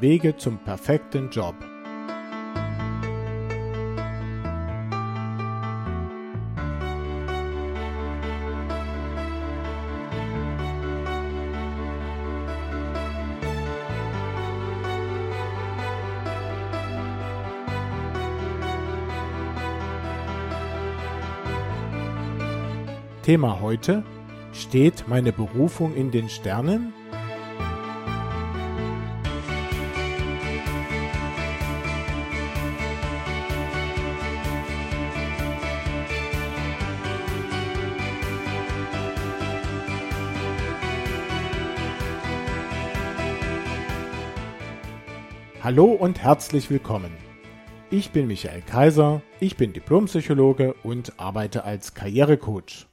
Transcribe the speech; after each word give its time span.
Wege 0.00 0.34
zum 0.34 0.56
perfekten 0.56 1.28
Job. 1.28 1.54
Thema 23.22 23.60
heute 23.60 24.02
Steht 24.52 25.04
meine 25.08 25.32
Berufung 25.32 25.94
in 25.94 26.10
den 26.10 26.28
Sternen? 26.28 26.94
Hallo 45.70 45.92
und 45.92 46.20
herzlich 46.20 46.68
willkommen. 46.68 47.12
Ich 47.92 48.10
bin 48.10 48.26
Michael 48.26 48.60
Kaiser, 48.60 49.22
ich 49.38 49.56
bin 49.56 49.72
Diplompsychologe 49.72 50.74
und 50.82 51.20
arbeite 51.20 51.62
als 51.62 51.94
Karrierecoach. 51.94 52.88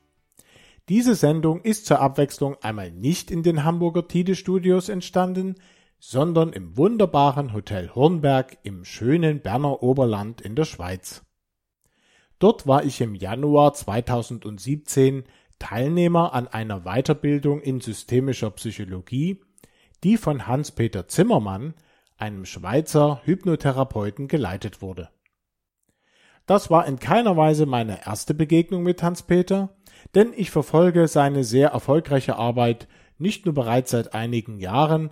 Diese 0.87 1.15
Sendung 1.15 1.61
ist 1.61 1.87
zur 1.87 2.01
Abwechslung 2.01 2.55
einmal 2.61 2.91
nicht 2.91 3.31
in 3.31 3.41
den 3.41 3.63
Hamburger 3.63 4.07
Tide 4.07 4.35
Studios 4.35 4.89
entstanden, 4.89 5.55
sondern 5.97 6.53
im 6.53 6.77
wunderbaren 6.77 7.51
Hotel 7.51 7.89
Hornberg 7.95 8.59
im 8.61 8.85
schönen 8.85 9.41
Berner 9.41 9.81
Oberland 9.81 10.41
in 10.41 10.53
der 10.53 10.65
Schweiz. 10.65 11.23
Dort 12.37 12.67
war 12.67 12.83
ich 12.83 13.01
im 13.01 13.15
Januar 13.15 13.73
2017 13.73 15.23
Teilnehmer 15.57 16.31
an 16.31 16.47
einer 16.47 16.81
Weiterbildung 16.81 17.59
in 17.59 17.81
systemischer 17.81 18.51
Psychologie, 18.51 19.41
die 20.03 20.15
von 20.15 20.45
Hans-Peter 20.45 21.07
Zimmermann, 21.07 21.73
einem 22.17 22.45
Schweizer 22.45 23.21
Hypnotherapeuten, 23.25 24.27
geleitet 24.27 24.81
wurde. 24.81 25.09
Das 26.45 26.69
war 26.69 26.87
in 26.87 26.99
keiner 26.99 27.35
Weise 27.35 27.65
meine 27.65 28.05
erste 28.05 28.33
Begegnung 28.33 28.83
mit 28.83 29.03
Hans-Peter, 29.03 29.75
denn 30.15 30.33
ich 30.35 30.49
verfolge 30.49 31.07
seine 31.07 31.43
sehr 31.43 31.69
erfolgreiche 31.69 32.37
Arbeit 32.37 32.87
nicht 33.17 33.45
nur 33.45 33.53
bereits 33.53 33.91
seit 33.91 34.13
einigen 34.13 34.59
Jahren, 34.59 35.09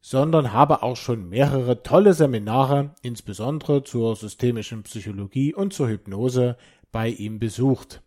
sondern 0.00 0.52
habe 0.52 0.84
auch 0.84 0.96
schon 0.96 1.28
mehrere 1.28 1.82
tolle 1.82 2.14
Seminare, 2.14 2.94
insbesondere 3.02 3.82
zur 3.82 4.14
systemischen 4.14 4.84
Psychologie 4.84 5.52
und 5.52 5.72
zur 5.72 5.88
Hypnose, 5.88 6.56
bei 6.92 7.08
ihm 7.08 7.40
besucht. 7.40 8.02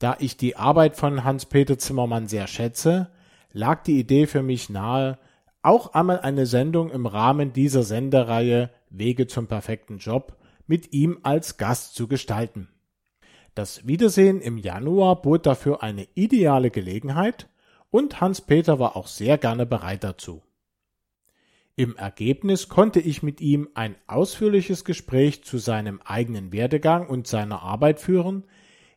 Da 0.00 0.16
ich 0.18 0.36
die 0.36 0.56
Arbeit 0.56 0.96
von 0.96 1.22
Hans-Peter 1.22 1.78
Zimmermann 1.78 2.26
sehr 2.26 2.48
schätze, 2.48 3.10
lag 3.52 3.84
die 3.84 4.00
Idee 4.00 4.26
für 4.26 4.42
mich 4.42 4.68
nahe, 4.68 5.18
auch 5.64 5.94
einmal 5.94 6.20
eine 6.20 6.46
Sendung 6.46 6.90
im 6.90 7.06
Rahmen 7.06 7.52
dieser 7.52 7.82
Sendereihe 7.82 8.70
Wege 8.90 9.26
zum 9.26 9.46
perfekten 9.46 9.98
Job 9.98 10.36
mit 10.66 10.92
ihm 10.92 11.18
als 11.22 11.56
Gast 11.56 11.94
zu 11.94 12.06
gestalten. 12.06 12.68
Das 13.54 13.86
Wiedersehen 13.86 14.40
im 14.40 14.58
Januar 14.58 15.22
bot 15.22 15.46
dafür 15.46 15.82
eine 15.82 16.08
ideale 16.14 16.70
Gelegenheit 16.70 17.48
und 17.90 18.20
Hans-Peter 18.20 18.78
war 18.78 18.96
auch 18.96 19.06
sehr 19.06 19.38
gerne 19.38 19.66
bereit 19.66 20.04
dazu. 20.04 20.42
Im 21.76 21.96
Ergebnis 21.96 22.68
konnte 22.68 23.00
ich 23.00 23.22
mit 23.22 23.40
ihm 23.40 23.68
ein 23.74 23.96
ausführliches 24.06 24.84
Gespräch 24.84 25.44
zu 25.44 25.58
seinem 25.58 26.00
eigenen 26.04 26.52
Werdegang 26.52 27.08
und 27.08 27.26
seiner 27.26 27.62
Arbeit 27.62 28.00
führen, 28.00 28.44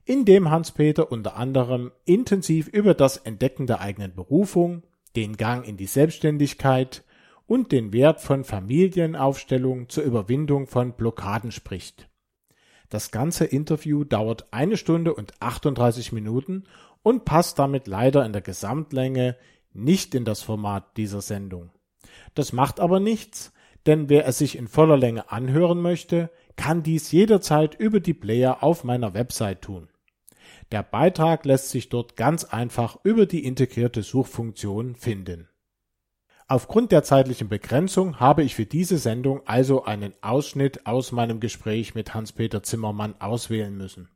in 0.06 0.26
dem 0.26 0.52
Hans-Peter 0.52 1.12
unter 1.12 1.36
anderem 1.38 1.92
intensiv 2.06 2.68
über 2.68 2.94
das 2.94 3.18
Entdecken 3.18 3.68
der 3.68 3.82
eigenen 3.82 4.14
Berufung, 4.14 4.84
den 5.16 5.38
Gang 5.38 5.68
in 5.68 5.78
die 5.78 5.86
Selbstständigkeit 5.86 7.04
und 7.46 7.72
den 7.72 7.94
Wert 7.94 8.22
von 8.22 8.44
Familienaufstellung 8.44 9.90
zur 9.90 10.04
Überwindung 10.04 10.68
von 10.68 10.94
Blockaden 10.94 11.52
spricht. 11.52 12.10
Das 12.90 13.12
ganze 13.12 13.46
Interview 13.46 14.04
dauert 14.04 14.48
eine 14.52 14.78
Stunde 14.78 15.14
und 15.14 15.34
38 15.42 16.12
Minuten 16.12 16.64
und 17.04 17.26
passt 17.26 17.60
damit 17.60 17.88
leider 17.88 18.26
in 18.26 18.34
der 18.34 18.42
Gesamtlänge 18.42 19.38
nicht 19.74 20.16
in 20.16 20.26
das 20.26 20.42
Format 20.42 20.98
dieser 20.98 21.22
Sendung. 21.22 21.72
Das 22.34 22.54
macht 22.54 22.80
aber 22.80 23.00
nichts, 23.00 23.54
denn 23.86 24.10
wer 24.10 24.26
es 24.26 24.38
sich 24.38 24.58
in 24.58 24.68
voller 24.68 24.98
Länge 24.98 25.32
anhören 25.32 25.82
möchte, 25.82 26.30
kann 26.56 26.84
dies 26.84 27.12
jederzeit 27.12 27.76
über 27.76 28.00
die 28.00 28.14
Player 28.14 28.64
auf 28.64 28.84
meiner 28.84 29.14
Website 29.14 29.62
tun. 29.62 29.90
Der 30.72 30.84
Beitrag 30.84 31.46
lässt 31.46 31.70
sich 31.70 31.90
dort 31.90 32.16
ganz 32.18 32.44
einfach 32.44 32.98
über 33.04 33.26
die 33.26 33.46
integrierte 33.46 34.04
Suchfunktion 34.04 34.96
finden. 34.96 35.48
Aufgrund 36.50 36.92
der 36.92 37.04
zeitlichen 37.04 37.50
Begrenzung 37.50 38.20
habe 38.20 38.44
ich 38.44 38.56
für 38.56 38.66
diese 38.66 38.98
Sendung 38.98 39.42
also 39.46 39.84
einen 39.84 40.14
Ausschnitt 40.22 40.86
aus 40.86 41.12
meinem 41.12 41.40
Gespräch 41.40 41.94
mit 41.94 42.14
Hans-Peter 42.14 42.64
Zimmermann 42.64 43.20
auswählen 43.20 43.76
müssen. 43.76 44.10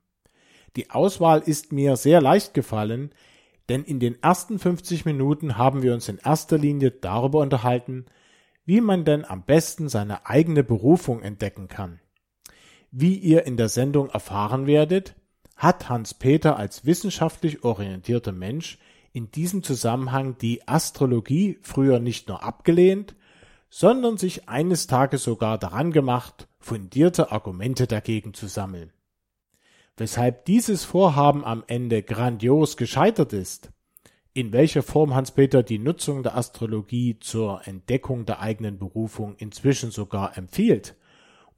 Die 0.77 0.89
Auswahl 0.91 1.41
ist 1.41 1.73
mir 1.73 1.97
sehr 1.97 2.21
leicht 2.21 2.53
gefallen, 2.53 3.11
denn 3.67 3.83
in 3.83 3.99
den 3.99 4.21
ersten 4.21 4.59
50 4.59 5.05
Minuten 5.05 5.57
haben 5.57 5.81
wir 5.81 5.93
uns 5.93 6.07
in 6.07 6.17
erster 6.17 6.57
Linie 6.57 6.91
darüber 6.91 7.39
unterhalten, 7.39 8.05
wie 8.65 8.79
man 8.79 9.03
denn 9.03 9.25
am 9.25 9.43
besten 9.43 9.89
seine 9.89 10.25
eigene 10.25 10.63
Berufung 10.63 11.21
entdecken 11.21 11.67
kann. 11.67 11.99
Wie 12.91 13.15
ihr 13.15 13.45
in 13.45 13.57
der 13.57 13.69
Sendung 13.69 14.09
erfahren 14.09 14.67
werdet, 14.67 15.15
hat 15.61 15.89
Hans-Peter 15.89 16.57
als 16.57 16.87
wissenschaftlich 16.87 17.63
orientierter 17.63 18.31
Mensch 18.31 18.79
in 19.13 19.29
diesem 19.29 19.61
Zusammenhang 19.61 20.35
die 20.39 20.67
Astrologie 20.67 21.59
früher 21.61 21.99
nicht 21.99 22.27
nur 22.27 22.43
abgelehnt, 22.43 23.13
sondern 23.69 24.17
sich 24.17 24.49
eines 24.49 24.87
Tages 24.87 25.23
sogar 25.23 25.59
daran 25.59 25.91
gemacht, 25.91 26.47
fundierte 26.59 27.31
Argumente 27.31 27.85
dagegen 27.85 28.33
zu 28.33 28.47
sammeln. 28.47 28.91
Weshalb 29.97 30.45
dieses 30.45 30.83
Vorhaben 30.83 31.45
am 31.45 31.63
Ende 31.67 32.01
grandios 32.01 32.75
gescheitert 32.75 33.31
ist, 33.31 33.69
in 34.33 34.53
welcher 34.53 34.81
Form 34.81 35.13
Hans-Peter 35.13 35.61
die 35.61 35.77
Nutzung 35.77 36.23
der 36.23 36.35
Astrologie 36.37 37.19
zur 37.19 37.67
Entdeckung 37.67 38.25
der 38.25 38.39
eigenen 38.39 38.79
Berufung 38.79 39.35
inzwischen 39.35 39.91
sogar 39.91 40.37
empfiehlt, 40.39 40.95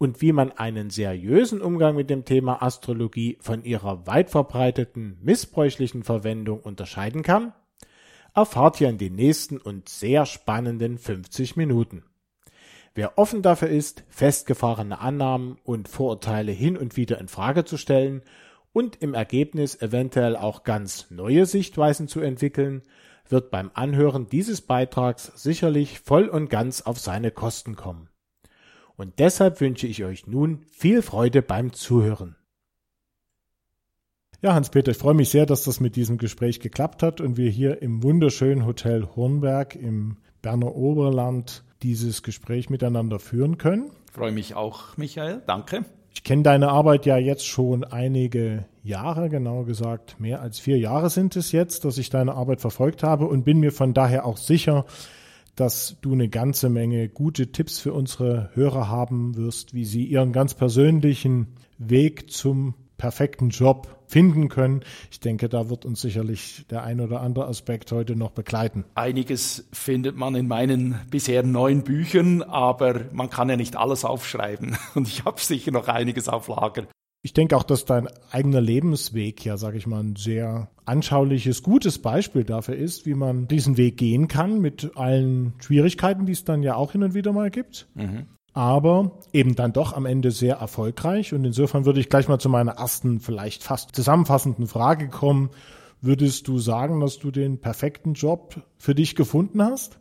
und 0.04 0.20
wie 0.20 0.34
man 0.34 0.52
einen 0.52 0.90
seriösen 0.90 1.62
Umgang 1.62 1.96
mit 1.96 2.10
dem 2.10 2.26
Thema 2.26 2.62
Astrologie 2.62 3.38
von 3.40 3.64
ihrer 3.64 4.06
weit 4.06 4.30
verbreiteten 4.30 5.18
missbräuchlichen 5.22 6.04
Verwendung 6.04 6.60
unterscheiden 6.60 7.24
kann, 7.24 7.54
erfahrt 8.36 8.82
ihr 8.82 8.90
in 8.90 8.98
den 8.98 9.16
nächsten 9.16 9.60
und 9.60 9.88
sehr 9.88 10.26
spannenden 10.26 10.98
50 10.98 11.56
Minuten. 11.56 12.04
Wer 12.94 13.18
offen 13.18 13.42
dafür 13.42 13.70
ist, 13.70 14.04
festgefahrene 14.10 15.00
Annahmen 15.00 15.58
und 15.64 15.88
Vorurteile 15.88 16.52
hin 16.52 16.76
und 16.76 16.98
wieder 16.98 17.18
in 17.22 17.30
Frage 17.30 17.64
zu 17.64 17.78
stellen 17.78 18.24
und 18.74 19.02
im 19.02 19.14
Ergebnis 19.14 19.82
eventuell 19.82 20.36
auch 20.36 20.66
ganz 20.66 21.12
neue 21.12 21.46
Sichtweisen 21.46 22.10
zu 22.10 22.20
entwickeln, 22.20 22.82
wird 23.30 23.52
beim 23.52 23.72
Anhören 23.74 24.28
dieses 24.28 24.60
Beitrags 24.60 25.32
sicherlich 25.42 26.02
voll 26.02 26.28
und 26.28 26.50
ganz 26.50 26.82
auf 26.82 27.00
seine 27.00 27.32
Kosten 27.32 27.78
kommen. 27.78 28.10
Und 28.96 29.20
deshalb 29.20 29.60
wünsche 29.60 29.88
ich 29.88 30.04
euch 30.04 30.28
nun 30.28 30.64
viel 30.72 31.02
Freude 31.02 31.42
beim 31.42 31.74
Zuhören. 31.74 32.36
Ja, 34.42 34.54
Hans-Peter, 34.54 34.92
ich 34.92 34.98
freue 34.98 35.14
mich 35.14 35.30
sehr, 35.30 35.46
dass 35.46 35.64
das 35.64 35.80
mit 35.80 35.96
diesem 35.96 36.18
Gespräch 36.18 36.60
geklappt 36.60 37.02
hat 37.02 37.22
und 37.22 37.38
wir 37.38 37.50
hier 37.50 37.82
im 37.82 38.04
wunderschönen 38.04 38.66
Hotel 38.66 39.08
Hornberg 39.16 39.76
im 39.76 40.18
Berner 40.42 40.76
Oberland 40.76 41.64
dieses 41.82 42.24
Gespräch 42.24 42.70
miteinander 42.70 43.20
führen 43.20 43.58
können. 43.58 43.92
Ich 44.08 44.12
freue 44.12 44.34
mich 44.34 44.56
auch, 44.56 44.98
Michael. 44.98 45.42
Danke. 45.48 45.86
Ich 46.14 46.24
kenne 46.24 46.44
deine 46.44 46.70
Arbeit 46.70 47.06
ja 47.06 47.18
jetzt 47.18 47.48
schon 47.48 47.84
einige 47.84 48.66
Jahre, 48.84 49.30
genauer 49.30 49.66
gesagt 49.66 50.20
mehr 50.20 50.42
als 50.42 50.60
vier 50.60 50.78
Jahre 50.78 51.10
sind 51.10 51.36
es 51.36 51.52
jetzt, 51.52 51.86
dass 51.86 51.98
ich 51.98 52.10
deine 52.10 52.36
Arbeit 52.36 52.62
verfolgt 52.62 53.02
habe 53.02 53.26
und 53.26 53.46
bin 53.46 53.60
mir 53.60 53.72
von 53.72 53.94
daher 53.94 54.26
auch 54.26 54.38
sicher, 54.38 54.86
dass 55.56 55.98
du 56.02 56.14
eine 56.14 56.30
ganze 56.30 56.70
Menge 56.70 57.10
gute 57.10 57.52
Tipps 57.52 57.80
für 57.80 57.94
unsere 57.94 58.50
Hörer 58.54 58.88
haben 58.90 59.36
wirst, 59.36 59.74
wie 59.74 59.86
sie 59.86 60.06
ihren 60.06 60.34
ganz 60.34 60.54
persönlichen 60.54 61.48
Weg 61.78 62.32
zum 62.32 62.76
perfekten 62.98 63.50
Job 63.50 64.00
finden 64.08 64.48
können. 64.48 64.82
Ich 65.12 65.20
denke, 65.20 65.50
da 65.50 65.70
wird 65.70 65.86
uns 65.86 66.02
sicherlich 66.02 66.66
der 66.70 66.84
ein 66.84 67.02
oder 67.02 67.22
andere 67.22 67.48
Aspekt 67.48 67.92
heute 67.92 68.16
noch 68.16 68.32
begleiten. 68.32 68.86
Einiges 68.96 69.68
findet 69.74 70.16
man 70.16 70.36
in 70.36 70.48
meinen 70.48 71.00
bisher 71.10 71.44
neun 71.44 71.84
Büchern, 71.84 72.44
aber 72.44 73.02
man 73.12 73.30
kann 73.30 73.50
ja 73.50 73.58
nicht 73.58 73.76
alles 73.76 74.06
aufschreiben 74.06 74.78
und 74.96 75.08
ich 75.08 75.26
habe 75.26 75.42
sicher 75.42 75.72
noch 75.72 75.88
einiges 75.88 76.30
auf 76.30 76.48
Lager. 76.48 76.86
Ich 77.26 77.32
denke 77.32 77.56
auch, 77.56 77.64
dass 77.64 77.86
dein 77.86 78.10
eigener 78.32 78.60
Lebensweg 78.60 79.46
ja, 79.46 79.56
sage 79.56 79.78
ich 79.78 79.88
mal, 79.88 80.04
ein 80.04 80.18
sehr 80.18 80.70
anschauliches, 80.84 81.64
gutes 81.64 82.00
Beispiel 82.00 82.44
dafür 82.44 82.76
ist, 82.76 83.06
wie 83.06 83.14
man 83.14 83.48
diesen 83.48 83.78
Weg 83.78 83.96
gehen 83.96 84.28
kann 84.28 84.60
mit 84.60 84.92
allen 84.96 85.54
Schwierigkeiten, 85.60 86.26
die 86.26 86.34
es 86.34 86.44
dann 86.44 86.64
ja 86.64 86.76
auch 86.76 86.92
hin 86.92 87.02
und 87.02 87.14
wieder 87.14 87.32
mal 87.32 87.50
gibt. 87.50 87.88
Mhm. 87.96 88.26
Aber 88.54 89.20
eben 89.32 89.56
dann 89.56 89.72
doch 89.72 89.94
am 89.94 90.06
Ende 90.06 90.32
sehr 90.32 90.58
erfolgreich. 90.58 91.34
Und 91.34 91.46
insofern 91.46 91.86
würde 91.86 92.02
ich 92.02 92.10
gleich 92.10 92.28
mal 92.28 92.40
zu 92.40 92.50
meiner 92.50 92.74
ersten, 92.74 93.22
vielleicht 93.22 93.64
fast 93.64 93.96
zusammenfassenden 93.96 94.68
Frage 94.68 95.08
kommen. 95.08 95.50
Würdest 96.02 96.50
du 96.50 96.60
sagen, 96.60 97.00
dass 97.00 97.20
du 97.20 97.32
den 97.32 97.62
perfekten 97.62 98.16
Job 98.16 98.62
für 98.78 98.94
dich 98.94 99.16
gefunden 99.16 99.64
hast? 99.64 99.98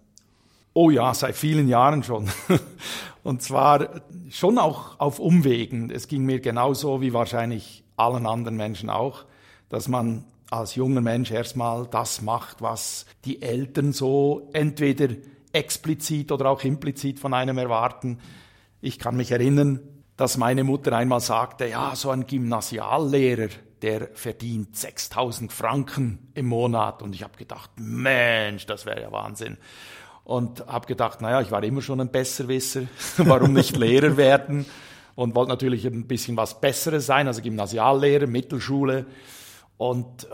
Oh 0.75 0.91
ja, 0.91 1.13
seit 1.13 1.37
vielen 1.37 1.69
Jahren 1.69 2.03
schon. 2.03 2.31
Und 3.23 3.43
zwar 3.43 4.03
schon 4.31 4.59
auch 4.59 4.99
auf 4.99 5.19
Umwegen. 5.19 5.91
Es 5.91 6.09
ging 6.09 6.25
mir 6.25 6.41
genauso 6.41 7.01
wie 7.01 7.13
wahrscheinlich 7.13 7.85
allen 7.97 8.27
anderen 8.27 8.57
Menschen 8.57 8.89
auch, 8.91 9.25
dass 9.69 9.87
man 9.89 10.25
als 10.51 10.75
junger 10.75 11.01
Mensch 11.01 11.31
erstmal 11.31 11.87
das 11.87 12.23
macht, 12.23 12.63
was 12.63 13.07
die 13.25 13.43
Eltern 13.43 13.93
so 13.93 14.49
entweder 14.53 15.15
explizit 15.53 16.33
oder 16.33 16.51
auch 16.51 16.63
implizit 16.65 17.21
von 17.21 17.35
einem 17.35 17.59
erwarten. 17.59 18.19
Ich 18.81 18.99
kann 18.99 19.17
mich 19.17 19.31
erinnern, 19.31 19.81
dass 20.17 20.37
meine 20.37 20.65
Mutter 20.65 20.97
einmal 20.97 21.21
sagte, 21.21 21.67
ja, 21.69 21.95
so 21.95 22.11
ein 22.11 22.27
Gymnasiallehrer, 22.27 23.49
der 23.83 24.09
verdient 24.15 24.77
6000 24.77 25.53
Franken 25.53 26.31
im 26.35 26.47
Monat. 26.47 27.03
Und 27.03 27.15
ich 27.15 27.23
habe 27.23 27.37
gedacht, 27.37 27.71
Mensch, 27.77 28.67
das 28.67 28.87
wäre 28.87 29.03
ja 29.03 29.13
Wahnsinn 29.13 29.59
und 30.25 30.67
habe 30.67 30.87
gedacht, 30.87 31.21
naja, 31.21 31.41
ich 31.41 31.51
war 31.51 31.63
immer 31.63 31.83
schon 31.83 32.01
ein 32.01 32.11
Besserwisser, 32.11 32.83
warum 33.19 33.53
nicht 33.53 33.77
Lehrer 33.77 34.17
werden? 34.17 34.67
Und 35.15 35.35
wollte 35.35 35.51
natürlich 35.51 35.87
ein 35.87 36.07
bisschen 36.07 36.37
was 36.37 36.61
Besseres 36.61 37.07
sein, 37.07 37.27
also 37.27 37.43
Gymnasiallehrer, 37.43 38.27
Mittelschule. 38.27 39.05
Und 39.77 40.25
äh, 40.25 40.29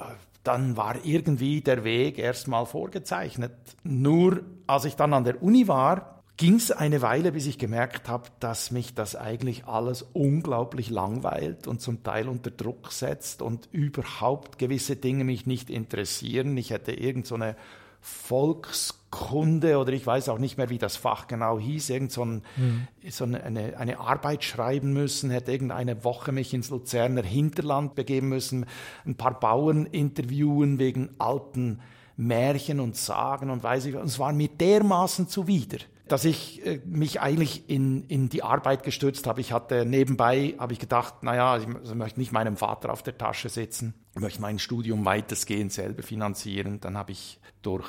dann 0.45 0.77
war 0.77 1.05
irgendwie 1.05 1.61
der 1.61 1.85
Weg 1.85 2.19
erstmal 2.19 2.65
vorgezeichnet. 2.65 3.53
Nur 3.83 4.43
als 4.67 4.85
ich 4.85 4.95
dann 4.95 5.13
an 5.15 5.25
der 5.25 5.43
Uni 5.43 5.67
war, 5.67 6.23
ging 6.39 6.55
es 6.55 6.71
eine 6.71 7.03
Weile, 7.03 7.33
bis 7.33 7.47
ich 7.47 7.59
gemerkt 7.59 8.09
habe, 8.09 8.29
dass 8.39 8.71
mich 8.71 8.95
das 8.95 9.17
eigentlich 9.17 9.67
alles 9.67 10.03
unglaublich 10.13 10.89
langweilt 10.89 11.67
und 11.67 11.81
zum 11.81 12.05
Teil 12.05 12.29
unter 12.29 12.53
Druck 12.53 12.93
setzt 12.93 13.43
und 13.43 13.69
überhaupt 13.73 14.57
gewisse 14.59 14.95
Dinge 14.95 15.25
mich 15.25 15.47
nicht 15.47 15.69
interessieren. 15.69 16.57
Ich 16.57 16.71
hätte 16.71 16.93
irgend 16.93 17.27
so 17.27 17.35
eine 17.35 17.57
Volkskunde 19.11 19.79
oder 19.79 19.93
ich 19.93 20.07
weiß 20.07 20.29
auch 20.29 20.39
nicht 20.39 20.59
mehr, 20.59 20.71
wie 20.71 20.79
das 20.79 20.97
Fach 20.97 21.27
genau 21.27 21.59
hieß, 21.59 21.91
irgend 21.91 22.13
so, 22.13 22.25
ein, 22.25 22.43
mhm. 22.57 22.89
so 23.11 23.25
eine, 23.25 23.77
eine, 23.77 23.99
Arbeit 23.99 24.45
schreiben 24.45 24.93
müssen, 24.93 25.31
hätte 25.31 25.53
irgendeine 25.53 26.05
Woche 26.05 26.33
mich 26.33 26.55
ins 26.55 26.71
Luzerner 26.71 27.23
Hinterland 27.23 27.95
begeben 27.95 28.29
müssen, 28.29 28.67
ein 29.07 29.17
paar 29.17 29.39
Bauern 29.39 29.87
interviewen 29.87 30.79
wegen 30.79 31.11
alten 31.19 31.81
Märchen 32.17 32.81
und 32.81 32.97
Sagen 32.97 33.51
und 33.51 33.63
weiß 33.63 33.87
ich, 33.87 33.95
und 33.95 34.07
es 34.07 34.19
war 34.19 34.33
mir 34.33 34.49
dermaßen 34.49 35.29
zuwider 35.29 35.79
dass 36.09 36.25
ich 36.25 36.65
äh, 36.65 36.81
mich 36.87 37.21
eigentlich 37.21 37.69
in, 37.69 38.03
in 38.05 38.31
die 38.31 38.43
Arbeit 38.43 38.83
gestürzt 38.83 39.27
habe. 39.27 39.43
Ich 39.43 39.53
hatte 39.53 39.85
nebenbei, 39.85 40.55
habe 40.59 40.73
ich 40.73 40.79
gedacht, 40.79 41.23
naja, 41.23 41.59
ich, 41.59 41.67
ich 41.85 41.95
möchte 41.95 42.19
nicht 42.19 42.33
meinem 42.33 42.57
Vater 42.57 42.91
auf 42.91 43.03
der 43.03 43.19
Tasche 43.19 43.51
sitzen, 43.51 43.93
ich 44.15 44.23
möchte 44.23 44.41
mein 44.41 44.59
Studium 44.59 45.05
weitestgehend 45.05 45.71
selber 45.71 46.03
finanzieren. 46.03 46.81
Dann 46.81 46.97
habe 46.97 47.13
ich 47.13 47.39
durch 47.61 47.87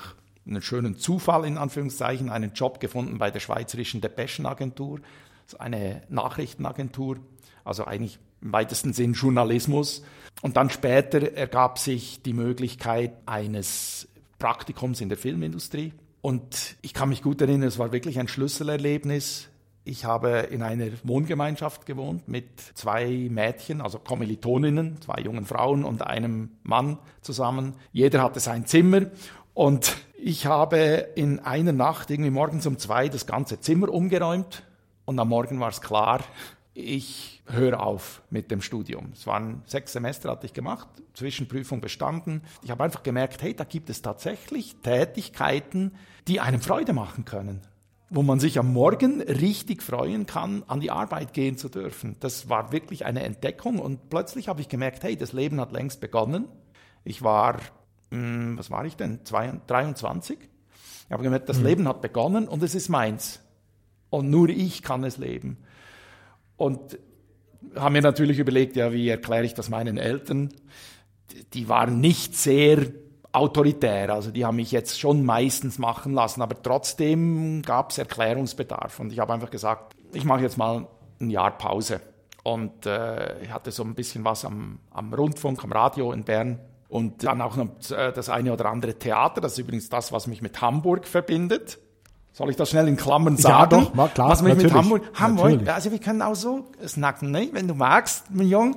einen 0.50 0.62
schönen 0.62 0.98
Zufall 0.98 1.46
in 1.46 1.58
Anführungszeichen 1.58 2.30
einen 2.30 2.54
Job 2.54 2.80
gefunden 2.80 3.18
bei 3.18 3.32
der 3.32 3.40
Schweizerischen 3.40 4.02
Depeschenagentur, 4.02 5.00
eine 5.58 6.02
Nachrichtenagentur, 6.10 7.18
also 7.64 7.86
eigentlich 7.86 8.20
im 8.42 8.54
weitesten 8.54 8.94
Sinn 8.94 9.14
Journalismus. 9.14 10.04
Und 10.42 10.58
dann 10.58 10.70
später 10.70 11.34
ergab 11.34 11.80
sich 11.80 12.22
die 12.22 12.34
Möglichkeit 12.34 13.14
eines 13.26 14.08
Praktikums 14.38 15.02
in 15.02 15.10
der 15.10 15.18
Filmindustrie. 15.18 15.94
Und 16.22 16.76
ich 16.82 16.94
kann 16.94 17.10
mich 17.10 17.22
gut 17.22 17.42
erinnern, 17.42 17.68
es 17.68 17.80
war 17.80 17.92
wirklich 17.92 18.20
ein 18.20 18.28
Schlüsselerlebnis. 18.28 19.50
Ich 19.86 20.06
habe 20.06 20.48
in 20.52 20.62
einer 20.62 20.88
Wohngemeinschaft 21.04 21.86
gewohnt 21.86 22.28
mit 22.28 22.60
zwei 22.76 23.28
Mädchen, 23.30 23.82
also 23.82 23.98
Kommilitoninnen, 23.98 25.02
zwei 25.02 25.22
jungen 25.22 25.46
Frauen 25.46 25.84
und 25.84 26.06
einem 26.06 26.52
Mann 26.64 27.00
zusammen. 27.22 27.74
Jeder 27.92 28.22
hatte 28.22 28.40
sein 28.40 28.66
Zimmer 28.66 29.08
und 29.54 29.98
ich 30.18 30.46
habe 30.46 30.78
in 31.16 31.40
einer 31.40 31.72
Nacht, 31.72 32.10
irgendwie 32.10 32.30
morgens 32.30 32.66
um 32.66 32.78
zwei, 32.78 33.10
das 33.10 33.26
ganze 33.26 33.60
Zimmer 33.60 33.90
umgeräumt 33.90 34.64
und 35.06 35.20
am 35.20 35.30
Morgen 35.30 35.60
war 35.60 35.70
es 35.70 35.82
klar, 35.82 36.22
ich 36.74 37.42
höre 37.46 37.82
auf 37.82 38.22
mit 38.30 38.52
dem 38.52 38.62
Studium. 38.62 39.12
Es 39.14 39.28
waren 39.28 39.64
sechs 39.66 39.94
Semester, 39.94 40.30
hatte 40.30 40.46
ich 40.46 40.54
gemacht, 40.54 40.88
Zwischenprüfung 41.14 41.82
bestanden. 41.82 42.42
Ich 42.64 42.70
habe 42.72 42.84
einfach 42.84 43.04
gemerkt, 43.04 43.42
hey, 43.42 43.54
da 43.54 43.64
gibt 43.64 43.90
es 43.90 44.02
tatsächlich 44.02 44.76
Tätigkeiten, 44.84 45.94
die 46.28 46.40
einem 46.40 46.62
Freude 46.62 46.94
machen 46.94 47.26
können 47.26 47.62
wo 48.10 48.24
man 48.24 48.40
sich 48.40 48.58
am 48.58 48.74
Morgen 48.74 49.22
richtig 49.22 49.84
freuen 49.84 50.26
kann, 50.26 50.64
an 50.68 50.80
die 50.80 50.92
Arbeit 50.92 51.34
gehen 51.34 51.58
zu 51.58 51.70
dürfen. 51.70 52.16
Das 52.20 52.50
war 52.50 52.72
wirklich 52.72 53.06
eine 53.06 53.24
Entdeckung 53.24 53.80
und 53.80 54.10
plötzlich 54.10 54.48
habe 54.48 54.62
ich 54.62 54.68
gemerkt, 54.68 55.04
hey, 55.04 55.16
das 55.16 55.32
Leben 55.32 55.60
hat 55.60 55.72
längst 55.72 56.02
begonnen. 56.02 56.46
Ich 57.04 57.22
war, 57.22 57.60
mh, 58.12 58.18
hm, 58.18 58.58
was 58.58 58.72
war 58.72 58.86
ich 58.86 58.96
denn, 58.96 59.20
23? 59.24 60.38
Ich 60.40 61.12
habe 61.12 61.24
gemerkt, 61.24 61.50
das 61.50 61.60
mhm. 61.60 61.66
Leben 61.66 61.88
hat 61.88 62.02
begonnen 62.02 62.48
und 62.48 62.62
es 62.64 62.76
ist 62.76 62.90
meins. 62.90 63.42
Und 64.10 64.30
nur 64.30 64.50
ich 64.50 64.82
kann 64.82 65.04
es 65.04 65.18
leben. 65.18 65.58
Und 66.58 67.00
haben 67.76 67.94
mir 67.94 68.02
natürlich 68.02 68.40
überlegt, 68.40 68.76
ja, 68.76 68.92
wie 68.92 69.10
erkläre 69.10 69.46
ich 69.46 69.54
das 69.54 69.70
meinen 69.70 69.98
Eltern? 69.98 70.50
Die 71.54 71.70
waren 71.70 72.00
nicht 72.00 72.36
sehr 72.36 72.88
autoritär. 73.32 74.14
Also 74.14 74.32
die 74.32 74.46
haben 74.46 74.56
mich 74.56 74.72
jetzt 74.72 75.00
schon 75.00 75.26
meistens 75.26 75.78
machen 75.78 76.14
lassen, 76.14 76.42
aber 76.42 76.62
trotzdem 76.62 77.62
gab 77.62 77.92
es 77.92 77.98
Erklärungsbedarf. 77.98 79.00
Und 79.00 79.14
ich 79.14 79.20
habe 79.20 79.34
einfach 79.34 79.52
gesagt, 79.52 79.96
ich 80.14 80.26
mache 80.26 80.42
jetzt 80.42 80.58
mal 80.58 80.88
ein 81.20 81.30
Jahr 81.30 81.58
Pause. 81.58 82.02
Und 82.44 82.86
äh, 82.86 83.42
ich 83.42 83.52
hatte 83.52 83.72
so 83.72 83.84
ein 83.84 83.96
bisschen 83.96 84.24
was 84.24 84.46
am, 84.46 84.80
am 84.92 85.14
Rundfunk, 85.14 85.64
am 85.64 85.72
Radio 85.72 86.12
in 86.12 86.24
Bern. 86.24 86.60
Und 86.90 87.24
dann 87.24 87.42
auch 87.42 87.56
noch 87.56 87.70
äh, 87.92 88.12
das 88.12 88.30
eine 88.30 88.52
oder 88.52 88.66
andere 88.66 88.96
Theater. 88.96 89.42
Das 89.42 89.54
ist 89.54 89.60
übrigens 89.60 89.90
das, 89.90 90.12
was 90.12 90.28
mich 90.28 90.42
mit 90.42 90.60
Hamburg 90.60 91.08
verbindet. 91.08 91.78
Soll 92.34 92.50
ich 92.50 92.56
das 92.56 92.70
schnell 92.70 92.88
in 92.88 92.98
Klammern 92.98 93.38
sagen? 93.38 93.76
Ja, 93.76 93.82
doch, 93.82 93.94
mal 93.94 94.08
klar. 94.10 94.30
Was 94.30 94.42
mich 94.42 94.56
mit 94.56 94.74
Hamburg, 94.74 95.04
Hamburg, 95.14 95.68
also 95.68 95.92
wir 95.92 96.00
können 96.00 96.22
auch 96.22 96.36
so 96.36 96.66
snacken, 96.86 97.32
ne? 97.32 97.50
wenn 97.52 97.68
du 97.68 97.76
magst, 97.76 98.26
mein 98.32 98.48
Jung 98.48 98.76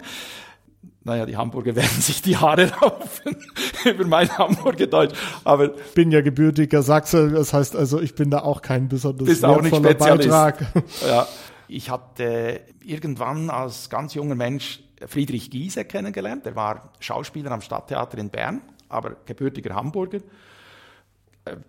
naja, 1.04 1.26
die 1.26 1.36
Hamburger 1.36 1.74
werden 1.76 2.00
sich 2.00 2.22
die 2.22 2.36
Haare 2.36 2.66
laufen 2.80 3.36
über 3.84 4.06
mein 4.06 4.28
Hamburger 4.36 4.86
Deutsch. 4.86 5.14
Aber 5.44 5.74
ich 5.74 5.94
bin 5.94 6.10
ja 6.10 6.20
gebürtiger 6.20 6.82
Sachse, 6.82 7.30
das 7.30 7.52
heißt 7.52 7.76
also, 7.76 8.00
ich 8.00 8.14
bin 8.14 8.30
da 8.30 8.40
auch 8.40 8.62
kein 8.62 8.88
besonders 8.88 9.26
bist 9.26 9.44
auch 9.44 9.60
nicht 9.62 9.74
Spezialist. 9.74 10.28
Beitrag. 10.28 10.66
Ja, 11.06 11.26
ich 11.68 11.90
hatte 11.90 12.60
irgendwann 12.84 13.50
als 13.50 13.90
ganz 13.90 14.14
junger 14.14 14.34
Mensch 14.34 14.82
Friedrich 15.06 15.50
Giese 15.50 15.84
kennengelernt. 15.84 16.46
Er 16.46 16.56
war 16.56 16.92
Schauspieler 17.00 17.50
am 17.50 17.60
Stadttheater 17.60 18.18
in 18.18 18.30
Bern, 18.30 18.62
aber 18.88 19.16
gebürtiger 19.26 19.74
Hamburger. 19.74 20.20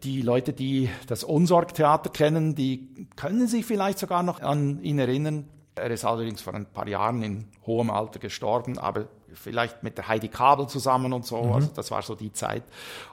Die 0.04 0.22
Leute, 0.22 0.54
die 0.54 0.90
das 1.08 1.24
Unsorgtheater 1.24 2.12
kennen, 2.12 2.54
die 2.54 3.08
können 3.16 3.48
sich 3.48 3.66
vielleicht 3.66 3.98
sogar 3.98 4.22
noch 4.22 4.42
an 4.42 4.84
ihn 4.84 5.00
erinnern. 5.00 5.50
Er 5.76 5.90
ist 5.90 6.06
allerdings 6.06 6.42
vor 6.42 6.54
ein 6.54 6.68
paar 6.68 6.88
Jahren 6.88 7.24
in 7.24 7.48
hohem 7.66 7.90
Alter 7.90 8.20
gestorben, 8.20 8.78
aber 8.78 9.08
vielleicht 9.34 9.82
mit 9.82 9.98
der 9.98 10.08
Heidi 10.08 10.28
Kabel 10.28 10.68
zusammen 10.68 11.12
und 11.14 11.26
so. 11.26 11.42
Mhm. 11.42 11.52
Also 11.54 11.70
das 11.74 11.90
war 11.90 12.04
so 12.04 12.14
die 12.14 12.32
Zeit. 12.32 12.64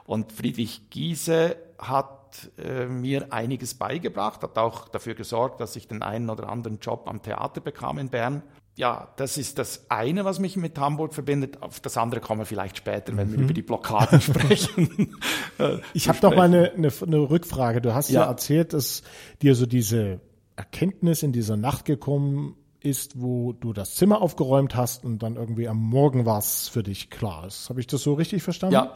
Und 0.05 0.31
Friedrich 0.31 0.89
Giese 0.91 1.55
hat 1.79 2.51
äh, 2.57 2.85
mir 2.85 3.33
einiges 3.33 3.73
beigebracht, 3.73 4.43
hat 4.43 4.57
auch 4.57 4.87
dafür 4.87 5.15
gesorgt, 5.15 5.59
dass 5.59 5.75
ich 5.75 5.87
den 5.87 6.01
einen 6.01 6.29
oder 6.29 6.49
anderen 6.49 6.79
Job 6.79 7.07
am 7.07 7.21
Theater 7.21 7.59
bekam 7.61 7.97
in 7.97 8.09
Bern. 8.09 8.43
Ja, 8.75 9.09
das 9.17 9.37
ist 9.37 9.59
das 9.59 9.85
eine, 9.89 10.23
was 10.23 10.39
mich 10.39 10.55
mit 10.55 10.77
Hamburg 10.79 11.13
verbindet. 11.13 11.61
Auf 11.61 11.81
das 11.81 11.97
andere 11.97 12.21
kommen 12.21 12.41
wir 12.41 12.45
vielleicht 12.45 12.77
später, 12.77 13.15
wenn 13.17 13.29
mhm. 13.29 13.33
wir 13.33 13.39
über 13.43 13.53
die 13.53 13.61
Blockaden 13.61 14.21
sprechen. 14.21 15.15
Äh, 15.59 15.79
ich 15.93 16.07
habe 16.07 16.19
doch 16.21 16.35
mal 16.35 16.43
eine, 16.43 16.71
eine, 16.71 16.91
eine, 17.01 17.17
Rückfrage. 17.17 17.81
Du 17.81 17.93
hast 17.93 18.09
ja. 18.09 18.21
ja 18.21 18.27
erzählt, 18.27 18.73
dass 18.73 19.03
dir 19.41 19.55
so 19.55 19.65
diese 19.65 20.21
Erkenntnis 20.55 21.21
in 21.21 21.33
dieser 21.33 21.57
Nacht 21.57 21.85
gekommen 21.85 22.55
ist, 22.79 23.21
wo 23.21 23.53
du 23.53 23.73
das 23.73 23.95
Zimmer 23.95 24.21
aufgeräumt 24.21 24.75
hast 24.75 25.03
und 25.05 25.21
dann 25.21 25.35
irgendwie 25.35 25.67
am 25.67 25.77
Morgen 25.77 26.25
war 26.25 26.39
es 26.39 26.67
für 26.67 26.81
dich 26.81 27.09
klar 27.09 27.45
ist. 27.45 27.69
Habe 27.69 27.79
ich 27.79 27.87
das 27.87 28.01
so 28.01 28.13
richtig 28.13 28.41
verstanden? 28.41 28.75
Ja. 28.75 28.95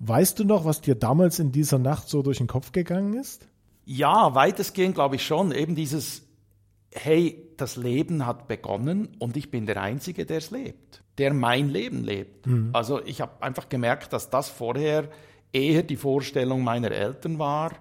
Weißt 0.00 0.38
du 0.38 0.44
noch, 0.44 0.64
was 0.64 0.80
dir 0.80 0.94
damals 0.94 1.38
in 1.38 1.50
dieser 1.50 1.78
Nacht 1.78 2.08
so 2.08 2.22
durch 2.22 2.38
den 2.38 2.46
Kopf 2.46 2.72
gegangen 2.72 3.14
ist? 3.14 3.48
Ja, 3.84 4.34
weitestgehend 4.34 4.94
glaube 4.94 5.16
ich 5.16 5.26
schon. 5.26 5.50
Eben 5.50 5.74
dieses, 5.74 6.22
hey, 6.92 7.47
das 7.60 7.76
Leben 7.76 8.26
hat 8.26 8.48
begonnen 8.48 9.08
und 9.18 9.36
ich 9.36 9.50
bin 9.50 9.66
der 9.66 9.80
Einzige, 9.82 10.26
der 10.26 10.38
es 10.38 10.50
lebt, 10.50 11.02
der 11.18 11.34
mein 11.34 11.68
Leben 11.68 12.04
lebt. 12.04 12.46
Mhm. 12.46 12.70
Also 12.72 13.04
ich 13.04 13.20
habe 13.20 13.42
einfach 13.42 13.68
gemerkt, 13.68 14.12
dass 14.12 14.30
das 14.30 14.48
vorher 14.48 15.08
eher 15.52 15.82
die 15.82 15.96
Vorstellung 15.96 16.62
meiner 16.62 16.90
Eltern 16.90 17.38
war 17.38 17.72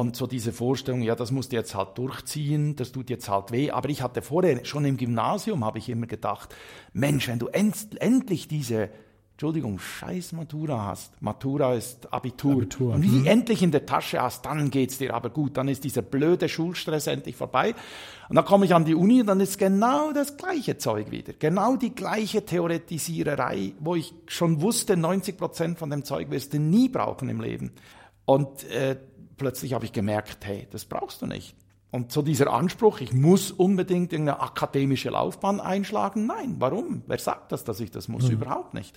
Und 0.00 0.16
so 0.16 0.26
diese 0.26 0.52
Vorstellung, 0.52 1.02
ja, 1.02 1.14
das 1.14 1.30
musst 1.30 1.52
du 1.52 1.56
jetzt 1.56 1.74
halt 1.74 1.98
durchziehen, 1.98 2.76
das 2.76 2.90
tut 2.92 3.10
jetzt 3.10 3.28
halt 3.28 3.52
weh. 3.52 3.70
Aber 3.70 3.90
ich 3.90 4.02
hatte 4.02 4.22
vorher, 4.22 4.64
schon 4.64 4.84
im 4.84 4.96
Gymnasium, 4.96 5.64
habe 5.64 5.78
ich 5.78 5.90
immer 5.90 6.06
gedacht, 6.06 6.54
Mensch, 6.92 7.28
wenn 7.28 7.38
du 7.38 7.48
end, 7.48 8.00
endlich 8.00 8.48
diese 8.48 8.88
Entschuldigung, 9.40 9.78
scheiß 9.78 10.32
Matura 10.32 10.84
hast. 10.84 11.22
Matura 11.22 11.72
ist 11.72 12.12
Abitur. 12.12 12.56
Abitur. 12.56 12.92
Und 12.92 13.02
wie 13.02 13.20
mhm. 13.20 13.26
endlich 13.26 13.62
in 13.62 13.70
der 13.70 13.86
Tasche 13.86 14.20
hast, 14.20 14.44
dann 14.44 14.70
geht's 14.70 14.98
dir 14.98 15.14
aber 15.14 15.30
gut. 15.30 15.56
Dann 15.56 15.66
ist 15.68 15.82
dieser 15.82 16.02
blöde 16.02 16.46
Schulstress 16.46 17.06
endlich 17.06 17.36
vorbei. 17.36 17.74
Und 18.28 18.36
dann 18.36 18.44
komme 18.44 18.66
ich 18.66 18.74
an 18.74 18.84
die 18.84 18.94
Uni 18.94 19.22
und 19.22 19.28
dann 19.28 19.40
ist 19.40 19.56
genau 19.56 20.12
das 20.12 20.36
gleiche 20.36 20.76
Zeug 20.76 21.10
wieder. 21.10 21.32
Genau 21.32 21.76
die 21.76 21.94
gleiche 21.94 22.44
Theoretisiererei, 22.44 23.72
wo 23.80 23.94
ich 23.94 24.12
schon 24.26 24.60
wusste, 24.60 24.98
90 24.98 25.38
Prozent 25.38 25.78
von 25.78 25.88
dem 25.88 26.04
Zeug 26.04 26.30
wirst 26.30 26.52
du 26.52 26.58
nie 26.58 26.90
brauchen 26.90 27.30
im 27.30 27.40
Leben. 27.40 27.72
Und 28.26 28.64
äh, 28.64 28.94
plötzlich 29.38 29.72
habe 29.72 29.86
ich 29.86 29.94
gemerkt, 29.94 30.44
hey, 30.44 30.68
das 30.70 30.84
brauchst 30.84 31.22
du 31.22 31.26
nicht. 31.26 31.56
Und 31.90 32.12
so 32.12 32.22
dieser 32.22 32.52
Anspruch, 32.52 33.00
ich 33.00 33.12
muss 33.12 33.50
unbedingt 33.50 34.14
eine 34.14 34.40
akademische 34.40 35.10
Laufbahn 35.10 35.60
einschlagen, 35.60 36.26
nein, 36.26 36.56
warum? 36.58 37.02
Wer 37.06 37.18
sagt 37.18 37.50
das, 37.52 37.64
dass 37.64 37.80
ich 37.80 37.90
das 37.90 38.06
muss? 38.08 38.28
Mhm. 38.28 38.34
Überhaupt 38.34 38.74
nicht. 38.74 38.96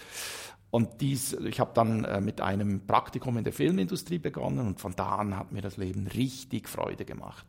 Und 0.69 1.01
dies, 1.01 1.33
ich 1.33 1.59
habe 1.59 1.71
dann 1.75 2.03
äh, 2.03 2.19
mit 2.19 2.41
einem 2.41 2.87
Praktikum 2.87 3.37
in 3.37 3.43
der 3.43 3.53
Filmindustrie 3.53 4.17
begonnen 4.17 4.65
und 4.65 4.79
von 4.79 4.95
da 4.95 5.17
an 5.17 5.37
hat 5.37 5.51
mir 5.51 5.61
das 5.61 5.77
Leben 5.77 6.07
richtig 6.07 6.67
Freude 6.67 7.05
gemacht. 7.05 7.45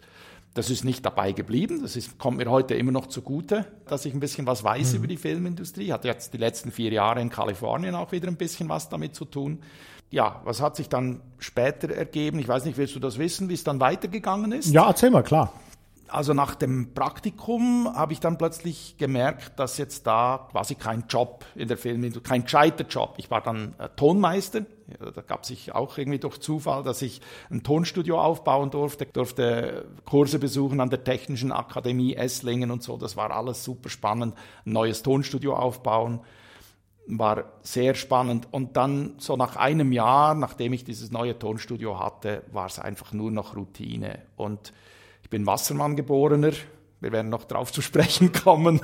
Das 0.54 0.70
ist 0.70 0.84
nicht 0.84 1.04
dabei 1.04 1.32
geblieben, 1.32 1.82
das 1.82 1.96
ist, 1.96 2.16
kommt 2.16 2.38
mir 2.38 2.48
heute 2.48 2.74
immer 2.74 2.92
noch 2.92 3.08
zugute, 3.08 3.66
dass 3.86 4.04
ich 4.04 4.14
ein 4.14 4.20
bisschen 4.20 4.46
was 4.46 4.62
weiß 4.62 4.92
mhm. 4.92 4.98
über 4.98 5.06
die 5.08 5.16
Filmindustrie. 5.16 5.92
Hatte 5.92 6.08
jetzt 6.08 6.32
die 6.32 6.38
letzten 6.38 6.70
vier 6.70 6.92
Jahre 6.92 7.20
in 7.20 7.28
Kalifornien 7.28 7.96
auch 7.96 8.12
wieder 8.12 8.28
ein 8.28 8.36
bisschen 8.36 8.68
was 8.68 8.88
damit 8.88 9.16
zu 9.16 9.24
tun 9.24 9.58
ja, 10.14 10.40
was 10.44 10.60
hat 10.60 10.76
sich 10.76 10.88
dann 10.88 11.20
später 11.38 11.90
ergeben? 11.90 12.38
Ich 12.38 12.46
weiß 12.46 12.64
nicht, 12.66 12.78
willst 12.78 12.94
du 12.94 13.00
das 13.00 13.18
wissen, 13.18 13.48
wie 13.48 13.54
es 13.54 13.64
dann 13.64 13.80
weitergegangen 13.80 14.52
ist? 14.52 14.72
Ja, 14.72 14.86
erzähl 14.86 15.10
mal, 15.10 15.24
klar. 15.24 15.52
Also 16.06 16.34
nach 16.34 16.54
dem 16.54 16.94
Praktikum 16.94 17.92
habe 17.92 18.12
ich 18.12 18.20
dann 18.20 18.38
plötzlich 18.38 18.96
gemerkt, 18.96 19.58
dass 19.58 19.76
jetzt 19.76 20.06
da 20.06 20.46
quasi 20.52 20.76
kein 20.76 21.04
Job 21.08 21.44
in 21.56 21.66
der 21.66 21.76
Filmindustrie, 21.76 22.28
kein 22.28 22.44
gescheiter 22.44 22.84
Job. 22.86 23.14
Ich 23.16 23.30
war 23.32 23.40
dann 23.40 23.74
äh, 23.78 23.88
Tonmeister. 23.96 24.60
Da 24.86 25.22
gab 25.22 25.46
sich 25.46 25.74
auch 25.74 25.96
irgendwie 25.96 26.18
durch 26.18 26.38
Zufall, 26.40 26.82
dass 26.82 27.00
ich 27.02 27.20
ein 27.50 27.62
Tonstudio 27.62 28.20
aufbauen 28.20 28.70
durfte, 28.70 29.06
durfte 29.06 29.86
Kurse 30.04 30.38
besuchen 30.38 30.80
an 30.80 30.90
der 30.90 31.04
Technischen 31.04 31.52
Akademie 31.52 32.14
Esslingen 32.14 32.70
und 32.70 32.82
so. 32.82 32.96
Das 32.96 33.16
war 33.16 33.30
alles 33.30 33.64
super 33.64 33.88
spannend. 33.88 34.34
Ein 34.66 34.72
neues 34.72 35.02
Tonstudio 35.02 35.54
aufbauen 35.56 36.20
war 37.06 37.44
sehr 37.62 37.94
spannend. 37.94 38.48
Und 38.50 38.76
dann 38.76 39.14
so 39.18 39.36
nach 39.36 39.56
einem 39.56 39.92
Jahr, 39.92 40.34
nachdem 40.34 40.72
ich 40.72 40.84
dieses 40.84 41.10
neue 41.10 41.38
Tonstudio 41.38 41.98
hatte, 41.98 42.42
war 42.52 42.66
es 42.66 42.78
einfach 42.78 43.12
nur 43.12 43.30
noch 43.30 43.56
Routine. 43.56 44.20
Und 44.36 44.72
ich 45.22 45.30
bin 45.30 45.46
Wassermann 45.46 45.96
geborener. 45.96 46.52
Wir 47.00 47.12
werden 47.12 47.30
noch 47.30 47.44
drauf 47.44 47.72
zu 47.72 47.82
sprechen 47.82 48.32
kommen. 48.32 48.80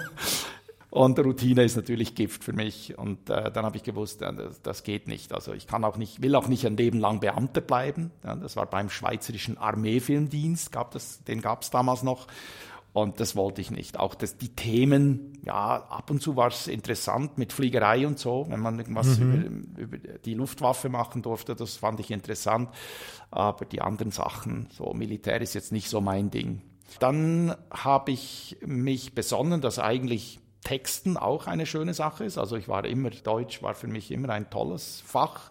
Und 0.90 1.18
Routine 1.20 1.62
ist 1.62 1.76
natürlich 1.76 2.16
Gift 2.16 2.42
für 2.42 2.52
mich. 2.52 2.98
Und 2.98 3.30
äh, 3.30 3.50
dann 3.52 3.64
habe 3.64 3.76
ich 3.76 3.84
gewusst, 3.84 4.22
äh, 4.22 4.34
das, 4.34 4.60
das, 4.60 4.82
geht 4.82 5.06
nicht. 5.06 5.32
Also 5.32 5.52
ich 5.52 5.66
kann 5.66 5.84
auch 5.84 5.96
nicht, 5.96 6.20
will 6.20 6.34
auch 6.34 6.48
nicht 6.48 6.66
ein 6.66 6.76
Leben 6.76 6.98
lang 6.98 7.20
Beamter 7.20 7.60
bleiben. 7.60 8.10
Ja, 8.24 8.34
das 8.34 8.56
war 8.56 8.66
beim 8.66 8.90
Schweizerischen 8.90 9.56
Armeefilmdienst, 9.56 10.72
gab 10.72 10.90
das, 10.90 11.22
den 11.24 11.40
gab 11.40 11.62
es 11.62 11.70
damals 11.70 12.02
noch. 12.02 12.26
Und 12.92 13.20
das 13.20 13.36
wollte 13.36 13.60
ich 13.60 13.70
nicht. 13.70 14.00
Auch 14.00 14.16
das, 14.16 14.36
die 14.36 14.48
Themen, 14.48 15.38
ja, 15.44 15.76
ab 15.76 16.10
und 16.10 16.20
zu 16.20 16.34
war 16.34 16.48
es 16.48 16.66
interessant 16.66 17.38
mit 17.38 17.52
Fliegerei 17.52 18.04
und 18.04 18.18
so, 18.18 18.46
wenn 18.48 18.58
man 18.58 18.78
irgendwas 18.78 19.20
mhm. 19.20 19.66
über, 19.76 19.96
über, 19.96 20.18
die 20.24 20.34
Luftwaffe 20.34 20.88
machen 20.88 21.22
durfte, 21.22 21.54
das 21.54 21.76
fand 21.76 22.00
ich 22.00 22.10
interessant. 22.10 22.68
Aber 23.30 23.64
die 23.64 23.80
anderen 23.80 24.10
Sachen, 24.10 24.66
so 24.72 24.92
Militär 24.92 25.40
ist 25.40 25.54
jetzt 25.54 25.70
nicht 25.70 25.88
so 25.88 26.00
mein 26.00 26.32
Ding. 26.32 26.62
Dann 26.98 27.54
habe 27.70 28.10
ich 28.10 28.56
mich 28.66 29.14
besonnen, 29.14 29.60
dass 29.60 29.78
eigentlich 29.78 30.40
Texten 30.62 31.16
auch 31.16 31.46
eine 31.46 31.66
schöne 31.66 31.94
Sache 31.94 32.24
ist. 32.24 32.38
Also 32.38 32.56
ich 32.56 32.68
war 32.68 32.84
immer, 32.84 33.10
Deutsch 33.10 33.62
war 33.62 33.74
für 33.74 33.88
mich 33.88 34.10
immer 34.10 34.30
ein 34.30 34.50
tolles 34.50 35.02
Fach. 35.06 35.50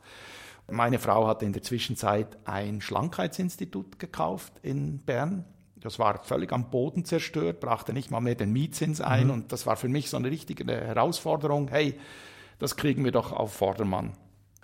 Meine 0.70 1.00
Frau 1.00 1.28
hatte 1.28 1.46
in 1.46 1.54
der 1.54 1.64
Zwischenzeit 1.64 2.38
ein 2.46 2.82
Schlankheitsinstitut 2.82 3.98
gekauft 3.98 4.54
in 4.62 5.00
Bern 5.00 5.46
das 5.82 6.00
war 6.00 6.24
völlig 6.24 6.52
am 6.52 6.70
Boden 6.70 7.06
zerstört, 7.06 7.60
brachte 7.60 7.94
nicht 7.94 8.12
mal 8.12 8.20
mehr 8.20 8.36
den 8.36 8.52
Mietzins 8.52 9.02
ein 9.02 9.26
mhm. 9.26 9.32
und 9.32 9.52
das 9.52 9.66
war 9.66 9.78
für 9.78 9.88
mich 9.88 10.10
so 10.10 10.18
eine 10.18 10.30
richtige 10.30 10.66
Herausforderung. 10.66 11.70
Hey, 11.70 12.00
das 12.60 12.76
kriegen 12.76 13.06
wir 13.06 13.12
doch 13.12 13.32
auf 13.32 13.54
Vordermann. 13.54 14.14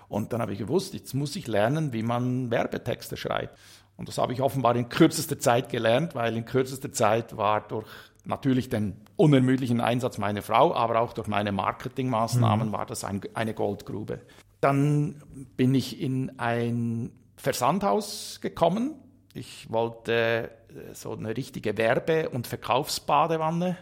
Und 0.08 0.34
dann 0.34 0.42
habe 0.42 0.54
ich 0.54 0.60
gewusst, 0.60 0.94
jetzt 0.94 1.14
muss 1.14 1.36
ich 1.36 1.48
lernen, 1.48 1.94
wie 1.94 2.04
man 2.04 2.52
Werbetexte 2.52 3.18
schreibt. 3.18 3.58
Und 3.98 4.10
das 4.10 4.18
habe 4.18 4.34
ich 4.34 4.42
offenbar 4.42 4.76
in 4.76 4.90
kürzester 4.90 5.40
Zeit 5.40 5.70
gelernt, 5.70 6.16
weil 6.16 6.36
in 6.36 6.46
kürzester 6.46 6.92
Zeit 6.92 7.38
war 7.38 7.62
durch 7.62 7.88
natürlich 8.26 8.70
den 8.70 8.96
unermüdlichen 9.16 9.82
Einsatz 9.82 10.18
meiner 10.18 10.42
Frau, 10.42 10.74
aber 10.74 11.00
auch 11.00 11.14
durch 11.14 11.28
meine 11.28 11.52
Marketingmaßnahmen 11.52 12.70
mhm. 12.70 12.72
war 12.74 12.86
das 12.86 13.04
ein, 13.04 13.22
eine 13.34 13.54
Goldgrube. 13.54 14.22
Dann 14.62 15.22
bin 15.58 15.76
ich 15.76 16.02
in 16.02 16.40
ein 16.40 17.12
Versandhaus 17.36 18.40
gekommen. 18.42 18.96
Ich 19.34 19.72
wollte 19.72 20.52
so 20.94 21.14
eine 21.14 21.36
richtige 21.36 21.78
Werbe- 21.78 22.30
und 22.30 22.48
Verkaufsbadewanne 22.48 23.78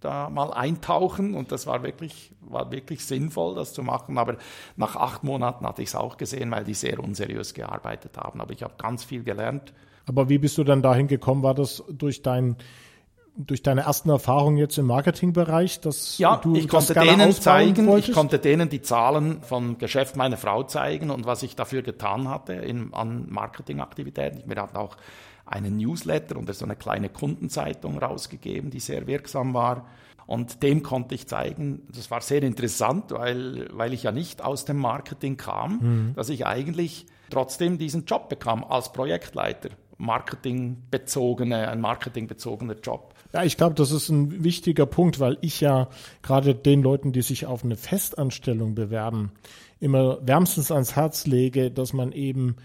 da 0.00 0.30
mal 0.30 0.52
eintauchen 0.52 1.34
und 1.34 1.52
das 1.52 1.66
war 1.66 1.82
wirklich, 1.82 2.32
war 2.40 2.72
wirklich 2.72 3.04
sinnvoll, 3.04 3.54
das 3.54 3.72
zu 3.72 3.82
machen. 3.82 4.18
Aber 4.18 4.36
nach 4.76 4.96
acht 4.96 5.22
Monaten 5.24 5.66
hatte 5.66 5.82
ich 5.82 5.90
es 5.90 5.94
auch 5.94 6.16
gesehen, 6.16 6.50
weil 6.50 6.64
die 6.64 6.74
sehr 6.74 6.98
unseriös 6.98 7.54
gearbeitet 7.54 8.16
haben. 8.18 8.40
Aber 8.40 8.52
ich 8.52 8.62
habe 8.62 8.74
ganz 8.78 9.04
viel 9.04 9.22
gelernt. 9.22 9.72
Aber 10.06 10.28
wie 10.28 10.38
bist 10.38 10.58
du 10.58 10.64
dann 10.64 10.82
dahin 10.82 11.06
gekommen? 11.06 11.42
War 11.42 11.54
das 11.54 11.84
durch 11.88 12.22
dein 12.22 12.56
durch 13.36 13.62
deine 13.62 13.82
ersten 13.82 14.10
Erfahrungen 14.10 14.58
jetzt 14.58 14.76
im 14.78 14.86
Marketingbereich, 14.86 15.80
dass 15.80 16.18
ja, 16.18 16.36
du 16.36 16.54
ich 16.54 16.68
konnte 16.68 16.94
denen 16.94 17.32
zeigen, 17.32 17.86
wolltest? 17.86 18.10
ich 18.10 18.14
konnte 18.14 18.38
denen 18.38 18.68
die 18.68 18.82
Zahlen 18.82 19.42
vom 19.42 19.78
Geschäft 19.78 20.16
meiner 20.16 20.36
Frau 20.36 20.64
zeigen 20.64 21.10
und 21.10 21.24
was 21.24 21.42
ich 21.42 21.56
dafür 21.56 21.82
getan 21.82 22.28
hatte 22.28 22.52
in, 22.52 22.92
an 22.92 23.26
Marketingaktivitäten. 23.30 24.42
Wir 24.46 24.62
hatten 24.62 24.76
auch 24.76 24.96
einen 25.46 25.76
Newsletter 25.76 26.36
und 26.36 26.52
so 26.54 26.64
eine 26.64 26.76
kleine 26.76 27.08
Kundenzeitung 27.08 27.98
rausgegeben, 27.98 28.70
die 28.70 28.80
sehr 28.80 29.06
wirksam 29.06 29.54
war. 29.54 29.86
Und 30.26 30.62
dem 30.62 30.82
konnte 30.82 31.14
ich 31.14 31.26
zeigen, 31.26 31.82
das 31.94 32.10
war 32.10 32.20
sehr 32.20 32.42
interessant, 32.42 33.10
weil, 33.10 33.68
weil 33.72 33.92
ich 33.92 34.04
ja 34.04 34.12
nicht 34.12 34.42
aus 34.42 34.64
dem 34.64 34.78
Marketing 34.78 35.36
kam, 35.36 35.78
mhm. 35.80 36.14
dass 36.14 36.28
ich 36.28 36.46
eigentlich 36.46 37.06
trotzdem 37.28 37.78
diesen 37.78 38.04
Job 38.04 38.28
bekam 38.28 38.62
als 38.64 38.92
Projektleiter. 38.92 39.70
Marketingbezogene, 39.98 41.68
ein 41.68 41.80
marketingbezogener 41.80 42.76
Job. 42.82 43.11
Ja, 43.32 43.44
ich 43.44 43.56
glaube, 43.56 43.74
das 43.74 43.90
ist 43.90 44.08
ein 44.08 44.44
wichtiger 44.44 44.86
Punkt, 44.86 45.18
weil 45.20 45.38
ich 45.40 45.60
ja 45.60 45.88
gerade 46.22 46.54
den 46.54 46.82
Leuten, 46.82 47.12
die 47.12 47.22
sich 47.22 47.46
auf 47.46 47.64
eine 47.64 47.76
Festanstellung 47.76 48.74
bewerben, 48.74 49.32
immer 49.80 50.18
wärmstens 50.22 50.70
ans 50.70 50.96
Herz 50.96 51.26
lege, 51.26 51.70
dass 51.70 51.92
man 51.92 52.12
eben 52.12 52.56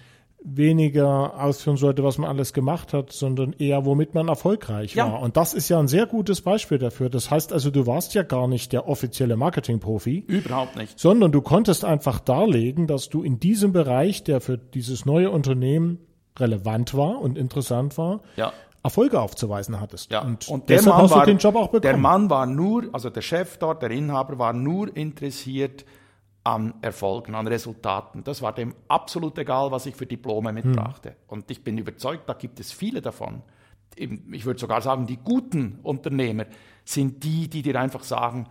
weniger 0.43 1.41
ausführen 1.41 1.77
sollte, 1.77 2.03
was 2.03 2.17
man 2.17 2.29
alles 2.29 2.53
gemacht 2.53 2.93
hat, 2.93 3.11
sondern 3.11 3.53
eher, 3.53 3.85
womit 3.85 4.13
man 4.13 4.27
erfolgreich 4.27 4.93
ja. 4.93 5.11
war. 5.11 5.21
Und 5.21 5.35
das 5.35 5.53
ist 5.53 5.67
ja 5.69 5.79
ein 5.79 5.87
sehr 5.87 6.05
gutes 6.05 6.41
Beispiel 6.41 6.77
dafür. 6.77 7.09
Das 7.09 7.31
heißt 7.31 7.51
also, 7.51 7.71
du 7.71 7.87
warst 7.87 8.13
ja 8.13 8.23
gar 8.23 8.47
nicht 8.47 8.71
der 8.71 8.87
offizielle 8.87 9.35
Marketingprofi. 9.35 10.23
Überhaupt 10.27 10.75
nicht. 10.75 10.99
Sondern 10.99 11.31
du 11.31 11.41
konntest 11.41 11.83
einfach 11.83 12.19
darlegen, 12.19 12.87
dass 12.87 13.09
du 13.09 13.23
in 13.23 13.39
diesem 13.39 13.73
Bereich, 13.73 14.23
der 14.23 14.39
für 14.39 14.57
dieses 14.57 15.05
neue 15.05 15.31
Unternehmen 15.31 15.99
relevant 16.37 16.93
war 16.93 17.19
und 17.19 17.37
interessant 17.37 17.97
war, 17.97 18.21
ja. 18.35 18.53
Erfolge 18.87 19.19
aufzuweisen 19.19 19.79
hattest. 19.79 20.11
Ja. 20.11 20.21
Und, 20.21 20.47
und 20.47 20.69
der 20.69 20.81
Mann 20.83 21.09
war, 21.09 21.25
den 21.25 21.37
Job 21.37 21.55
auch 21.55 21.67
bekommen. 21.67 21.81
Der 21.81 21.97
Mann 21.97 22.29
war 22.29 22.45
nur, 22.45 22.85
also 22.93 23.09
der 23.09 23.21
Chef 23.21 23.57
dort, 23.57 23.81
der 23.81 23.91
Inhaber 23.91 24.39
war 24.39 24.53
nur 24.53 24.95
interessiert, 24.95 25.85
an 26.47 26.75
Erfolgen, 26.81 27.35
an 27.35 27.45
Resultaten. 27.45 28.23
Das 28.23 28.41
war 28.41 28.53
dem 28.53 28.73
absolut 28.87 29.37
egal, 29.37 29.69
was 29.71 29.85
ich 29.85 29.95
für 29.95 30.05
Diplome 30.05 30.53
mitbrachte. 30.53 31.09
Hm. 31.09 31.15
Und 31.27 31.51
ich 31.51 31.61
bin 31.61 31.77
überzeugt, 31.77 32.29
da 32.29 32.33
gibt 32.33 32.61
es 32.61 32.71
viele 32.71 33.01
davon. 33.01 33.41
Ich 33.97 34.45
würde 34.45 34.57
sogar 34.57 34.81
sagen, 34.81 35.07
die 35.07 35.17
guten 35.17 35.79
Unternehmer 35.83 36.45
sind 36.85 37.21
die, 37.25 37.49
die 37.49 37.63
dir 37.63 37.77
einfach 37.77 38.03
sagen, 38.03 38.47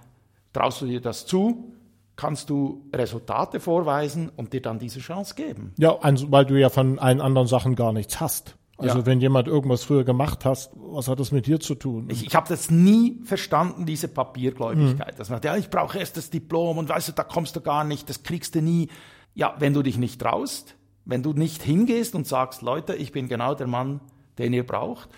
traust 0.53 0.83
du 0.83 0.87
dir 0.87 1.01
das 1.01 1.25
zu, 1.25 1.73
kannst 2.17 2.51
du 2.51 2.83
Resultate 2.95 3.61
vorweisen 3.61 4.31
und 4.37 4.53
dir 4.53 4.61
dann 4.61 4.79
diese 4.79 5.01
Chance 5.01 5.35
geben. 5.35 5.73
Ja, 5.79 5.97
also, 6.01 6.31
weil 6.31 6.45
du 6.45 6.61
ja 6.61 6.69
von 6.69 6.99
allen 6.99 7.23
anderen 7.23 7.47
Sachen 7.47 7.77
gar 7.77 7.95
nichts 7.95 8.21
hast. 8.21 8.57
Also 8.79 8.99
ja. 8.99 9.07
wenn 9.07 9.21
jemand 9.21 9.49
irgendwas 9.49 9.85
früher 9.85 10.05
gemacht 10.05 10.45
hast, 10.45 10.71
was 10.75 11.09
hat 11.09 11.19
das 11.19 11.33
mit 11.33 11.47
dir 11.47 11.61
zu 11.61 11.75
tun? 11.75 12.09
Ich, 12.11 12.27
ich 12.27 12.35
habe 12.35 12.47
das 12.49 12.71
nie 12.71 13.21
verstanden, 13.25 13.87
diese 13.87 14.09
Papiergläubigkeit. 14.09 15.15
Mhm. 15.15 15.19
Dass 15.19 15.31
man, 15.31 15.41
ja, 15.43 15.57
ich 15.57 15.71
brauche 15.71 15.99
erst 15.99 16.17
das 16.19 16.29
Diplom 16.29 16.77
und 16.77 16.89
weißt 16.89 17.09
du, 17.09 17.13
da 17.13 17.25
kommst 17.25 17.57
du 17.57 17.63
gar 17.63 17.85
nicht, 17.85 18.09
das 18.11 18.23
kriegst 18.23 18.55
du 18.55 18.61
nie. 18.61 18.89
Ja, 19.35 19.55
wenn 19.59 19.73
du 19.73 19.83
dich 19.83 19.97
nicht 19.97 20.21
traust, 20.21 20.77
wenn 21.07 21.23
du 21.23 21.33
nicht 21.33 21.63
hingehst 21.63 22.15
und 22.15 22.27
sagst, 22.27 22.61
Leute, 22.61 22.95
ich 22.95 23.13
bin 23.13 23.29
genau 23.29 23.55
der 23.55 23.67
Mann, 23.67 24.01
den 24.39 24.53
ihr 24.53 24.67
braucht. 24.67 25.09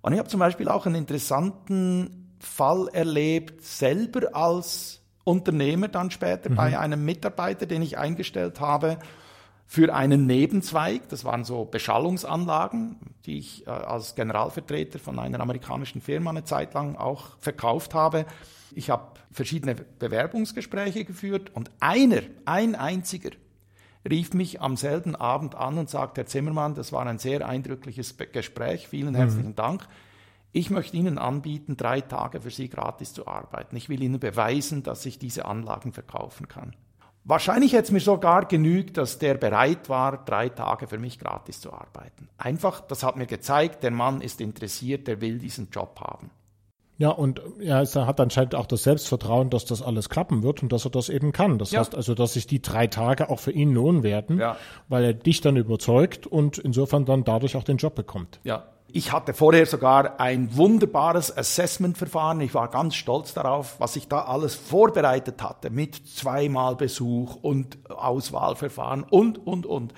Und 0.00 0.12
ich 0.12 0.18
habe 0.18 0.28
zum 0.28 0.40
Beispiel 0.40 0.68
auch 0.68 0.86
einen 0.86 0.96
interessanten 0.96 2.34
Fall 2.40 2.88
erlebt, 2.92 3.62
selber 3.62 4.34
als 4.34 5.02
Unternehmer 5.22 5.88
dann 5.88 6.10
später 6.10 6.50
mhm. 6.50 6.56
bei 6.56 6.78
einem 6.78 7.04
Mitarbeiter, 7.04 7.66
den 7.66 7.80
ich 7.82 7.96
eingestellt 7.96 8.60
habe 8.60 8.98
für 9.66 9.94
einen 9.94 10.26
Nebenzweig. 10.26 11.08
Das 11.08 11.24
waren 11.24 11.44
so 11.44 11.64
Beschallungsanlagen, 11.64 12.96
die 13.26 13.38
ich 13.38 13.66
äh, 13.66 13.70
als 13.70 14.14
Generalvertreter 14.14 14.98
von 14.98 15.18
einer 15.18 15.40
amerikanischen 15.40 16.00
Firma 16.00 16.30
eine 16.30 16.44
Zeit 16.44 16.74
lang 16.74 16.96
auch 16.96 17.38
verkauft 17.38 17.94
habe. 17.94 18.26
Ich 18.74 18.90
habe 18.90 19.12
verschiedene 19.30 19.74
Bewerbungsgespräche 19.74 21.04
geführt 21.04 21.50
und 21.54 21.70
einer, 21.80 22.22
ein 22.44 22.74
einziger, 22.74 23.30
rief 24.08 24.34
mich 24.34 24.60
am 24.60 24.76
selben 24.76 25.16
Abend 25.16 25.54
an 25.54 25.78
und 25.78 25.88
sagte, 25.88 26.22
Herr 26.22 26.26
Zimmermann, 26.26 26.74
das 26.74 26.92
war 26.92 27.06
ein 27.06 27.18
sehr 27.18 27.46
eindrückliches 27.46 28.16
Gespräch, 28.32 28.88
vielen 28.88 29.14
herzlichen 29.14 29.50
mhm. 29.50 29.56
Dank. 29.56 29.88
Ich 30.52 30.70
möchte 30.70 30.96
Ihnen 30.96 31.18
anbieten, 31.18 31.76
drei 31.76 32.00
Tage 32.00 32.40
für 32.40 32.50
Sie 32.50 32.68
gratis 32.68 33.12
zu 33.12 33.26
arbeiten. 33.26 33.74
Ich 33.74 33.88
will 33.88 34.02
Ihnen 34.02 34.20
beweisen, 34.20 34.84
dass 34.84 35.04
ich 35.04 35.18
diese 35.18 35.46
Anlagen 35.46 35.92
verkaufen 35.92 36.46
kann. 36.46 36.76
Wahrscheinlich 37.26 37.72
hätte 37.72 37.84
es 37.84 37.90
mir 37.90 38.00
sogar 38.00 38.44
genügt, 38.46 38.98
dass 38.98 39.18
der 39.18 39.34
bereit 39.34 39.88
war, 39.88 40.24
drei 40.24 40.50
Tage 40.50 40.86
für 40.86 40.98
mich 40.98 41.18
gratis 41.18 41.60
zu 41.60 41.72
arbeiten. 41.72 42.28
Einfach, 42.36 42.82
das 42.82 43.02
hat 43.02 43.16
mir 43.16 43.26
gezeigt, 43.26 43.82
der 43.82 43.90
Mann 43.90 44.20
ist 44.20 44.42
interessiert, 44.42 45.06
der 45.08 45.22
will 45.22 45.38
diesen 45.38 45.70
Job 45.70 45.98
haben. 46.00 46.30
Ja, 46.96 47.08
und 47.08 47.40
er 47.60 47.86
hat 48.06 48.20
anscheinend 48.20 48.54
auch 48.54 48.66
das 48.66 48.84
Selbstvertrauen, 48.84 49.50
dass 49.50 49.64
das 49.64 49.82
alles 49.82 50.08
klappen 50.08 50.42
wird 50.42 50.62
und 50.62 50.72
dass 50.72 50.84
er 50.84 50.90
das 50.90 51.08
eben 51.08 51.32
kann. 51.32 51.58
Das 51.58 51.72
ja. 51.72 51.80
heißt 51.80 51.94
also, 51.94 52.14
dass 52.14 52.34
sich 52.34 52.46
die 52.46 52.62
drei 52.62 52.86
Tage 52.86 53.30
auch 53.30 53.40
für 53.40 53.50
ihn 53.50 53.72
lohnen 53.72 54.02
werden, 54.02 54.38
ja. 54.38 54.56
weil 54.88 55.04
er 55.04 55.14
dich 55.14 55.40
dann 55.40 55.56
überzeugt 55.56 56.26
und 56.26 56.58
insofern 56.58 57.04
dann 57.04 57.24
dadurch 57.24 57.56
auch 57.56 57.64
den 57.64 57.78
Job 57.78 57.96
bekommt. 57.96 58.38
Ja. 58.44 58.64
Ich 58.96 59.10
hatte 59.10 59.34
vorher 59.34 59.66
sogar 59.66 60.20
ein 60.20 60.56
wunderbares 60.56 61.36
Assessment-Verfahren. 61.36 62.40
Ich 62.42 62.54
war 62.54 62.68
ganz 62.68 62.94
stolz 62.94 63.34
darauf, 63.34 63.74
was 63.80 63.96
ich 63.96 64.06
da 64.06 64.20
alles 64.20 64.54
vorbereitet 64.54 65.42
hatte 65.42 65.68
mit 65.68 65.96
zweimal 65.96 66.76
Besuch 66.76 67.34
und 67.42 67.90
Auswahlverfahren 67.90 69.02
und, 69.02 69.44
und, 69.44 69.66
und. 69.66 69.92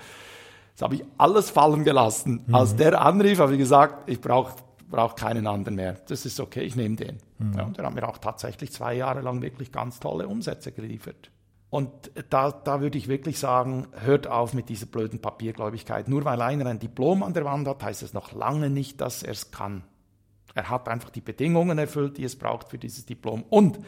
Das 0.73 0.81
habe 0.81 0.95
ich 0.95 1.03
alles 1.19 1.51
fallen 1.51 1.83
gelassen. 1.83 2.43
Mhm. 2.47 2.55
Als 2.55 2.75
der 2.75 2.99
anrief, 2.99 3.37
habe 3.37 3.53
ich 3.53 3.59
gesagt, 3.59 4.09
ich 4.09 4.19
brauche 4.19 4.55
brauche 4.89 5.13
keinen 5.13 5.45
anderen 5.45 5.75
mehr. 5.75 5.97
Das 6.07 6.25
ist 6.25 6.39
okay, 6.39 6.61
ich 6.61 6.75
nehme 6.75 6.95
den. 6.95 7.17
Mhm. 7.37 7.53
Ja, 7.55 7.65
der 7.65 7.85
hat 7.85 7.93
mir 7.93 8.07
auch 8.09 8.17
tatsächlich 8.17 8.71
zwei 8.71 8.95
Jahre 8.95 9.21
lang 9.21 9.43
wirklich 9.43 9.71
ganz 9.71 9.99
tolle 9.99 10.27
Umsätze 10.27 10.71
geliefert. 10.71 11.29
Und 11.69 11.91
da, 12.29 12.51
da 12.51 12.79
würde 12.79 12.97
ich 12.97 13.07
wirklich 13.09 13.39
sagen, 13.39 13.87
hört 13.99 14.27
auf 14.27 14.53
mit 14.53 14.69
dieser 14.69 14.85
blöden 14.85 15.19
Papiergläubigkeit. 15.19 16.07
Nur 16.07 16.23
weil 16.23 16.41
einer 16.41 16.65
ein 16.65 16.79
Diplom 16.79 17.23
an 17.23 17.33
der 17.33 17.43
Wand 17.43 17.67
hat, 17.67 17.83
heißt 17.83 18.03
es 18.03 18.13
noch 18.13 18.31
lange 18.31 18.69
nicht, 18.69 19.01
dass 19.01 19.21
er 19.21 19.33
es 19.33 19.51
kann. 19.51 19.83
Er 20.55 20.69
hat 20.69 20.87
einfach 20.87 21.09
die 21.09 21.21
Bedingungen 21.21 21.77
erfüllt, 21.77 22.17
die 22.17 22.23
es 22.23 22.37
braucht 22.37 22.69
für 22.69 22.77
dieses 22.77 23.05
Diplom. 23.05 23.43
Und 23.49 23.79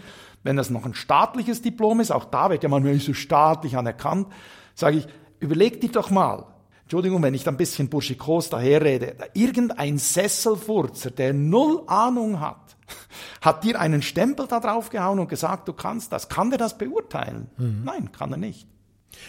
wenn 0.43 0.55
das 0.55 0.69
noch 0.69 0.86
ein 0.86 0.93
staatliches 0.93 1.62
Diplom 1.62 2.00
ist, 2.00 2.12
auch 2.12 2.25
da 2.25 2.50
wird 2.50 2.63
ja 2.63 2.69
manchmal 2.69 3.00
so 3.00 3.13
staatlich 3.13 3.75
anerkannt, 3.75 4.27
sage 4.75 4.98
ich, 4.98 5.07
überleg 5.39 5.81
dir 5.81 5.89
doch 5.89 6.12
mal, 6.12 6.45
Entschuldigung, 6.89 7.22
wenn 7.22 7.36
ich 7.36 7.43
da 7.43 7.51
ein 7.51 7.58
bisschen 7.58 7.88
burschikos 7.88 8.50
daherrede, 8.50 9.13
irgendein 9.36 10.00
Sesselfurzer, 10.00 11.12
der 11.12 11.34
null 11.34 11.84
Ahnung 11.86 12.39
hat, 12.39 12.75
hat 13.41 13.63
dir 13.63 13.79
einen 13.79 14.01
Stempel 14.01 14.48
da 14.48 14.60
drauf 14.60 14.89
gehauen 14.89 15.19
und 15.19 15.29
gesagt, 15.29 15.67
du 15.67 15.74
kannst 15.74 16.12
das. 16.12 16.29
Kann 16.29 16.50
der 16.50 16.58
das 16.58 16.79
beurteilen? 16.79 17.51
Mhm. 17.58 17.84
Nein, 17.86 18.12
kann 18.12 18.31
er 18.31 18.39
nicht. 18.39 18.67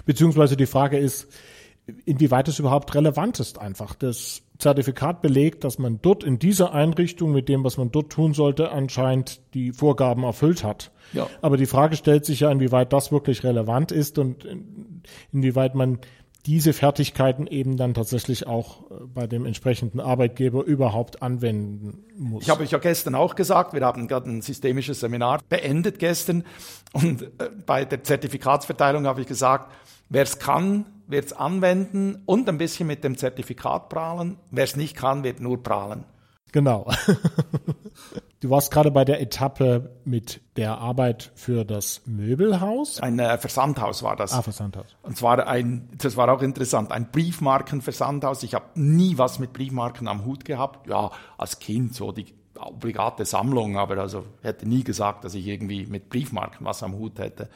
Beziehungsweise 0.07 0.57
die 0.57 0.65
Frage 0.65 0.97
ist, 0.97 1.29
inwieweit 2.07 2.49
es 2.49 2.59
überhaupt 2.59 2.95
relevant 2.95 3.41
ist 3.41 3.59
einfach. 3.59 3.95
Das 3.95 4.41
Zertifikat 4.57 5.21
belegt, 5.21 5.63
dass 5.63 5.79
man 5.79 6.01
dort 6.01 6.25
in 6.25 6.39
dieser 6.39 6.73
Einrichtung 6.73 7.31
mit 7.31 7.51
dem, 7.51 7.63
was 7.63 7.77
man 7.77 7.91
dort 7.91 8.11
tun 8.11 8.33
sollte, 8.33 8.73
anscheinend 8.73 9.43
die 9.53 9.73
Vorgaben 9.73 10.23
erfüllt 10.23 10.65
hat. 10.65 10.93
Ja. 11.13 11.27
Aber 11.43 11.59
die 11.59 11.67
Frage 11.67 11.97
stellt 11.97 12.25
sich 12.25 12.41
ja, 12.41 12.51
inwieweit 12.51 12.95
das 12.95 13.13
wirklich 13.13 13.45
relevant 13.45 13.93
ist 13.93 14.19
und 14.19 14.47
inwieweit 15.31 15.75
man 15.75 15.99
diese 16.47 16.73
Fertigkeiten 16.73 17.47
eben 17.47 17.77
dann 17.77 17.95
tatsächlich 17.95 18.47
auch 18.47 18.91
äh, 18.91 18.95
bei 19.07 19.27
dem 19.27 19.45
entsprechenden 19.45 20.01
Arbeitgeber 20.01 20.65
überhaupt 20.65 21.23
anwenden 21.23 22.05
muss. 22.17 22.43
Ich 22.43 22.51
habe 22.51 22.63
euch 22.63 22.71
ja 22.71 22.79
gestern 22.79 23.15
auch 23.15 23.35
gesagt, 23.35 23.73
wir 23.73 23.83
haben 23.83 24.09
gerade 24.09 24.31
ein 24.31 24.43
systemisches 24.43 25.01
Seminar 25.01 25.41
beendet 25.49 25.99
gestern 25.99 26.45
und 26.93 27.23
äh, 27.23 27.51
bei 27.67 27.85
der 27.85 28.03
Zertifikatsverteilung 28.03 29.07
habe 29.07 29.21
ich 29.21 29.27
gesagt, 29.27 29.71
wer 30.09 30.23
es 30.23 30.39
kann, 30.39 30.87
wird 31.07 31.27
es 31.27 31.33
anwenden 31.33 32.23
und 32.25 32.49
ein 32.49 32.59
bisschen 32.59 32.87
mit 32.87 33.05
dem 33.05 33.17
Zertifikat 33.17 33.89
prahlen. 33.89 34.37
Wer 34.51 34.65
es 34.65 34.77
nicht 34.77 34.97
kann, 34.97 35.25
wird 35.25 35.41
nur 35.41 35.63
prahlen. 35.63 36.05
Genau. 36.53 36.91
Du 38.41 38.49
warst 38.49 38.71
gerade 38.71 38.91
bei 38.91 39.05
der 39.05 39.21
Etappe 39.21 39.91
mit 40.07 40.41
der 40.57 40.79
Arbeit 40.79 41.31
für 41.35 41.67
das 41.67 42.01
Möbelhaus. 42.07 42.99
Ein 42.99 43.19
äh, 43.19 43.37
Versandhaus 43.37 44.03
war 44.03 44.17
das. 44.17 44.33
Ah, 44.33 44.41
Versandhaus. 44.41 44.87
Und 45.03 45.19
zwar 45.19 45.47
ein, 45.47 45.91
das 45.99 46.17
war 46.17 46.33
auch 46.33 46.41
interessant, 46.41 46.91
ein 46.91 47.11
Briefmarkenversandhaus. 47.11 48.43
Ich 48.43 48.55
habe 48.55 48.65
nie 48.77 49.19
was 49.19 49.41
mit 49.41 49.53
Briefmarken 49.53 50.09
am 50.09 50.25
Hut 50.25 50.47
gehabt. 50.47 50.87
Ja, 50.89 51.11
als 51.37 51.59
Kind 51.59 51.95
so 51.95 52.13
die 52.13 52.33
obligate 52.59 53.27
Sammlung, 53.27 53.77
aber 53.77 53.99
also 53.99 54.25
hätte 54.41 54.67
nie 54.67 54.85
gesagt, 54.85 55.25
dass 55.25 55.35
ich 55.35 55.47
irgendwie 55.47 55.85
mit 55.85 56.09
Briefmarken 56.09 56.65
was 56.65 56.83
am 56.83 56.95
Hut 56.95 57.19
hätte. 57.19 57.51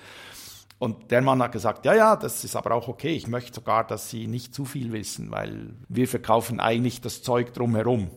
Und 0.78 1.11
der 1.11 1.22
Mann 1.22 1.42
hat 1.42 1.52
gesagt, 1.52 1.87
ja, 1.87 1.94
ja, 1.94 2.14
das 2.14 2.44
ist 2.44 2.57
aber 2.57 2.74
auch 2.74 2.88
okay. 2.88 3.14
Ich 3.14 3.26
möchte 3.26 3.54
sogar, 3.54 3.87
dass 3.87 4.11
Sie 4.11 4.26
nicht 4.26 4.54
zu 4.54 4.66
viel 4.66 4.92
wissen, 4.92 5.30
weil 5.30 5.70
wir 5.88 6.09
verkaufen 6.09 6.61
eigentlich 6.61 7.00
das 7.00 7.22
Zeug 7.22 7.54
drumherum. 7.54 8.11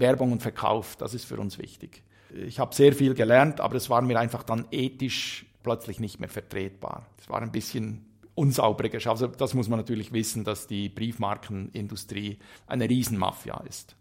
Werbung 0.00 0.32
und 0.32 0.42
Verkauf, 0.42 0.96
das 0.96 1.14
ist 1.14 1.24
für 1.24 1.38
uns 1.38 1.58
wichtig. 1.58 2.02
Ich 2.34 2.58
habe 2.58 2.74
sehr 2.74 2.92
viel 2.92 3.14
gelernt, 3.14 3.60
aber 3.60 3.76
es 3.76 3.88
war 3.88 4.02
mir 4.02 4.18
einfach 4.18 4.42
dann 4.42 4.66
ethisch 4.70 5.46
plötzlich 5.62 6.00
nicht 6.00 6.20
mehr 6.20 6.28
vertretbar. 6.28 7.06
Es 7.18 7.28
war 7.28 7.40
ein 7.40 7.52
bisschen 7.52 8.04
unsauberer 8.34 8.88
Geschäft. 8.88 9.10
Also 9.10 9.26
das 9.26 9.54
muss 9.54 9.68
man 9.68 9.78
natürlich 9.78 10.12
wissen, 10.12 10.44
dass 10.44 10.66
die 10.66 10.88
Briefmarkenindustrie 10.88 12.38
eine 12.66 12.88
Riesenmafia 12.88 13.62
ist. 13.68 13.96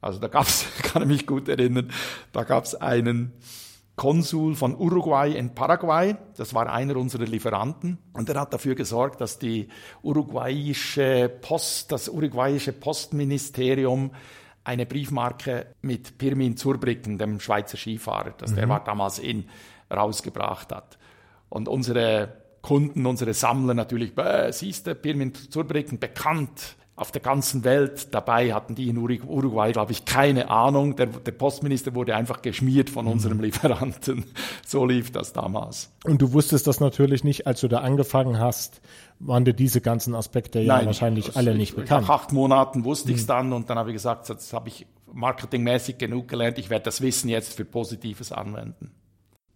Also 0.00 0.18
da 0.18 0.28
gab 0.28 0.46
es, 0.46 0.66
kann 0.82 1.02
ich 1.02 1.08
mich 1.08 1.26
gut 1.26 1.48
erinnern, 1.48 1.90
da 2.32 2.44
gab 2.44 2.64
es 2.64 2.74
einen 2.74 3.32
Konsul 3.96 4.54
von 4.54 4.74
Uruguay 4.76 5.30
in 5.36 5.54
Paraguay, 5.54 6.16
das 6.36 6.54
war 6.54 6.72
einer 6.72 6.96
unserer 6.96 7.24
Lieferanten, 7.24 7.98
und 8.14 8.28
er 8.30 8.40
hat 8.40 8.54
dafür 8.54 8.74
gesorgt, 8.74 9.20
dass 9.20 9.38
die 9.38 9.68
uruguayische 10.02 11.30
Post, 11.42 11.92
das 11.92 12.08
uruguayische 12.08 12.72
Postministerium 12.72 14.12
eine 14.64 14.86
Briefmarke 14.86 15.74
mit 15.82 16.18
Pirmin 16.18 16.56
Zurbriggen, 16.56 17.18
dem 17.18 17.40
Schweizer 17.40 17.76
Skifahrer, 17.76 18.34
das 18.36 18.52
mhm. 18.52 18.56
der 18.56 18.68
war 18.68 18.84
damals 18.84 19.18
in, 19.18 19.48
rausgebracht 19.92 20.72
hat. 20.72 20.98
Und 21.48 21.68
unsere 21.68 22.40
Kunden, 22.62 23.06
unsere 23.06 23.34
Sammler 23.34 23.74
natürlich, 23.74 24.12
siehst 24.50 24.86
du, 24.86 24.94
Pirmin 24.94 25.34
Zurbriggen, 25.34 25.98
bekannt 25.98 26.76
auf 27.00 27.10
der 27.12 27.22
ganzen 27.22 27.64
Welt. 27.64 28.14
Dabei 28.14 28.52
hatten 28.52 28.74
die 28.74 28.88
in 28.88 28.98
Uruguay, 28.98 29.72
glaube 29.72 29.92
ich, 29.92 30.04
keine 30.04 30.50
Ahnung. 30.50 30.96
Der, 30.96 31.06
der 31.06 31.32
Postminister 31.32 31.94
wurde 31.94 32.14
einfach 32.14 32.42
geschmiert 32.42 32.90
von 32.90 33.06
mhm. 33.06 33.12
unserem 33.12 33.40
Lieferanten. 33.40 34.24
So 34.66 34.86
lief 34.86 35.10
das 35.10 35.32
damals. 35.32 35.90
Und 36.04 36.22
du 36.22 36.32
wusstest 36.32 36.68
das 36.68 36.78
natürlich 36.78 37.24
nicht, 37.24 37.46
als 37.48 37.60
du 37.60 37.66
da 37.66 37.78
angefangen 37.78 38.38
hast, 38.38 38.80
waren 39.18 39.44
dir 39.44 39.52
diese 39.52 39.80
ganzen 39.80 40.14
Aspekte 40.14 40.60
ja 40.60 40.76
Nein, 40.76 40.86
wahrscheinlich 40.86 41.36
alle 41.36 41.56
nicht 41.56 41.74
bekannt. 41.74 42.06
Nach 42.06 42.20
acht 42.20 42.32
Monaten 42.32 42.84
wusste 42.84 43.10
ich 43.10 43.16
es 43.16 43.22
mhm. 43.24 43.28
dann 43.28 43.52
und 43.52 43.70
dann 43.70 43.78
habe 43.78 43.90
ich 43.90 43.94
gesagt, 43.94 44.28
jetzt 44.28 44.52
habe 44.52 44.68
ich 44.68 44.86
marketingmäßig 45.12 45.98
genug 45.98 46.28
gelernt, 46.28 46.58
ich 46.58 46.70
werde 46.70 46.84
das 46.84 47.00
Wissen 47.00 47.28
jetzt 47.28 47.54
für 47.54 47.64
Positives 47.64 48.30
anwenden. 48.30 48.92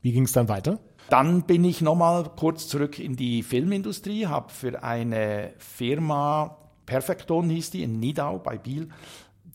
Wie 0.00 0.10
ging 0.10 0.24
es 0.24 0.32
dann 0.32 0.48
weiter? 0.48 0.80
Dann 1.10 1.42
bin 1.42 1.64
ich 1.64 1.80
nochmal 1.80 2.24
kurz 2.36 2.66
zurück 2.66 2.98
in 2.98 3.14
die 3.14 3.42
Filmindustrie, 3.42 4.26
habe 4.26 4.50
für 4.50 4.82
eine 4.82 5.52
Firma 5.58 6.56
Perfekton 6.86 7.48
hieß 7.50 7.70
die 7.70 7.82
in 7.82 7.98
Nidau 7.98 8.38
bei 8.38 8.58
Biel, 8.58 8.88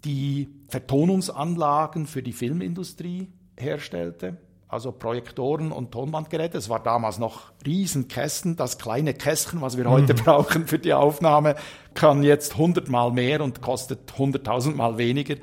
die 0.05 0.49
Vertonungsanlagen 0.67 2.07
für 2.07 2.23
die 2.23 2.33
Filmindustrie 2.33 3.27
herstellte, 3.57 4.37
also 4.67 4.91
Projektoren 4.91 5.71
und 5.71 5.91
Tonbandgeräte. 5.91 6.57
Es 6.57 6.69
war 6.69 6.81
damals 6.81 7.19
noch 7.19 7.51
Riesenkästen. 7.65 8.55
Das 8.55 8.77
kleine 8.77 9.13
Kästchen, 9.13 9.61
was 9.61 9.77
wir 9.77 9.85
mhm. 9.85 9.89
heute 9.89 10.13
brauchen 10.13 10.67
für 10.67 10.79
die 10.79 10.93
Aufnahme, 10.93 11.55
kann 11.93 12.23
jetzt 12.23 12.57
hundertmal 12.57 13.11
mehr 13.11 13.41
und 13.41 13.61
kostet 13.61 14.17
hunderttausendmal 14.17 14.97
weniger. 14.97 15.35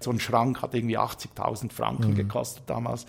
So 0.00 0.10
ein 0.10 0.20
Schrank 0.20 0.62
hat 0.62 0.74
irgendwie 0.74 0.98
80.000 0.98 1.72
Franken 1.72 2.12
mhm. 2.12 2.14
gekostet 2.14 2.62
damals 2.66 3.06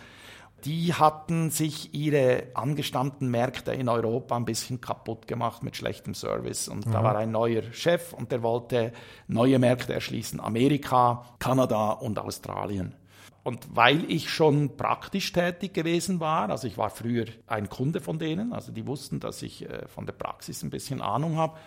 die 0.66 0.94
hatten 0.94 1.50
sich 1.50 1.94
ihre 1.94 2.44
angestammten 2.54 3.30
Märkte 3.30 3.72
in 3.74 3.90
Europa 3.90 4.36
ein 4.36 4.46
bisschen 4.46 4.82
kaputt 4.82 5.28
gemacht 5.28 5.64
mit 5.64 5.76
schlechtem 5.76 6.14
Service. 6.14 6.68
Und 6.68 6.86
mhm. 6.86 6.92
da 6.92 7.04
war 7.04 7.16
ein 7.18 7.32
neuer 7.32 7.64
Chef 7.72 8.14
und 8.14 8.32
der 8.32 8.44
wollte 8.44 8.94
neue 9.28 9.60
Märkte 9.60 9.94
erschließen, 9.94 10.40
Amerika, 10.40 11.26
Kanada 11.40 11.92
und 11.92 12.20
Australien. 12.20 12.96
Und 13.44 13.76
weil 13.76 14.10
ich 14.12 14.30
schon 14.30 14.76
praktisch 14.76 15.32
tätig 15.32 15.74
gewesen 15.74 16.20
war, 16.20 16.50
also 16.50 16.68
ich 16.68 16.78
war 16.78 16.90
früher 16.90 17.26
ein 17.48 17.70
Kunde 17.70 18.02
von 18.02 18.20
denen, 18.20 18.54
also 18.54 18.72
die 18.72 18.86
wussten, 18.86 19.20
dass 19.20 19.42
ich 19.42 19.68
äh, 19.68 19.88
von 19.88 20.06
der 20.06 20.14
Praxis 20.14 20.62
ein 20.62 20.70
bisschen 20.70 21.02
Ahnung 21.02 21.38
habe, 21.38 21.58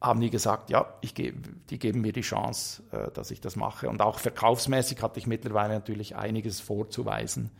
haben 0.00 0.20
die 0.20 0.30
gesagt, 0.30 0.70
ja, 0.70 0.94
ich 1.02 1.14
gebe, 1.14 1.50
die 1.68 1.78
geben 1.78 2.00
mir 2.00 2.12
die 2.12 2.22
Chance, 2.22 2.82
äh, 2.90 3.10
dass 3.12 3.30
ich 3.30 3.40
das 3.40 3.54
mache. 3.56 3.88
Und 3.88 4.02
auch 4.02 4.18
verkaufsmäßig 4.18 5.02
hatte 5.02 5.18
ich 5.18 5.26
mittlerweile 5.26 5.74
natürlich 5.74 6.16
einiges 6.16 6.60
vorzuweisen. 6.60 7.50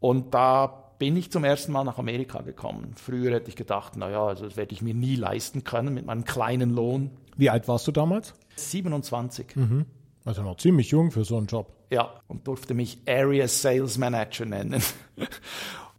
Und 0.00 0.34
da 0.34 0.66
bin 0.98 1.16
ich 1.16 1.30
zum 1.30 1.44
ersten 1.44 1.72
Mal 1.72 1.84
nach 1.84 1.98
Amerika 1.98 2.42
gekommen. 2.42 2.92
Früher 2.96 3.32
hätte 3.32 3.48
ich 3.48 3.56
gedacht, 3.56 3.96
naja, 3.96 4.24
also 4.24 4.44
das 4.44 4.56
werde 4.56 4.72
ich 4.72 4.82
mir 4.82 4.94
nie 4.94 5.16
leisten 5.16 5.64
können 5.64 5.94
mit 5.94 6.06
meinem 6.06 6.24
kleinen 6.24 6.70
Lohn. 6.70 7.10
Wie 7.36 7.50
alt 7.50 7.68
warst 7.68 7.86
du 7.86 7.92
damals? 7.92 8.34
27. 8.56 9.56
Mhm. 9.56 9.86
Also 10.24 10.42
noch 10.42 10.56
ziemlich 10.56 10.90
jung 10.90 11.10
für 11.10 11.24
so 11.24 11.36
einen 11.36 11.46
Job. 11.46 11.72
Ja, 11.90 12.10
und 12.26 12.46
durfte 12.48 12.74
mich 12.74 12.98
Area 13.06 13.46
Sales 13.46 13.98
Manager 13.98 14.44
nennen. 14.44 14.82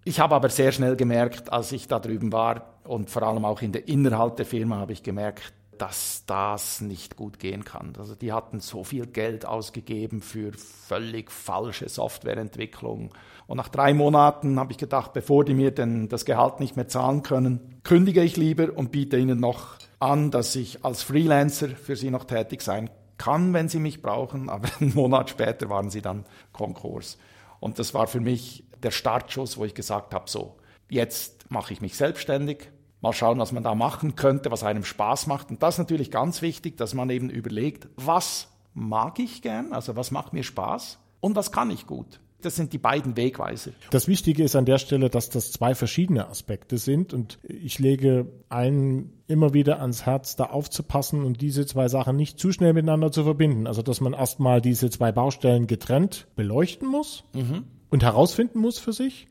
Ich 0.04 0.22
habe 0.22 0.36
aber 0.36 0.48
sehr 0.48 0.72
schnell 0.72 0.96
gemerkt, 0.96 1.52
als 1.52 1.74
ich 1.74 1.90
da 1.90 2.00
drüben 2.00 2.32
war 2.32 2.76
und 2.86 3.10
vor 3.10 3.24
allem 3.24 3.44
auch 3.44 3.62
in 3.62 3.74
der, 3.74 3.90
innerhalb 3.90 4.38
der 4.38 4.46
Firma 4.46 4.78
habe 4.78 4.94
ich 4.94 5.04
gemerkt, 5.04 5.52
dass 5.78 6.24
das 6.26 6.80
nicht 6.80 7.18
gut 7.18 7.40
gehen 7.40 7.66
kann. 7.66 7.92
Also 7.98 8.16
die 8.16 8.32
hatten 8.32 8.62
so 8.62 8.86
viel 8.86 9.06
Geld 9.06 9.46
ausgegeben 9.46 10.22
für 10.22 10.54
völlig 10.54 11.30
falsche 11.30 11.90
Softwareentwicklung. 11.90 13.14
Und 13.48 13.58
nach 13.58 13.70
drei 13.70 13.94
Monaten 13.94 14.60
habe 14.60 14.74
ich 14.74 14.78
gedacht, 14.78 15.14
bevor 15.14 15.46
die 15.46 15.54
mir 15.54 15.72
denn 15.72 16.10
das 16.10 16.26
Gehalt 16.26 16.60
nicht 16.60 16.76
mehr 16.76 16.90
zahlen 16.90 17.24
können, 17.24 17.80
kündige 17.84 18.22
ich 18.22 18.36
lieber 18.36 18.78
und 18.78 18.92
biete 18.92 19.18
ihnen 19.18 19.40
noch 19.40 19.76
an, 20.00 20.32
dass 20.32 20.56
ich 20.56 20.84
als 20.84 21.02
Freelancer 21.02 21.70
für 21.70 21.96
sie 21.96 22.12
noch 22.12 22.26
tätig 22.26 22.62
sein 22.62 22.90
kann, 23.18 23.54
wenn 23.54 23.70
sie 23.70 23.80
mich 23.80 24.02
brauchen. 24.02 24.50
Aber 24.50 24.68
einen 24.80 24.94
Monat 24.94 25.30
später 25.30 25.70
waren 25.70 25.90
sie 25.90 26.02
dann 26.02 26.26
Konkurs. 26.52 27.18
Und 27.60 27.80
das 27.80 27.94
war 27.94 28.08
für 28.08 28.20
mich 28.20 28.66
der 28.84 28.92
Startschuss, 28.92 29.58
wo 29.58 29.66
ich 29.66 29.74
gesagt 29.74 30.14
habe, 30.14 30.30
so, 30.30 30.58
jetzt 30.90 31.50
mache 31.50 31.74
ich 31.74 31.82
mich 31.82 31.96
selbstständig, 31.96 32.70
mal 33.02 33.14
schauen, 33.14 33.40
was 33.40 33.52
man 33.54 33.64
da 33.64 33.74
machen 33.76 34.16
könnte, 34.16 34.52
was 34.52 34.64
einem 34.64 34.84
Spaß 34.84 35.26
macht. 35.28 35.50
Und 35.50 35.64
das 35.64 35.76
ist 35.76 35.80
natürlich 35.80 36.12
ganz 36.12 36.42
wichtig, 36.42 36.78
dass 36.78 36.94
man 36.94 37.10
eben 37.10 37.30
überlegt, 37.30 37.88
was 37.96 38.50
mag 38.74 39.18
ich 39.20 39.42
gern, 39.42 39.74
also 39.74 39.96
was 39.96 40.12
macht 40.12 40.34
mir 40.34 40.44
Spaß 40.44 41.00
und 41.22 41.36
was 41.36 41.52
kann 41.52 41.72
ich 41.72 41.88
gut. 41.88 42.20
Das 42.42 42.56
sind 42.56 42.72
die 42.72 42.78
beiden 42.78 43.18
Wegweiser. 43.18 43.72
Das 43.90 44.08
Wichtige 44.08 44.44
ist 44.44 44.56
an 44.56 44.66
der 44.66 44.78
Stelle, 44.78 45.10
dass 45.10 45.30
das 45.30 45.52
zwei 45.52 45.74
verschiedene 45.74 46.28
Aspekte 46.28 46.78
sind 46.78 47.14
und 47.14 47.40
ich 47.42 47.80
lege 47.80 48.28
allen 48.48 49.12
immer 49.26 49.54
wieder 49.54 49.82
ans 49.82 50.06
Herz, 50.06 50.36
da 50.36 50.46
aufzupassen 50.46 51.24
und 51.24 51.42
diese 51.42 51.66
zwei 51.66 51.88
Sachen 51.88 52.16
nicht 52.16 52.40
zu 52.40 52.52
schnell 52.52 52.74
miteinander 52.74 53.12
zu 53.12 53.24
verbinden. 53.24 53.66
Also, 53.66 53.82
dass 53.82 54.02
man 54.02 54.14
erstmal 54.14 54.62
diese 54.62 54.92
zwei 54.92 55.12
Baustellen 55.12 55.66
getrennt 55.66 56.28
beleuchten 56.36 56.88
muss 56.88 57.24
mhm. 57.34 57.64
und 57.90 58.04
herausfinden 58.04 58.60
muss 58.60 58.78
für 58.78 58.94
sich 58.94 59.28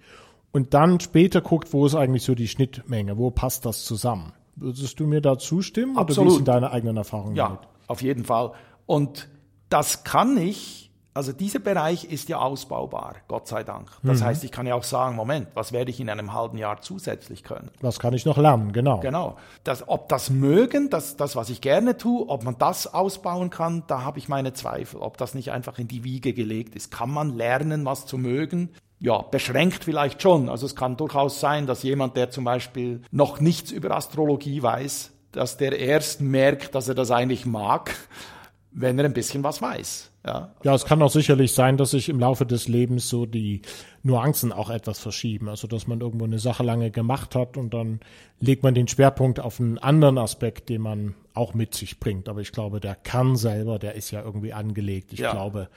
und 0.51 0.75
dann 0.75 0.99
später 1.01 1.43
guckt, 1.43 1.73
wo 1.73 1.87
ist 1.87 1.95
eigentlich 1.95 2.25
so 2.25 2.35
die 2.35 2.49
Schnittmenge, 2.49 3.19
wo 3.19 3.31
passt 3.31 3.67
das 3.67 3.85
zusammen. 3.85 4.33
Würdest 4.57 4.99
du 4.99 5.07
mir 5.07 5.21
da 5.21 5.39
zustimmen 5.39 5.97
Absolut. 5.97 6.19
oder 6.19 6.31
wie 6.31 6.37
sind 6.37 6.49
deine 6.49 6.71
eigenen 6.71 6.97
Erfahrungen 6.97 7.37
ja, 7.37 7.49
damit? 7.49 7.61
auf 7.87 8.03
jeden 8.03 8.25
Fall. 8.25 8.53
Und 8.87 9.29
das 9.69 10.03
kann 10.03 10.39
ich 10.39 10.86
also 11.17 11.33
dieser 11.33 11.61
Bereich 11.61 12.05
ist 12.05 12.29
ja 12.29 12.39
ausbaubar, 12.39 13.17
Gott 13.27 13.49
sei 13.49 13.65
Dank. 13.65 13.91
Das 14.03 14.21
mhm. 14.21 14.25
heißt, 14.25 14.45
ich 14.45 14.53
kann 14.53 14.67
ja 14.67 14.75
auch 14.75 14.83
sagen, 14.83 15.17
Moment, 15.17 15.49
was 15.55 15.73
werde 15.73 15.91
ich 15.91 15.99
in 15.99 16.11
einem 16.11 16.35
halben 16.35 16.59
Jahr 16.59 16.83
zusätzlich 16.83 17.43
können? 17.43 17.71
Was 17.81 17.99
kann 17.99 18.13
ich 18.13 18.27
noch 18.27 18.37
lernen, 18.37 18.73
genau. 18.73 19.01
Genau. 19.01 19.37
Das, 19.65 19.89
ob 19.89 20.11
das 20.11 20.29
mögen, 20.29 20.91
das, 20.91 21.17
das, 21.17 21.35
was 21.35 21.49
ich 21.49 21.63
gerne 21.63 21.97
tue, 21.97 22.29
ob 22.29 22.45
man 22.45 22.59
das 22.59 22.93
ausbauen 22.93 23.49
kann, 23.49 23.85
da 23.87 24.03
habe 24.03 24.19
ich 24.19 24.29
meine 24.29 24.53
Zweifel. 24.53 25.01
Ob 25.01 25.17
das 25.17 25.35
nicht 25.35 25.53
einfach 25.53 25.79
in 25.79 25.89
die 25.89 26.05
Wiege 26.05 26.35
gelegt 26.35 26.75
ist. 26.75 26.91
Kann 26.91 27.11
man 27.11 27.35
lernen, 27.35 27.87
was 27.87 28.05
zu 28.05 28.19
mögen? 28.19 28.69
Ja, 28.99 29.23
beschränkt 29.23 29.85
vielleicht 29.85 30.21
schon. 30.21 30.51
Also 30.51 30.67
es 30.67 30.77
kann 30.77 30.99
durchaus 30.99 31.41
sein, 31.41 31.67
dass 31.67 31.83
jemand, 31.83 32.19
der 32.19 32.31
zum 32.31 32.45
Beispiel 32.45 33.01
noch 33.11 33.41
nichts 33.41 33.71
über 33.71 33.93
Astrologie 33.93 34.63
weiß, 34.63 35.13
dass 35.33 35.57
der 35.57 35.79
erst 35.79 36.21
merkt, 36.21 36.75
dass 36.75 36.89
er 36.89 36.95
das 36.95 37.11
eigentlich 37.11 37.47
mag, 37.47 37.95
wenn 38.71 38.99
er 38.99 39.07
ein 39.07 39.15
bisschen 39.15 39.43
was 39.43 39.63
weiß. 39.63 40.11
Ja. 40.27 40.51
ja, 40.65 40.75
es 40.75 40.85
kann 40.85 41.01
auch 41.03 41.11
sicherlich 41.11 41.53
sein, 41.53 41.77
dass 41.77 41.93
sich 41.93 42.09
im 42.09 42.19
Laufe 42.19 42.45
des 42.45 42.67
Lebens 42.67 43.09
so 43.09 43.27
die 43.27 43.63
Nuancen 44.03 44.53
auch 44.53 44.71
etwas 44.71 44.99
verschieben. 44.99 45.49
Also, 45.49 45.69
dass 45.69 45.87
man 45.87 46.01
irgendwo 46.01 46.25
eine 46.25 46.41
Sache 46.41 46.65
lange 46.65 46.91
gemacht 46.91 47.37
hat 47.37 47.57
und 47.57 47.73
dann 47.73 48.01
legt 48.41 48.65
man 48.65 48.75
den 48.75 48.89
Schwerpunkt 48.89 49.39
auf 49.39 49.61
einen 49.61 49.79
anderen 49.79 50.19
Aspekt, 50.19 50.69
den 50.69 50.83
man 50.83 51.15
auch 51.33 51.55
mit 51.55 51.75
sich 51.75 52.01
bringt. 52.01 52.29
Aber 52.29 52.41
ich 52.41 52.51
glaube, 52.51 52.81
der 52.81 52.97
Kern 52.97 53.37
selber, 53.37 53.79
der 53.79 53.95
ist 53.95 54.11
ja 54.11 54.23
irgendwie 54.23 54.53
angelegt. 54.53 55.13
Ich 55.13 55.21
ja. 55.21 55.31
glaube, 55.31 55.69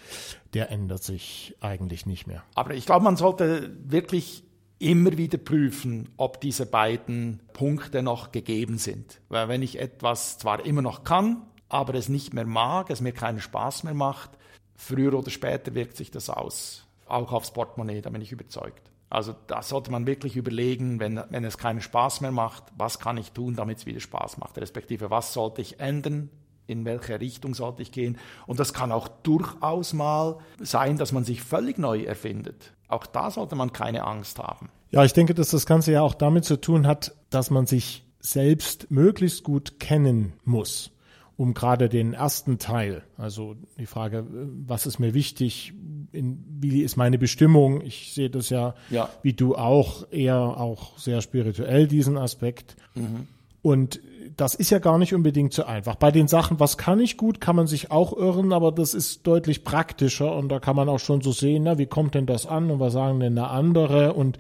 der 0.55 0.71
ändert 0.71 1.03
sich 1.03 1.55
eigentlich 1.61 2.07
nicht 2.07 2.25
mehr. 2.25 2.43
Aber 2.55 2.73
ich 2.73 2.87
glaube, 2.87 3.03
man 3.03 3.17
sollte 3.17 3.69
wirklich 3.85 4.43
immer 4.79 5.17
wieder 5.17 5.37
prüfen, 5.37 6.09
ob 6.17 6.41
diese 6.41 6.65
beiden 6.65 7.41
Punkte 7.53 8.01
noch 8.01 8.31
gegeben 8.31 8.77
sind. 8.77 9.21
Weil 9.29 9.47
wenn 9.47 9.61
ich 9.61 9.79
etwas 9.79 10.37
zwar 10.39 10.65
immer 10.65 10.81
noch 10.81 11.03
kann, 11.03 11.43
aber 11.67 11.93
es 11.93 12.09
nicht 12.09 12.33
mehr 12.33 12.45
mag, 12.45 12.89
es 12.89 13.01
mir 13.01 13.11
keinen 13.11 13.41
Spaß 13.41 13.83
mehr 13.83 13.93
macht, 13.93 14.31
früher 14.79 15.13
oder 15.13 15.29
später 15.29 15.75
wirkt 15.75 15.97
sich 15.97 16.09
das 16.09 16.29
aus. 16.29 16.85
Auch 17.05 17.33
aufs 17.33 17.51
Portemonnaie, 17.51 18.01
da 18.01 18.09
bin 18.09 18.21
ich 18.21 18.31
überzeugt. 18.31 18.91
Also 19.09 19.35
da 19.47 19.61
sollte 19.61 19.91
man 19.91 20.05
wirklich 20.07 20.35
überlegen, 20.35 20.99
wenn, 20.99 21.19
wenn 21.29 21.43
es 21.43 21.57
keinen 21.57 21.81
Spaß 21.81 22.21
mehr 22.21 22.31
macht, 22.31 22.63
was 22.77 22.99
kann 22.99 23.17
ich 23.17 23.31
tun, 23.31 23.55
damit 23.55 23.79
es 23.79 23.85
wieder 23.85 23.99
Spaß 23.99 24.37
macht, 24.37 24.57
respektive 24.57 25.09
was 25.09 25.33
sollte 25.33 25.61
ich 25.61 25.79
ändern, 25.79 26.29
in 26.67 26.85
welche 26.85 27.19
Richtung 27.19 27.55
sollte 27.55 27.81
ich 27.81 27.91
gehen. 27.91 28.17
Und 28.45 28.59
das 28.59 28.73
kann 28.73 28.91
auch 28.91 29.07
durchaus 29.07 29.93
mal 29.93 30.37
sein, 30.59 30.97
dass 30.97 31.11
man 31.11 31.23
sich 31.23 31.41
völlig 31.41 31.79
neu 31.79 32.03
erfindet. 32.03 32.73
Auch 32.87 33.07
da 33.07 33.31
sollte 33.31 33.55
man 33.55 33.73
keine 33.73 34.05
Angst 34.05 34.37
haben. 34.37 34.69
Ja, 34.91 35.03
ich 35.03 35.13
denke, 35.13 35.33
dass 35.33 35.49
das 35.49 35.65
Ganze 35.65 35.91
ja 35.91 36.01
auch 36.01 36.13
damit 36.13 36.45
zu 36.45 36.61
tun 36.61 36.85
hat, 36.85 37.15
dass 37.31 37.49
man 37.49 37.65
sich 37.65 38.05
selbst 38.19 38.91
möglichst 38.91 39.43
gut 39.43 39.79
kennen 39.79 40.33
muss 40.45 40.91
um 41.39 41.53
gerade 41.53 41.87
den 41.87 42.11
ersten 42.11 42.59
Teil, 42.59 43.01
also 43.15 43.55
die 43.79 43.85
Frage, 43.85 44.25
was 44.67 44.85
ist 44.85 44.99
mir 44.99 45.13
wichtig, 45.13 45.73
in, 46.11 46.43
wie 46.59 46.81
ist 46.81 46.97
meine 46.97 47.17
Bestimmung? 47.17 47.79
Ich 47.79 48.13
sehe 48.13 48.29
das 48.29 48.49
ja, 48.49 48.75
ja, 48.89 49.07
wie 49.23 49.31
du 49.31 49.55
auch, 49.55 50.05
eher 50.11 50.35
auch 50.35 50.97
sehr 50.97 51.21
spirituell, 51.21 51.87
diesen 51.87 52.17
Aspekt. 52.17 52.75
Mhm. 52.93 53.27
Und 53.61 54.01
das 54.35 54.53
ist 54.53 54.69
ja 54.69 54.79
gar 54.79 54.97
nicht 54.97 55.13
unbedingt 55.13 55.53
so 55.53 55.63
einfach. 55.63 55.95
Bei 55.95 56.11
den 56.11 56.27
Sachen, 56.27 56.59
was 56.59 56.77
kann 56.77 56.99
ich 56.99 57.15
gut, 57.15 57.39
kann 57.39 57.55
man 57.55 57.67
sich 57.67 57.89
auch 57.89 58.11
irren, 58.11 58.51
aber 58.51 58.73
das 58.73 58.93
ist 58.93 59.25
deutlich 59.25 59.63
praktischer 59.63 60.35
und 60.35 60.49
da 60.49 60.59
kann 60.59 60.75
man 60.75 60.89
auch 60.89 60.99
schon 60.99 61.21
so 61.21 61.31
sehen, 61.31 61.63
na, 61.63 61.77
wie 61.77 61.85
kommt 61.85 62.15
denn 62.15 62.25
das 62.25 62.47
an 62.47 62.69
und 62.69 62.81
was 62.81 62.91
sagen 62.91 63.21
denn 63.21 63.37
da 63.37 63.47
andere 63.47 64.13
und 64.13 64.37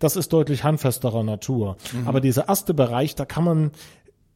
das 0.00 0.16
ist 0.16 0.34
deutlich 0.34 0.64
handfesterer 0.64 1.22
Natur. 1.22 1.76
Mhm. 1.94 2.08
Aber 2.08 2.20
dieser 2.20 2.48
erste 2.48 2.74
Bereich, 2.74 3.14
da 3.14 3.24
kann 3.24 3.44
man 3.44 3.70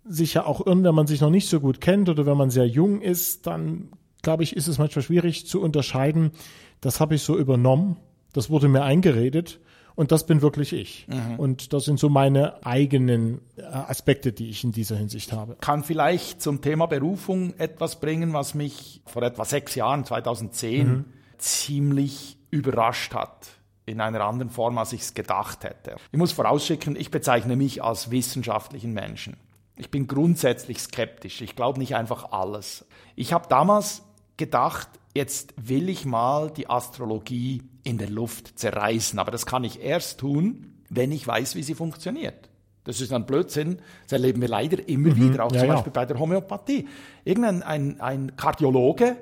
sich 0.08 0.34
ja 0.34 0.46
auch 0.46 0.66
irren, 0.66 0.84
wenn 0.84 0.94
man 0.94 1.06
sich 1.06 1.20
noch 1.20 1.30
nicht 1.30 1.48
so 1.48 1.60
gut 1.60 1.80
kennt 1.80 2.08
oder 2.08 2.26
wenn 2.26 2.36
man 2.36 2.50
sehr 2.50 2.66
jung 2.66 3.00
ist, 3.00 3.46
dann 3.46 3.90
glaube 4.22 4.42
ich, 4.42 4.56
ist 4.56 4.66
es 4.66 4.78
manchmal 4.78 5.02
schwierig 5.02 5.46
zu 5.46 5.60
unterscheiden, 5.60 6.32
das 6.80 7.00
habe 7.00 7.14
ich 7.14 7.22
so 7.22 7.38
übernommen, 7.38 7.96
das 8.32 8.50
wurde 8.50 8.68
mir 8.68 8.82
eingeredet 8.82 9.60
und 9.94 10.12
das 10.12 10.26
bin 10.26 10.42
wirklich 10.42 10.72
ich. 10.72 11.06
Mhm. 11.08 11.38
Und 11.38 11.72
das 11.72 11.84
sind 11.84 11.98
so 11.98 12.08
meine 12.08 12.64
eigenen 12.64 13.40
äh, 13.56 13.62
Aspekte, 13.62 14.32
die 14.32 14.50
ich 14.50 14.62
in 14.62 14.72
dieser 14.72 14.96
Hinsicht 14.96 15.32
habe. 15.32 15.56
Kann 15.60 15.84
vielleicht 15.84 16.42
zum 16.42 16.60
Thema 16.60 16.86
Berufung 16.86 17.54
etwas 17.58 18.00
bringen, 18.00 18.32
was 18.32 18.54
mich 18.54 19.00
vor 19.06 19.22
etwa 19.22 19.44
sechs 19.44 19.74
Jahren, 19.74 20.04
2010, 20.04 20.88
mhm. 20.88 21.04
ziemlich 21.38 22.36
überrascht 22.50 23.14
hat 23.14 23.48
in 23.86 24.00
einer 24.00 24.20
anderen 24.22 24.50
Form, 24.50 24.76
als 24.78 24.92
ich 24.92 25.02
es 25.02 25.14
gedacht 25.14 25.64
hätte. 25.64 25.96
Ich 26.12 26.18
muss 26.18 26.32
vorausschicken, 26.32 26.96
ich 26.96 27.10
bezeichne 27.10 27.56
mich 27.56 27.82
als 27.82 28.10
wissenschaftlichen 28.10 28.92
Menschen. 28.92 29.36
Ich 29.76 29.90
bin 29.90 30.06
grundsätzlich 30.06 30.80
skeptisch. 30.80 31.42
Ich 31.42 31.54
glaube 31.54 31.78
nicht 31.78 31.94
einfach 31.94 32.32
alles. 32.32 32.86
Ich 33.14 33.32
habe 33.32 33.46
damals 33.48 34.02
gedacht, 34.36 34.88
jetzt 35.14 35.54
will 35.56 35.88
ich 35.88 36.04
mal 36.04 36.50
die 36.50 36.68
Astrologie 36.68 37.62
in 37.84 37.98
der 37.98 38.10
Luft 38.10 38.58
zerreißen. 38.58 39.18
Aber 39.18 39.30
das 39.30 39.46
kann 39.46 39.64
ich 39.64 39.82
erst 39.82 40.20
tun, 40.20 40.72
wenn 40.88 41.12
ich 41.12 41.26
weiß, 41.26 41.54
wie 41.56 41.62
sie 41.62 41.74
funktioniert. 41.74 42.48
Das 42.84 43.00
ist 43.00 43.12
ein 43.12 43.26
Blödsinn. 43.26 43.78
Das 44.04 44.12
erleben 44.12 44.40
wir 44.40 44.48
leider 44.48 44.88
immer 44.88 45.14
mhm, 45.14 45.16
wieder, 45.16 45.44
auch 45.44 45.52
ja, 45.52 45.60
zum 45.60 45.68
Beispiel 45.68 45.92
ja. 45.92 46.00
bei 46.00 46.06
der 46.06 46.18
Homöopathie. 46.18 46.88
Irgendein 47.24 47.62
ein, 47.62 48.00
ein 48.00 48.36
Kardiologe 48.36 49.16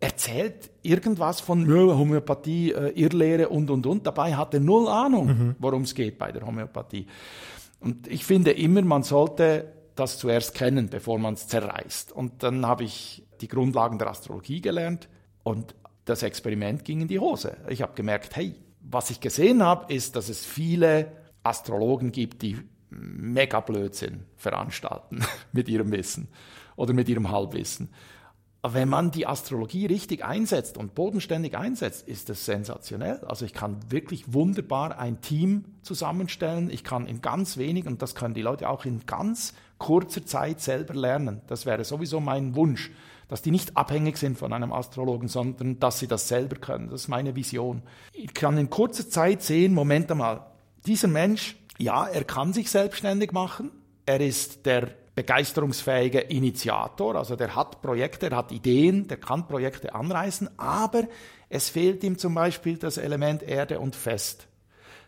erzählt 0.00 0.70
irgendwas 0.82 1.40
von 1.40 1.66
Homöopathie, 1.66 2.72
äh, 2.72 2.90
Irrlehre 2.90 3.48
und, 3.48 3.70
und, 3.70 3.86
und. 3.86 4.06
Dabei 4.06 4.36
hat 4.36 4.54
er 4.54 4.60
null 4.60 4.86
Ahnung, 4.88 5.26
mhm. 5.26 5.56
worum 5.58 5.82
es 5.82 5.94
geht 5.94 6.18
bei 6.18 6.30
der 6.30 6.46
Homöopathie. 6.46 7.06
Und 7.80 8.06
ich 8.08 8.24
finde 8.24 8.52
immer, 8.52 8.82
man 8.82 9.02
sollte 9.02 9.72
das 9.98 10.18
zuerst 10.18 10.54
kennen, 10.54 10.88
bevor 10.88 11.18
man 11.18 11.34
es 11.34 11.48
zerreißt. 11.48 12.12
Und 12.12 12.42
dann 12.42 12.66
habe 12.66 12.84
ich 12.84 13.24
die 13.40 13.48
Grundlagen 13.48 13.98
der 13.98 14.08
Astrologie 14.08 14.60
gelernt 14.60 15.08
und 15.42 15.74
das 16.04 16.22
Experiment 16.22 16.84
ging 16.84 17.02
in 17.02 17.08
die 17.08 17.18
Hose. 17.18 17.56
Ich 17.68 17.82
habe 17.82 17.94
gemerkt, 17.94 18.36
hey, 18.36 18.54
was 18.80 19.10
ich 19.10 19.20
gesehen 19.20 19.62
habe, 19.62 19.92
ist, 19.92 20.16
dass 20.16 20.28
es 20.28 20.44
viele 20.44 21.12
Astrologen 21.42 22.12
gibt, 22.12 22.42
die 22.42 22.58
mega 22.90 23.60
Blödsinn 23.60 24.24
veranstalten 24.36 25.22
mit 25.52 25.68
ihrem 25.68 25.92
Wissen 25.92 26.28
oder 26.76 26.94
mit 26.94 27.08
ihrem 27.08 27.30
Halbwissen 27.30 27.90
wenn 28.74 28.88
man 28.88 29.10
die 29.10 29.26
Astrologie 29.26 29.86
richtig 29.86 30.24
einsetzt 30.24 30.78
und 30.78 30.94
bodenständig 30.94 31.56
einsetzt, 31.56 32.08
ist 32.08 32.28
das 32.28 32.44
sensationell. 32.44 33.20
Also 33.24 33.44
ich 33.44 33.54
kann 33.54 33.78
wirklich 33.90 34.32
wunderbar 34.32 34.98
ein 34.98 35.20
Team 35.20 35.64
zusammenstellen. 35.82 36.68
Ich 36.70 36.82
kann 36.82 37.06
in 37.06 37.20
ganz 37.20 37.56
wenig, 37.56 37.86
und 37.86 38.02
das 38.02 38.14
können 38.14 38.34
die 38.34 38.42
Leute 38.42 38.68
auch 38.68 38.84
in 38.84 39.06
ganz 39.06 39.54
kurzer 39.78 40.24
Zeit 40.26 40.60
selber 40.60 40.94
lernen. 40.94 41.42
Das 41.46 41.66
wäre 41.66 41.84
sowieso 41.84 42.20
mein 42.20 42.54
Wunsch, 42.54 42.90
dass 43.28 43.42
die 43.42 43.50
nicht 43.50 43.76
abhängig 43.76 44.16
sind 44.16 44.38
von 44.38 44.52
einem 44.52 44.72
Astrologen, 44.72 45.28
sondern 45.28 45.78
dass 45.78 45.98
sie 45.98 46.06
das 46.08 46.28
selber 46.28 46.56
können. 46.56 46.90
Das 46.90 47.02
ist 47.02 47.08
meine 47.08 47.36
Vision. 47.36 47.82
Ich 48.12 48.34
kann 48.34 48.58
in 48.58 48.70
kurzer 48.70 49.08
Zeit 49.08 49.42
sehen, 49.42 49.74
Moment 49.74 50.10
einmal, 50.10 50.46
dieser 50.86 51.08
Mensch, 51.08 51.56
ja, 51.78 52.06
er 52.06 52.24
kann 52.24 52.52
sich 52.52 52.70
selbstständig 52.70 53.32
machen. 53.32 53.70
Er 54.06 54.20
ist 54.20 54.66
der 54.66 54.88
begeisterungsfähige 55.14 56.20
Initiator, 56.20 57.16
also 57.16 57.34
der 57.34 57.56
hat 57.56 57.82
Projekte, 57.82 58.28
der 58.28 58.38
hat 58.38 58.52
Ideen, 58.52 59.08
der 59.08 59.16
kann 59.16 59.48
Projekte 59.48 59.94
anreißen, 59.94 60.48
aber 60.58 61.08
es 61.48 61.68
fehlt 61.68 62.04
ihm 62.04 62.18
zum 62.18 62.34
Beispiel 62.34 62.78
das 62.78 62.98
Element 62.98 63.42
Erde 63.42 63.80
und 63.80 63.96
Fest. 63.96 64.46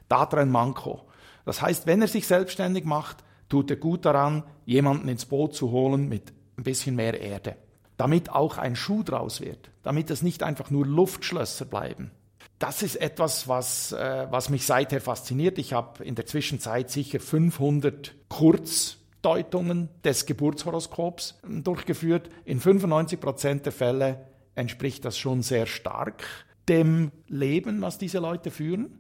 Da 0.09 0.26
drin 0.26 0.50
Manko. 0.50 1.02
Das 1.44 1.62
heißt, 1.62 1.87
wenn 1.87 2.02
er 2.02 2.09
sich 2.09 2.26
selbstständig 2.26 2.85
macht, 2.85 3.18
tut 3.50 3.70
er 3.70 3.76
gut 3.76 4.06
daran, 4.06 4.44
jemanden 4.64 5.08
ins 5.08 5.26
Boot 5.26 5.54
zu 5.54 5.70
holen 5.70 6.08
mit 6.08 6.32
ein 6.56 6.62
bisschen 6.62 6.96
mehr 6.96 7.20
Erde. 7.20 7.56
Damit 7.98 8.30
auch 8.30 8.56
ein 8.56 8.76
Schuh 8.76 9.02
draus 9.02 9.42
wird. 9.42 9.70
Damit 9.82 10.08
es 10.10 10.22
nicht 10.22 10.42
einfach 10.42 10.70
nur 10.70 10.86
Luftschlösser 10.86 11.66
bleiben. 11.66 12.12
Das 12.58 12.82
ist 12.82 12.96
etwas, 12.96 13.48
was, 13.48 13.92
äh, 13.92 14.26
was 14.30 14.48
mich 14.48 14.64
seither 14.64 15.00
fasziniert. 15.00 15.58
Ich 15.58 15.74
habe 15.74 16.04
in 16.04 16.14
der 16.14 16.26
Zwischenzeit 16.26 16.90
sicher 16.90 17.20
500 17.20 18.14
Kurzdeutungen 18.28 19.88
des 20.04 20.26
Geburtshoroskops 20.26 21.40
durchgeführt. 21.46 22.30
In 22.44 22.60
95 22.60 23.20
Prozent 23.20 23.66
der 23.66 23.72
Fälle 23.72 24.26
entspricht 24.54 25.04
das 25.04 25.18
schon 25.18 25.42
sehr 25.42 25.66
stark 25.66 26.24
dem 26.68 27.10
Leben, 27.26 27.82
was 27.82 27.98
diese 27.98 28.18
Leute 28.18 28.50
führen 28.50 28.99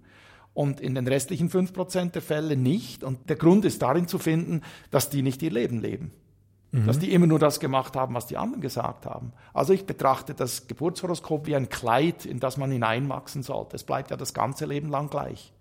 und 0.54 0.80
in 0.80 0.94
den 0.94 1.06
restlichen 1.06 1.48
5% 1.48 2.12
der 2.12 2.22
Fälle 2.22 2.56
nicht. 2.56 3.04
Und 3.04 3.28
der 3.28 3.36
Grund 3.36 3.64
ist 3.64 3.82
darin 3.82 4.08
zu 4.08 4.18
finden, 4.18 4.62
dass 4.90 5.10
die 5.10 5.22
nicht 5.22 5.42
ihr 5.42 5.50
Leben 5.50 5.80
leben. 5.80 6.12
Mhm. 6.72 6.86
Dass 6.86 6.98
die 6.98 7.12
immer 7.12 7.26
nur 7.26 7.38
das 7.38 7.60
gemacht 7.60 7.96
haben, 7.96 8.14
was 8.14 8.26
die 8.26 8.36
anderen 8.36 8.60
gesagt 8.60 9.06
haben. 9.06 9.32
Also 9.52 9.72
ich 9.72 9.86
betrachte 9.86 10.34
das 10.34 10.66
Geburtshoroskop 10.66 11.46
wie 11.46 11.56
ein 11.56 11.68
Kleid, 11.68 12.26
in 12.26 12.40
das 12.40 12.56
man 12.56 12.70
hineinwachsen 12.70 13.42
sollte. 13.42 13.76
Es 13.76 13.84
bleibt 13.84 14.10
ja 14.10 14.16
das 14.16 14.34
ganze 14.34 14.66
Leben 14.66 14.88
lang 14.88 15.08
gleich. 15.10 15.52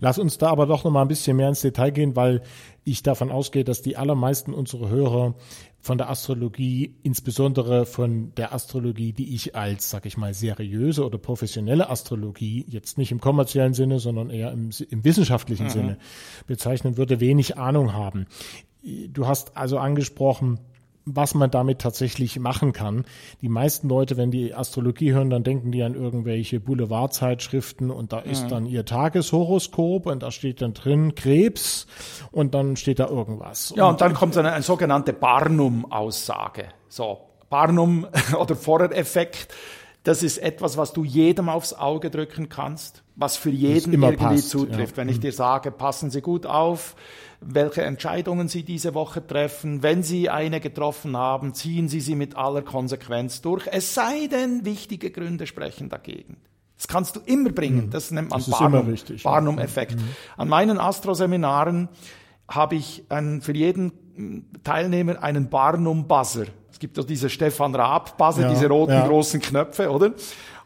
Lass 0.00 0.18
uns 0.18 0.38
da 0.38 0.48
aber 0.48 0.66
doch 0.66 0.84
noch 0.84 0.90
mal 0.90 1.02
ein 1.02 1.08
bisschen 1.08 1.36
mehr 1.36 1.48
ins 1.48 1.60
Detail 1.60 1.90
gehen, 1.90 2.16
weil 2.16 2.42
ich 2.84 3.02
davon 3.02 3.30
ausgehe, 3.30 3.64
dass 3.64 3.82
die 3.82 3.96
allermeisten 3.96 4.54
unserer 4.54 4.88
Hörer 4.88 5.34
von 5.80 5.98
der 5.98 6.10
Astrologie, 6.10 6.94
insbesondere 7.02 7.86
von 7.86 8.34
der 8.36 8.52
Astrologie, 8.52 9.12
die 9.12 9.34
ich 9.34 9.54
als, 9.56 9.90
sag 9.90 10.06
ich 10.06 10.16
mal, 10.16 10.34
seriöse 10.34 11.04
oder 11.04 11.18
professionelle 11.18 11.90
Astrologie, 11.90 12.64
jetzt 12.68 12.98
nicht 12.98 13.12
im 13.12 13.20
kommerziellen 13.20 13.74
Sinne, 13.74 13.98
sondern 13.98 14.30
eher 14.30 14.52
im, 14.52 14.70
im 14.90 15.04
wissenschaftlichen 15.04 15.66
mhm. 15.66 15.70
Sinne 15.70 15.98
bezeichnen 16.46 16.96
würde, 16.96 17.20
wenig 17.20 17.58
Ahnung 17.58 17.92
haben. 17.92 18.26
Du 18.82 19.26
hast 19.26 19.56
also 19.56 19.78
angesprochen, 19.78 20.60
was 21.14 21.34
man 21.34 21.50
damit 21.50 21.80
tatsächlich 21.80 22.38
machen 22.38 22.72
kann. 22.72 23.04
Die 23.40 23.48
meisten 23.48 23.88
Leute, 23.88 24.16
wenn 24.16 24.30
die 24.30 24.54
Astrologie 24.54 25.12
hören, 25.12 25.30
dann 25.30 25.44
denken 25.44 25.72
die 25.72 25.82
an 25.82 25.94
irgendwelche 25.94 26.60
Boulevardzeitschriften 26.60 27.90
und 27.90 28.12
da 28.12 28.20
ist 28.20 28.44
mhm. 28.44 28.48
dann 28.48 28.66
ihr 28.66 28.84
Tageshoroskop 28.84 30.06
und 30.06 30.22
da 30.22 30.30
steht 30.30 30.62
dann 30.62 30.74
drin 30.74 31.14
Krebs 31.14 31.86
und 32.32 32.54
dann 32.54 32.76
steht 32.76 32.98
da 32.98 33.08
irgendwas. 33.08 33.72
Ja, 33.76 33.86
und, 33.86 33.92
und 33.92 34.00
dann 34.00 34.14
kommt 34.14 34.34
so 34.34 34.40
eine, 34.40 34.52
eine 34.52 34.62
sogenannte 34.62 35.12
Barnum-Aussage. 35.12 36.68
So, 36.88 37.18
Barnum 37.50 38.06
oder 38.38 38.56
Forer-Effekt. 38.56 39.54
Das 40.04 40.22
ist 40.22 40.38
etwas, 40.38 40.76
was 40.76 40.92
du 40.92 41.04
jedem 41.04 41.48
aufs 41.48 41.74
Auge 41.74 42.10
drücken 42.10 42.48
kannst, 42.48 43.02
was 43.16 43.36
für 43.36 43.50
jeden 43.50 43.92
irgendwie 43.92 44.16
passt, 44.16 44.50
zutrifft. 44.50 44.92
Ja. 44.92 44.96
Wenn 44.96 45.08
ich 45.08 45.18
mhm. 45.18 45.22
dir 45.22 45.32
sage, 45.32 45.70
passen 45.70 46.10
Sie 46.10 46.22
gut 46.22 46.46
auf, 46.46 46.94
welche 47.40 47.82
Entscheidungen 47.82 48.48
Sie 48.48 48.64
diese 48.64 48.94
Woche 48.94 49.24
treffen. 49.24 49.82
Wenn 49.82 50.02
Sie 50.02 50.28
eine 50.28 50.60
getroffen 50.60 51.16
haben, 51.16 51.54
ziehen 51.54 51.88
Sie 51.88 52.00
sie 52.00 52.14
mit 52.14 52.36
aller 52.36 52.62
Konsequenz 52.62 53.40
durch. 53.42 53.66
Es 53.70 53.94
sei 53.94 54.26
denn, 54.26 54.64
wichtige 54.64 55.10
Gründe 55.10 55.46
sprechen 55.46 55.88
dagegen. 55.88 56.38
Das 56.76 56.88
kannst 56.88 57.16
du 57.16 57.20
immer 57.26 57.50
bringen. 57.50 57.86
Mhm. 57.86 57.90
Das 57.90 58.10
nennt 58.10 58.30
man 58.30 58.42
Barnum-Effekt. 58.48 59.22
Barnum 59.22 59.56
mhm. 59.56 60.14
An 60.36 60.48
meinen 60.48 60.78
Astro-Seminaren 60.78 61.88
habe 62.48 62.76
ich 62.76 63.04
einen, 63.08 63.42
für 63.42 63.52
jeden 63.52 63.92
Teilnehmer 64.64 65.22
einen 65.22 65.48
Barnum-Buzzer. 65.48 66.46
Es 66.70 66.78
gibt 66.78 66.98
doch 66.98 67.04
diese 67.04 67.30
Stefan 67.30 67.74
Raab-Buzzer, 67.74 68.42
ja, 68.42 68.50
diese 68.50 68.68
roten 68.68 68.92
ja. 68.92 69.06
großen 69.06 69.40
Knöpfe, 69.40 69.90
oder? 69.90 70.12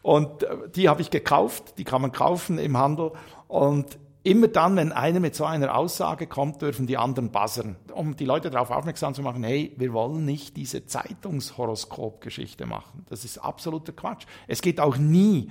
Und 0.03 0.43
äh, 0.43 0.49
die 0.75 0.89
habe 0.89 1.01
ich 1.01 1.11
gekauft, 1.11 1.75
die 1.79 1.85
kann 1.85 2.03
man 2.03 2.13
kaufen 2.13 2.59
im 2.59 2.77
Handel. 2.77 3.13
Und 3.49 3.99
Immer 4.25 4.49
dann, 4.49 4.77
wenn 4.77 4.93
einer 4.93 5.19
mit 5.19 5.35
so 5.35 5.45
einer 5.45 5.77
Aussage 5.77 6.29
kommt, 6.29 6.63
dürfen 6.63 6.87
die 6.87 6.97
anderen 6.97 7.31
buzzern, 7.31 7.77
um 7.93 8.15
die 8.15 8.25
Leute 8.25 8.51
darauf 8.51 8.71
aufmerksam 8.71 9.15
zu 9.15 9.23
machen, 9.23 9.43
hey, 9.43 9.75
wir 9.77 9.93
wollen 9.93 10.25
nicht 10.25 10.57
diese 10.57 10.87
Zeitungshoroskop-Geschichte 10.87 12.67
machen. 12.67 13.05
Das 13.09 13.25
ist 13.25 13.39
absoluter 13.39 13.93
Quatsch. 13.93 14.27
Es 14.47 14.63
geht 14.63 14.79
auch 14.79 14.97
nie 14.97 15.51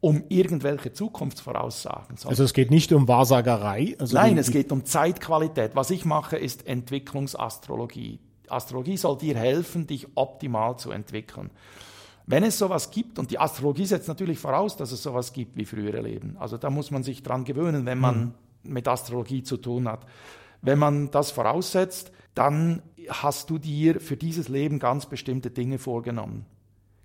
um 0.00 0.24
irgendwelche 0.28 0.92
Zukunftsvoraussagen. 0.92 2.16
Also 2.26 2.42
es 2.42 2.52
geht 2.52 2.70
nicht 2.70 2.92
um 2.92 3.06
Wahrsagerei? 3.08 3.96
Also 3.98 4.16
Nein, 4.16 4.36
es 4.36 4.50
geht 4.50 4.72
um 4.72 4.84
Zeitqualität. 4.84 5.70
Was 5.74 5.90
ich 5.90 6.04
mache, 6.04 6.36
ist 6.36 6.66
Entwicklungsastrologie. 6.66 8.18
Astrologie 8.48 8.96
soll 8.96 9.16
dir 9.16 9.36
helfen, 9.36 9.86
dich 9.86 10.08
optimal 10.16 10.76
zu 10.76 10.90
entwickeln. 10.90 11.50
Wenn 12.26 12.44
es 12.44 12.58
sowas 12.58 12.90
gibt, 12.90 13.18
und 13.18 13.30
die 13.30 13.38
Astrologie 13.38 13.86
setzt 13.86 14.08
natürlich 14.08 14.38
voraus, 14.38 14.76
dass 14.76 14.92
es 14.92 15.02
sowas 15.02 15.32
gibt 15.32 15.56
wie 15.56 15.64
frühere 15.64 16.00
Leben. 16.00 16.36
Also 16.38 16.56
da 16.56 16.70
muss 16.70 16.90
man 16.90 17.02
sich 17.02 17.22
dran 17.22 17.44
gewöhnen, 17.44 17.86
wenn 17.86 17.98
man 17.98 18.34
mhm. 18.64 18.72
mit 18.72 18.86
Astrologie 18.88 19.42
zu 19.42 19.56
tun 19.56 19.88
hat. 19.88 20.06
Wenn 20.60 20.78
man 20.78 21.10
das 21.10 21.30
voraussetzt, 21.30 22.12
dann 22.34 22.82
hast 23.08 23.50
du 23.50 23.58
dir 23.58 24.00
für 24.00 24.16
dieses 24.16 24.48
Leben 24.48 24.78
ganz 24.78 25.06
bestimmte 25.06 25.50
Dinge 25.50 25.78
vorgenommen. 25.78 26.46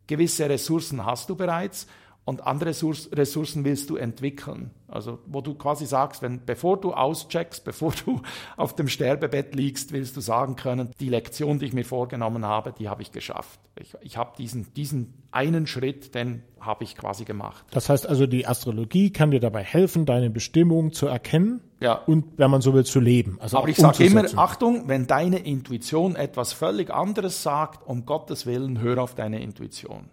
Gewisse 0.05 0.47
Ressourcen 0.47 1.05
hast 1.05 1.29
du 1.29 1.35
bereits 1.35 1.87
und 2.27 2.45
andere 2.45 2.71
Ressourcen 2.71 3.63
willst 3.63 3.89
du 3.89 3.95
entwickeln. 3.95 4.71
Also 4.89 5.19
wo 5.27 5.39
du 5.39 5.53
quasi 5.53 5.85
sagst, 5.85 6.21
wenn 6.21 6.43
bevor 6.45 6.75
du 6.75 6.91
auscheckst, 6.91 7.63
bevor 7.63 7.93
du 8.05 8.21
auf 8.57 8.75
dem 8.75 8.89
Sterbebett 8.89 9.55
liegst, 9.55 9.93
willst 9.93 10.17
du 10.17 10.19
sagen 10.19 10.57
können, 10.57 10.91
die 10.99 11.07
Lektion, 11.07 11.57
die 11.57 11.67
ich 11.67 11.73
mir 11.73 11.85
vorgenommen 11.85 12.43
habe, 12.43 12.73
die 12.77 12.89
habe 12.89 13.01
ich 13.01 13.13
geschafft. 13.13 13.61
Ich, 13.79 13.95
ich 14.01 14.17
habe 14.17 14.33
diesen, 14.37 14.73
diesen 14.73 15.13
einen 15.31 15.67
Schritt, 15.67 16.15
den 16.15 16.43
habe 16.59 16.83
ich 16.83 16.97
quasi 16.97 17.23
gemacht. 17.23 17.63
Das 17.71 17.87
heißt 17.87 18.05
also, 18.05 18.27
die 18.27 18.45
Astrologie 18.45 19.09
kann 19.11 19.31
dir 19.31 19.39
dabei 19.39 19.63
helfen, 19.63 20.05
deine 20.05 20.29
Bestimmung 20.29 20.91
zu 20.91 21.07
erkennen 21.07 21.61
ja. 21.79 21.93
und, 21.93 22.37
wenn 22.37 22.51
man 22.51 22.59
so 22.59 22.73
will, 22.73 22.83
zu 22.83 22.99
leben. 22.99 23.37
Also 23.39 23.57
Aber 23.57 23.69
ich 23.69 23.77
sage 23.77 24.03
immer, 24.03 24.25
Achtung, 24.35 24.89
wenn 24.89 25.07
deine 25.07 25.39
Intuition 25.39 26.17
etwas 26.17 26.51
völlig 26.51 26.89
anderes 26.89 27.41
sagt, 27.41 27.87
um 27.87 28.05
Gottes 28.05 28.45
Willen, 28.45 28.81
hör 28.81 29.01
auf 29.01 29.15
deine 29.15 29.41
Intuition 29.41 30.09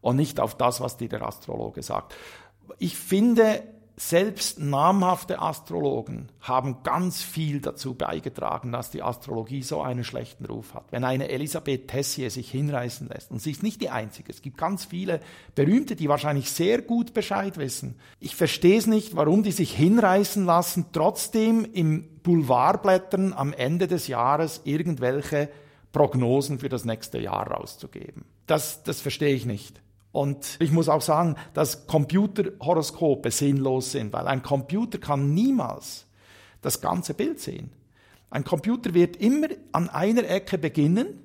und 0.00 0.16
nicht 0.16 0.40
auf 0.40 0.56
das, 0.56 0.80
was 0.80 0.96
dir 0.96 1.08
der 1.08 1.22
Astrologe 1.22 1.82
sagt. 1.82 2.14
Ich 2.78 2.96
finde, 2.96 3.62
selbst 4.00 4.58
namhafte 4.58 5.42
Astrologen 5.42 6.30
haben 6.40 6.82
ganz 6.84 7.22
viel 7.22 7.60
dazu 7.60 7.92
beigetragen, 7.92 8.72
dass 8.72 8.90
die 8.90 9.02
Astrologie 9.02 9.62
so 9.62 9.82
einen 9.82 10.04
schlechten 10.04 10.46
Ruf 10.46 10.72
hat. 10.72 10.86
Wenn 10.90 11.04
eine 11.04 11.28
Elisabeth 11.28 11.88
Tessier 11.88 12.30
sich 12.30 12.50
hinreißen 12.50 13.08
lässt, 13.08 13.30
und 13.30 13.42
sie 13.42 13.50
ist 13.50 13.62
nicht 13.62 13.82
die 13.82 13.90
einzige, 13.90 14.32
es 14.32 14.40
gibt 14.40 14.56
ganz 14.56 14.86
viele 14.86 15.20
berühmte, 15.54 15.96
die 15.96 16.08
wahrscheinlich 16.08 16.50
sehr 16.50 16.80
gut 16.80 17.12
Bescheid 17.12 17.58
wissen. 17.58 17.96
Ich 18.20 18.36
verstehe 18.36 18.78
es 18.78 18.86
nicht, 18.86 19.16
warum 19.16 19.42
die 19.42 19.52
sich 19.52 19.74
hinreißen 19.74 20.46
lassen, 20.46 20.86
trotzdem 20.92 21.66
im 21.70 22.08
Boulevardblättern 22.22 23.34
am 23.34 23.52
Ende 23.52 23.86
des 23.86 24.06
Jahres 24.06 24.62
irgendwelche 24.64 25.50
Prognosen 25.92 26.58
für 26.58 26.70
das 26.70 26.86
nächste 26.86 27.18
Jahr 27.18 27.50
rauszugeben. 27.50 28.24
Das, 28.46 28.82
das 28.82 29.02
verstehe 29.02 29.34
ich 29.34 29.44
nicht. 29.44 29.82
Und 30.12 30.56
ich 30.60 30.72
muss 30.72 30.88
auch 30.88 31.02
sagen, 31.02 31.36
dass 31.54 31.86
Computerhoroskope 31.86 33.30
sinnlos 33.30 33.92
sind, 33.92 34.12
weil 34.12 34.26
ein 34.26 34.42
Computer 34.42 34.98
kann 34.98 35.34
niemals 35.34 36.06
das 36.62 36.80
ganze 36.80 37.14
Bild 37.14 37.38
sehen. 37.40 37.70
Ein 38.28 38.44
Computer 38.44 38.94
wird 38.94 39.16
immer 39.16 39.48
an 39.72 39.88
einer 39.88 40.28
Ecke 40.28 40.58
beginnen 40.58 41.20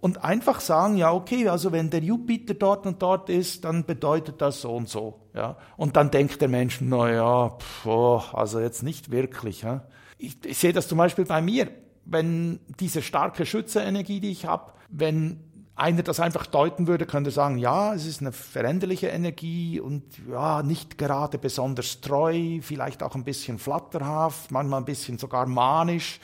und 0.00 0.24
einfach 0.24 0.60
sagen, 0.60 0.96
ja, 0.96 1.12
okay, 1.12 1.48
also 1.48 1.72
wenn 1.72 1.88
der 1.88 2.00
Jupiter 2.00 2.54
dort 2.54 2.86
und 2.86 3.00
dort 3.00 3.28
ist, 3.30 3.64
dann 3.64 3.84
bedeutet 3.84 4.40
das 4.40 4.60
so 4.60 4.74
und 4.74 4.88
so. 4.88 5.20
Ja. 5.34 5.56
Und 5.76 5.96
dann 5.96 6.10
denkt 6.10 6.40
der 6.40 6.48
Mensch, 6.48 6.80
na 6.80 7.10
ja, 7.10 7.56
oh, 7.84 8.20
also 8.32 8.60
jetzt 8.60 8.82
nicht 8.82 9.10
wirklich. 9.10 9.62
Ja. 9.62 9.84
Ich, 10.18 10.44
ich 10.44 10.58
sehe 10.58 10.72
das 10.72 10.88
zum 10.88 10.98
Beispiel 10.98 11.24
bei 11.24 11.40
mir, 11.40 11.68
wenn 12.04 12.58
diese 12.80 13.00
starke 13.00 13.46
Schützerenergie, 13.46 14.20
die 14.20 14.30
ich 14.30 14.44
habe, 14.44 14.72
wenn 14.88 15.40
einer 15.74 16.02
das 16.02 16.20
einfach 16.20 16.46
deuten 16.46 16.86
würde, 16.86 17.06
könnte 17.06 17.30
sagen, 17.30 17.56
ja, 17.56 17.94
es 17.94 18.06
ist 18.06 18.20
eine 18.20 18.32
veränderliche 18.32 19.08
Energie 19.08 19.80
und 19.80 20.04
ja, 20.28 20.62
nicht 20.62 20.98
gerade 20.98 21.38
besonders 21.38 22.00
treu, 22.00 22.60
vielleicht 22.60 23.02
auch 23.02 23.14
ein 23.14 23.24
bisschen 23.24 23.58
flatterhaft, 23.58 24.50
manchmal 24.50 24.80
ein 24.80 24.84
bisschen 24.84 25.18
sogar 25.18 25.46
manisch 25.46 26.20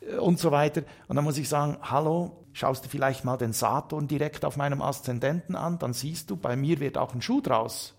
äh, 0.00 0.16
und 0.16 0.38
so 0.38 0.50
weiter. 0.50 0.82
Und 1.06 1.16
dann 1.16 1.24
muss 1.24 1.38
ich 1.38 1.48
sagen, 1.48 1.78
hallo, 1.82 2.44
schaust 2.52 2.84
du 2.84 2.88
vielleicht 2.88 3.24
mal 3.24 3.36
den 3.36 3.52
Saturn 3.52 4.08
direkt 4.08 4.44
auf 4.44 4.56
meinem 4.56 4.82
Aszendenten 4.82 5.54
an, 5.54 5.78
dann 5.78 5.92
siehst 5.92 6.30
du, 6.30 6.36
bei 6.36 6.56
mir 6.56 6.80
wird 6.80 6.98
auch 6.98 7.14
ein 7.14 7.22
Schuh 7.22 7.40
draus. 7.40 7.94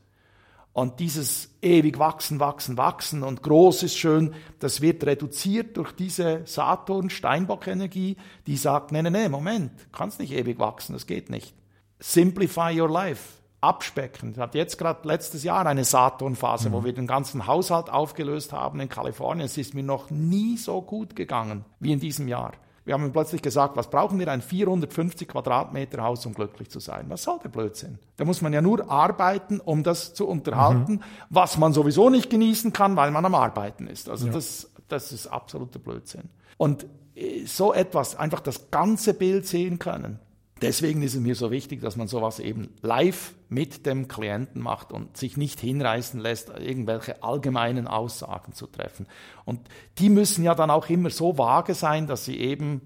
Und 0.79 1.01
dieses 1.01 1.49
ewig 1.61 1.99
wachsen, 1.99 2.39
wachsen, 2.39 2.77
wachsen 2.77 3.21
und 3.21 3.43
groß 3.43 3.83
ist 3.83 3.97
schön, 3.97 4.33
das 4.59 4.79
wird 4.79 5.05
reduziert 5.05 5.75
durch 5.75 5.91
diese 5.91 6.43
Saturn-Steinbock-Energie, 6.45 8.15
die 8.47 8.55
sagt, 8.55 8.93
nee, 8.93 9.01
nee, 9.01 9.09
nee, 9.09 9.27
Moment, 9.27 9.71
kannst 9.91 10.21
nicht 10.21 10.31
ewig 10.31 10.57
wachsen, 10.57 10.93
das 10.93 11.05
geht 11.05 11.29
nicht. 11.29 11.53
Simplify 11.99 12.79
your 12.79 12.89
life. 12.89 13.39
abspecken. 13.61 14.31
Ich 14.31 14.37
hatte 14.37 14.57
jetzt 14.57 14.77
gerade 14.77 15.05
letztes 15.05 15.43
Jahr 15.43 15.65
eine 15.65 15.83
Saturn-Phase, 15.83 16.69
mhm. 16.69 16.73
wo 16.73 16.85
wir 16.85 16.93
den 16.93 17.07
ganzen 17.07 17.45
Haushalt 17.45 17.89
aufgelöst 17.89 18.53
haben 18.53 18.79
in 18.79 18.87
Kalifornien. 18.87 19.47
Es 19.47 19.57
ist 19.57 19.73
mir 19.73 19.83
noch 19.83 20.09
nie 20.09 20.55
so 20.55 20.81
gut 20.81 21.13
gegangen 21.13 21.65
wie 21.81 21.91
in 21.91 21.99
diesem 21.99 22.29
Jahr. 22.29 22.53
Wir 22.89 22.95
haben 22.95 23.12
plötzlich 23.12 23.43
gesagt, 23.43 23.78
was 23.78 23.91
brauchen 23.91 24.17
wir? 24.17 24.28
Ein 24.32 24.41
450 24.41 25.28
Quadratmeter 25.28 26.02
Haus, 26.02 26.25
um 26.25 26.34
glücklich 26.34 26.71
zu 26.71 26.80
sein. 26.80 27.06
Was 27.10 27.21
soll 27.21 27.38
der 27.38 27.49
Blödsinn? 27.49 27.99
Da 28.17 28.25
muss 28.25 28.41
man 28.41 28.52
ja 28.52 28.63
nur 28.63 28.89
arbeiten, 28.89 29.60
um 29.60 29.84
das 29.84 30.15
zu 30.15 30.28
unterhalten, 30.28 30.93
mhm. 30.93 31.02
was 31.30 31.60
man 31.60 31.71
sowieso 31.71 32.10
nicht 32.10 32.32
genießen 32.32 32.73
kann, 32.73 32.95
weil 32.95 33.12
man 33.12 33.23
am 33.23 33.36
Arbeiten 33.36 33.86
ist. 33.86 34.10
Also 34.10 34.25
ja. 34.25 34.34
das, 34.34 34.71
das 34.88 35.12
ist 35.12 35.28
absoluter 35.28 35.78
Blödsinn. 35.78 36.30
Und 36.58 36.88
äh, 37.13 37.45
so 37.45 37.75
etwas, 37.75 38.15
einfach 38.15 38.39
das 38.39 38.71
ganze 38.71 39.13
Bild 39.13 39.45
sehen 39.45 39.78
können, 39.78 40.17
Deswegen 40.61 41.01
ist 41.01 41.15
es 41.15 41.21
mir 41.21 41.35
so 41.35 41.51
wichtig, 41.51 41.81
dass 41.81 41.95
man 41.95 42.07
sowas 42.07 42.39
eben 42.39 42.69
live 42.81 43.33
mit 43.47 43.85
dem 43.85 44.07
Klienten 44.07 44.61
macht 44.61 44.91
und 44.91 45.15
sich 45.15 45.37
nicht 45.37 45.59
hinreißen 45.59 46.19
lässt, 46.19 46.49
irgendwelche 46.49 47.23
allgemeinen 47.23 47.87
Aussagen 47.87 48.53
zu 48.53 48.67
treffen. 48.67 49.07
Und 49.45 49.61
die 49.97 50.09
müssen 50.09 50.43
ja 50.43 50.55
dann 50.55 50.69
auch 50.69 50.89
immer 50.89 51.09
so 51.09 51.37
vage 51.37 51.73
sein, 51.73 52.07
dass 52.07 52.25
sie 52.25 52.37
eben 52.37 52.81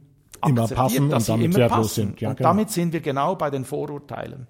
immer 0.46 0.68
passen 0.68 1.10
dass 1.10 1.30
und 1.30 1.40
sie 1.40 1.46
immer 1.46 1.68
passen. 1.68 1.90
Sind. 1.90 2.22
Ja, 2.22 2.30
und 2.30 2.38
genau. 2.38 2.50
damit 2.50 2.70
sind 2.70 2.94
wir 2.94 3.02
genau 3.02 3.36
bei 3.36 3.50
den 3.50 3.66
Vorurteilen. 3.66 4.48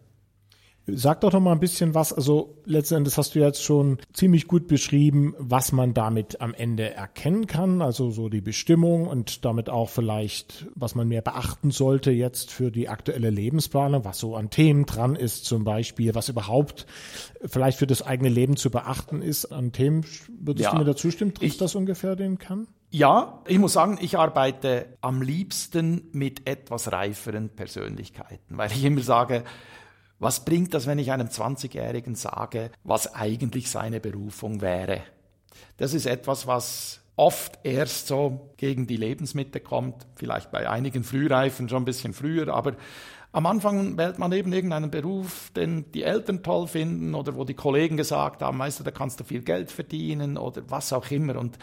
Sag 0.86 1.22
doch 1.22 1.32
noch 1.32 1.39
mal 1.39 1.54
ein 1.54 1.62
bisschen 1.62 1.96
was. 1.96 2.12
Also 2.12 2.58
letztendlich 2.65 3.17
hast 3.17 3.36
du 3.36 3.39
jetzt 3.39 3.63
schon 3.63 4.00
ziemlich 4.12 4.48
gut 4.48 4.67
beschrieben, 4.67 5.34
was 5.38 5.72
man 5.72 5.93
damit 5.93 6.41
am 6.41 6.54
Ende 6.54 6.93
erkennen 6.93 7.48
kann. 7.48 7.82
Also 7.82 8.12
so 8.12 8.28
die 8.28 8.41
Bestimmung 8.41 9.08
und 9.08 9.46
damit 9.46 9.69
auch 9.69 9.89
vielleicht, 9.89 10.67
was 10.76 10.93
man 10.96 11.08
mehr 11.08 11.22
beachten 11.22 11.72
sollte 11.72 12.12
jetzt 12.12 12.52
für 12.52 12.69
die 12.69 12.89
aktuelle 12.89 13.30
Lebensplanung, 13.30 14.04
was 14.04 14.19
so 14.19 14.36
an 14.36 14.50
Themen 14.50 14.86
dran 14.86 15.15
ist 15.15 15.46
zum 15.46 15.63
Beispiel, 15.63 16.15
was 16.15 16.28
überhaupt 16.28 16.86
vielleicht 17.46 17.78
für 17.78 17.88
das 17.88 18.02
eigene 18.02 18.30
Leben 18.30 18.58
zu 18.58 18.69
beachten 18.69 19.22
ist 19.22 19.46
an 19.46 19.72
Themen. 19.72 20.06
Würdest 20.38 20.65
ja, 20.65 20.72
du 20.72 20.80
mir 20.80 20.86
dazu 20.86 21.12
stimmen? 21.12 21.34
Trifft 21.34 21.62
das 21.62 21.76
ungefähr 21.76 22.17
den 22.17 22.38
Kern? 22.38 22.67
Ja, 22.89 23.41
ich 23.48 23.58
muss 23.58 23.74
sagen, 23.74 23.98
ich 24.02 24.17
arbeite 24.17 24.98
am 25.02 25.22
liebsten 25.22 26.10
mit 26.12 26.48
etwas 26.48 26.91
reiferen 26.91 27.50
Persönlichkeiten, 27.50 28.58
weil 28.58 28.72
ich 28.72 28.84
immer 28.84 29.02
sage, 29.02 29.43
was 30.19 30.45
bringt 30.45 30.73
das, 30.73 30.88
wenn 30.88 30.99
ich 30.99 31.12
einem 31.12 31.28
20-Jährigen 31.28 32.15
sage, 32.15 32.71
was 32.84 33.13
eigentlich 33.13 33.69
seine 33.69 33.99
Berufung 33.99 34.62
wäre? 34.62 35.02
Das 35.78 35.93
ist 35.93 36.06
etwas, 36.06 36.47
was 36.47 37.02
oft 37.15 37.60
erst 37.63 38.08
so 38.08 38.54
gegen 38.58 38.88
die 38.88 38.97
Lebensmitte 38.97 39.60
kommt, 39.60 40.08
vielleicht 40.15 40.52
bei 40.52 40.69
einigen 40.69 41.04
Frühreifen 41.04 41.69
schon 41.69 41.84
ein 41.84 41.86
bisschen 41.86 42.13
früher, 42.13 42.54
aber 42.54 42.76
am 43.36 43.47
Anfang 43.47 43.97
wählt 43.97 44.19
man 44.19 44.32
eben 44.32 44.54
irgendeinen 44.54 44.91
Beruf, 44.91 45.52
den 45.56 45.91
die 45.91 46.04
Eltern 46.04 46.43
toll 46.43 46.67
finden 46.67 47.15
oder 47.15 47.36
wo 47.36 47.43
die 47.43 47.56
Kollegen 47.56 47.97
gesagt 47.97 48.43
haben, 48.43 48.60
weißt 48.60 48.80
du, 48.80 48.84
da 48.84 48.91
kannst 48.91 49.19
du 49.19 49.23
viel 49.23 49.41
Geld 49.41 49.71
verdienen 49.71 50.38
oder 50.38 50.62
was 50.69 50.93
auch 50.93 51.10
immer. 51.10 51.38
Und 51.38 51.58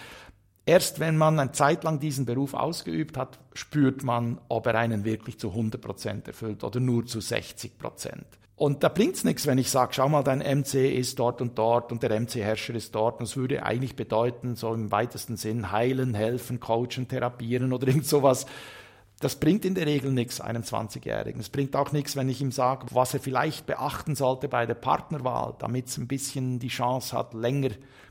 erst 0.70 1.00
wenn 1.00 1.16
man 1.16 1.40
eine 1.40 1.50
Zeit 1.50 1.82
lang 1.82 1.98
diesen 1.98 2.26
Beruf 2.26 2.54
ausgeübt 2.54 3.16
hat, 3.16 3.40
spürt 3.54 4.04
man, 4.04 4.40
ob 4.48 4.68
er 4.68 4.76
einen 4.76 5.04
wirklich 5.04 5.36
zu 5.40 5.48
100 5.48 5.80
Prozent 5.80 6.28
erfüllt 6.28 6.62
oder 6.62 6.78
nur 6.78 7.04
zu 7.06 7.20
60 7.20 7.76
Prozent. 7.76 8.24
Und 8.54 8.84
da 8.84 8.88
bringt's 8.88 9.24
nichts, 9.24 9.48
wenn 9.48 9.58
ich 9.58 9.68
sage, 9.68 9.94
schau 9.94 10.08
mal, 10.08 10.22
dein 10.22 10.38
MC 10.38 10.74
ist 10.96 11.18
dort 11.18 11.40
und 11.40 11.58
dort 11.58 11.90
und 11.90 12.04
der 12.04 12.20
MC-Herrscher 12.20 12.74
ist 12.74 12.94
dort. 12.94 13.18
Und 13.18 13.24
es 13.24 13.36
würde 13.36 13.64
eigentlich 13.64 13.96
bedeuten, 13.96 14.54
so 14.54 14.72
im 14.72 14.92
weitesten 14.92 15.36
Sinn, 15.36 15.72
heilen, 15.72 16.14
helfen, 16.14 16.60
coachen, 16.60 17.08
therapieren 17.08 17.72
oder 17.72 17.88
irgend 17.88 18.06
sowas. 18.06 18.46
Das 19.18 19.36
bringt 19.36 19.64
in 19.64 19.74
der 19.74 19.86
Regel 19.86 20.12
nichts 20.12 20.40
einem 20.40 20.62
20-Jährigen. 20.62 21.40
Es 21.40 21.48
bringt 21.48 21.74
auch 21.74 21.90
nichts, 21.90 22.14
wenn 22.14 22.28
ich 22.28 22.40
ihm 22.40 22.52
sage, 22.52 22.86
was 22.92 23.12
er 23.12 23.20
vielleicht 23.20 23.66
beachten 23.66 24.14
sollte 24.14 24.46
bei 24.46 24.66
der 24.66 24.74
Partnerwahl, 24.74 25.54
damit 25.58 25.88
es 25.88 25.98
ein 25.98 26.06
bisschen 26.06 26.60
die 26.60 26.68
Chance 26.68 27.16
hat, 27.16 27.34
länger 27.34 27.70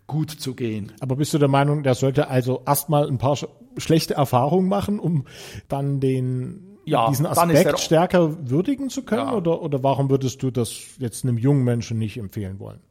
gut 0.10 0.32
zu 0.32 0.56
gehen. 0.56 0.92
Aber 1.00 1.16
bist 1.16 1.34
du 1.34 1.38
der 1.38 1.48
Meinung, 1.48 1.84
der 1.84 1.96
sollte 1.96 2.28
also 2.28 2.62
erstmal 2.66 3.08
ein 3.08 3.18
paar 3.18 3.38
schlechte 3.78 4.16
Erfahrungen 4.16 4.68
machen, 4.68 5.00
um 5.00 5.26
dann 5.70 6.02
den 6.02 6.78
ja, 6.84 7.08
diesen 7.08 7.26
Aspekt 7.26 7.80
stärker 7.80 8.50
würdigen 8.50 8.90
zu 8.90 9.04
können? 9.04 9.28
Ja. 9.28 9.36
Oder, 9.36 9.62
oder 9.62 9.82
warum 9.84 10.10
würdest 10.10 10.44
du 10.44 10.52
das 10.52 10.76
jetzt 10.98 11.24
einem 11.24 11.38
jungen 11.38 11.64
Menschen 11.64 11.98
nicht 11.98 12.18
empfehlen 12.18 12.60
wollen? 12.60 12.82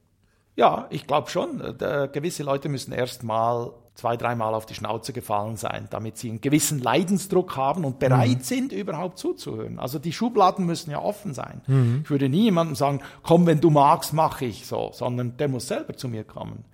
Ja, 0.56 0.86
ich 0.90 1.06
glaube 1.06 1.28
schon. 1.30 1.60
Äh, 1.60 2.08
gewisse 2.12 2.42
Leute 2.42 2.68
müssen 2.68 2.92
erst 2.92 3.22
mal 3.22 3.72
zwei, 3.94 4.16
dreimal 4.16 4.54
auf 4.54 4.64
die 4.64 4.74
Schnauze 4.74 5.12
gefallen 5.12 5.56
sein, 5.56 5.88
damit 5.90 6.18
sie 6.18 6.30
einen 6.30 6.40
gewissen 6.40 6.80
Leidensdruck 6.80 7.56
haben 7.56 7.84
und 7.84 7.98
bereit 7.98 8.38
mhm. 8.38 8.42
sind, 8.42 8.72
überhaupt 8.72 9.18
zuzuhören. 9.18 9.80
Also 9.80 9.98
die 9.98 10.12
Schubladen 10.12 10.66
müssen 10.66 10.90
ja 10.92 11.02
offen 11.02 11.34
sein. 11.34 11.62
Mhm. 11.66 12.00
Ich 12.04 12.10
würde 12.10 12.28
nie 12.28 12.44
jemandem 12.44 12.76
sagen, 12.76 13.00
komm, 13.24 13.46
wenn 13.46 13.60
du 13.60 13.70
magst, 13.70 14.12
mache 14.12 14.46
ich 14.46 14.66
so, 14.66 14.90
sondern 14.92 15.36
der 15.36 15.48
muss 15.48 15.66
selber 15.66 15.94
zu 15.96 16.08
mir 16.08 16.22
kommen. 16.22 16.64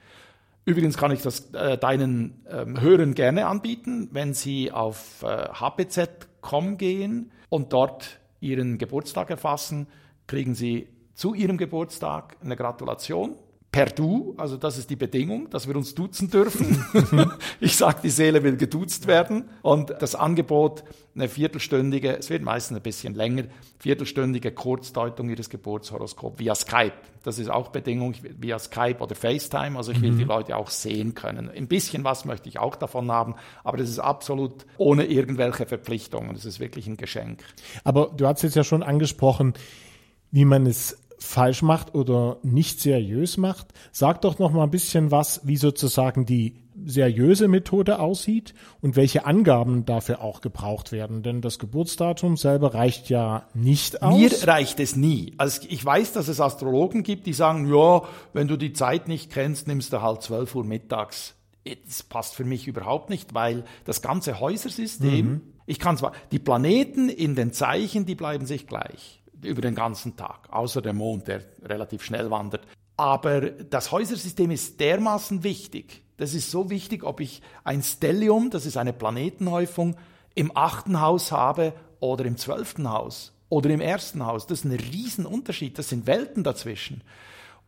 Übrigens 0.65 0.97
kann 0.97 1.11
ich 1.13 1.23
das 1.23 1.53
äh, 1.53 1.77
deinen 1.77 2.45
ähm, 2.49 2.81
Hörern 2.81 3.15
gerne 3.15 3.47
anbieten, 3.47 4.09
wenn 4.13 4.33
sie 4.33 4.73
auf 4.73 5.23
äh, 5.23 5.49
hpz.com 5.53 6.79
gehen 6.79 7.33
und 7.51 7.73
dort 7.73 8.21
ihren 8.41 8.79
Geburtstag 8.79 9.31
erfassen, 9.31 9.87
kriegen 10.27 10.55
sie 10.55 10.89
zu 11.15 11.35
ihrem 11.35 11.59
Geburtstag 11.59 12.37
eine 12.43 12.57
Gratulation 12.57 13.37
per 13.75 13.87
Du, 13.87 14.35
also 14.37 14.57
das 14.57 14.79
ist 14.79 14.89
die 14.89 14.95
Bedingung, 14.95 15.51
dass 15.51 15.67
wir 15.67 15.75
uns 15.75 15.97
duzen 15.97 16.31
dürfen. 16.31 16.85
ich 17.61 17.77
sage, 17.77 17.99
die 18.05 18.11
Seele 18.11 18.45
will 18.45 18.57
geduzt 18.57 19.09
werden 19.09 19.51
und 19.63 19.93
das 19.99 20.15
Angebot, 20.15 20.85
eine 21.17 21.29
viertelstündige, 21.29 22.17
es 22.17 22.31
wird 22.31 22.45
meistens 22.45 22.77
ein 22.77 22.83
bisschen 22.85 23.15
länger, 23.15 23.47
viertelstündige 23.81 24.53
Kurzdeutung 24.53 25.29
Ihres 25.29 25.51
Geburtshoroskops 25.51 26.39
via 26.39 26.55
Skype. 26.55 26.93
Das 27.25 27.41
ist 27.41 27.51
auch 27.51 27.71
Bedingung 27.71 28.15
via 28.39 28.61
Skype 28.61 28.99
oder 29.01 29.17
FaceTime, 29.17 29.77
also 29.77 29.91
ich 29.91 30.01
will 30.01 30.13
mhm. 30.13 30.19
die 30.19 30.25
Leute 30.25 30.57
auch 30.57 30.71
sehen 30.71 31.15
können. 31.15 31.51
Ein 31.51 31.67
bisschen 31.67 32.05
was 32.05 32.25
möchte 32.25 32.49
ich 32.49 32.61
auch 32.61 32.77
davon 32.77 33.11
haben, 33.11 33.35
aber 33.65 33.79
das 33.79 33.91
ist 33.91 33.99
absolut 33.99 34.67
ohne 34.77 35.07
irgendwelche 35.07 35.67
Verpflichtungen. 35.67 36.33
Das 36.35 36.45
ist 36.45 36.61
wirklich 36.61 36.87
ein 36.87 36.97
Geschenk. 36.97 37.43
Aber 37.83 38.13
du 38.17 38.25
hast 38.25 38.43
jetzt 38.43 38.55
ja 38.55 38.63
schon 38.63 38.85
angesprochen, 38.85 39.53
wie 40.31 40.45
man 40.45 40.65
es 40.67 40.97
falsch 41.19 41.63
macht 41.63 41.95
oder 41.95 42.39
nicht 42.43 42.81
seriös 42.81 43.37
macht. 43.37 43.69
Sag 43.93 44.21
doch 44.23 44.39
noch 44.39 44.53
mal 44.53 44.65
ein 44.65 44.71
bisschen 44.71 45.11
was, 45.11 45.41
wie 45.45 45.57
sozusagen 45.57 46.27
die 46.27 46.57
seriöse 46.85 47.49
Methode 47.49 48.01
aussieht 48.01 48.55
und 48.81 48.97
welche 48.97 49.27
Angaben 49.27 49.85
dafür 49.85 50.21
auch 50.21 50.41
gebraucht 50.41 50.93
werden. 50.93 51.23
Denn 51.23 51.41
das 51.41 51.59
Geburtsdatum 51.59 52.37
selber 52.37 52.75
reicht 52.75 53.09
ja 53.09 53.47
nicht 53.55 54.03
aus. 54.03 54.19
Mir 54.19 54.49
reicht 54.49 54.81
es 54.81 54.97
nie. 54.97 55.35
Also 55.39 55.63
ich 55.69 55.85
weiß, 55.85 56.13
dass 56.13 56.29
es 56.29 56.41
Astrologen 56.41 57.03
gibt, 57.03 57.27
die 57.27 57.33
sagen, 57.33 57.73
ja, 57.73 58.03
wenn 58.33 58.49
du 58.49 58.57
die 58.57 58.73
Zeit 58.73 59.09
nicht 59.09 59.33
kennst, 59.33 59.69
nimmst 59.69 59.93
du 59.93 60.03
halt 60.03 60.23
12 60.23 60.55
Uhr 60.55 60.65
mittags. 60.65 61.35
Das 61.87 62.03
passt 62.03 62.35
für 62.35 62.45
mich 62.45 62.67
überhaupt 62.67 63.09
nicht, 63.09 63.35
weil 63.35 63.65
das 63.85 64.03
ganze 64.03 64.41
Häusersystem, 64.41 65.27
mhm. 65.27 65.41
ich 65.67 65.79
kann 65.79 65.97
zwar, 65.97 66.13
die 66.31 66.39
Planeten 66.39 67.09
in 67.09 67.35
den 67.35 67.53
Zeichen, 67.53 68.05
die 68.05 68.15
bleiben 68.15 68.45
sich 68.45 68.67
gleich 68.67 69.24
über 69.47 69.61
den 69.61 69.75
ganzen 69.75 70.17
Tag, 70.17 70.49
außer 70.51 70.83
der 70.83 70.93
Mond, 70.93 71.29
der 71.29 71.43
relativ 71.63 72.03
schnell 72.03 72.31
wandert. 72.31 72.67
Aber 72.97 73.41
das 73.41 73.91
Häusersystem 73.91 74.51
ist 74.51 74.81
dermaßen 74.81 75.43
wichtig. 75.43 76.03
Das 76.17 76.35
ist 76.35 76.51
so 76.51 76.71
wichtig, 76.71 77.03
ob 77.03 77.21
ich 77.21 77.43
ein 77.65 77.83
Stellium, 77.83 78.51
das 78.51 78.67
ist 78.67 78.77
eine 78.77 78.93
Planetenhäufung, 78.93 79.97
im 80.35 80.57
achten 80.57 81.01
Haus 81.01 81.33
habe 81.33 81.73
oder 82.01 82.25
im 82.25 82.37
zwölften 82.37 82.91
Haus 82.91 83.33
oder 83.49 83.71
im 83.71 83.81
ersten 83.81 84.25
Haus. 84.25 84.47
Das 84.47 84.61
ist 84.61 84.65
ein 84.65 84.73
Riesenunterschied. 84.73 85.79
Das 85.79 85.89
sind 85.89 86.07
Welten 86.07 86.45
dazwischen. 86.45 87.03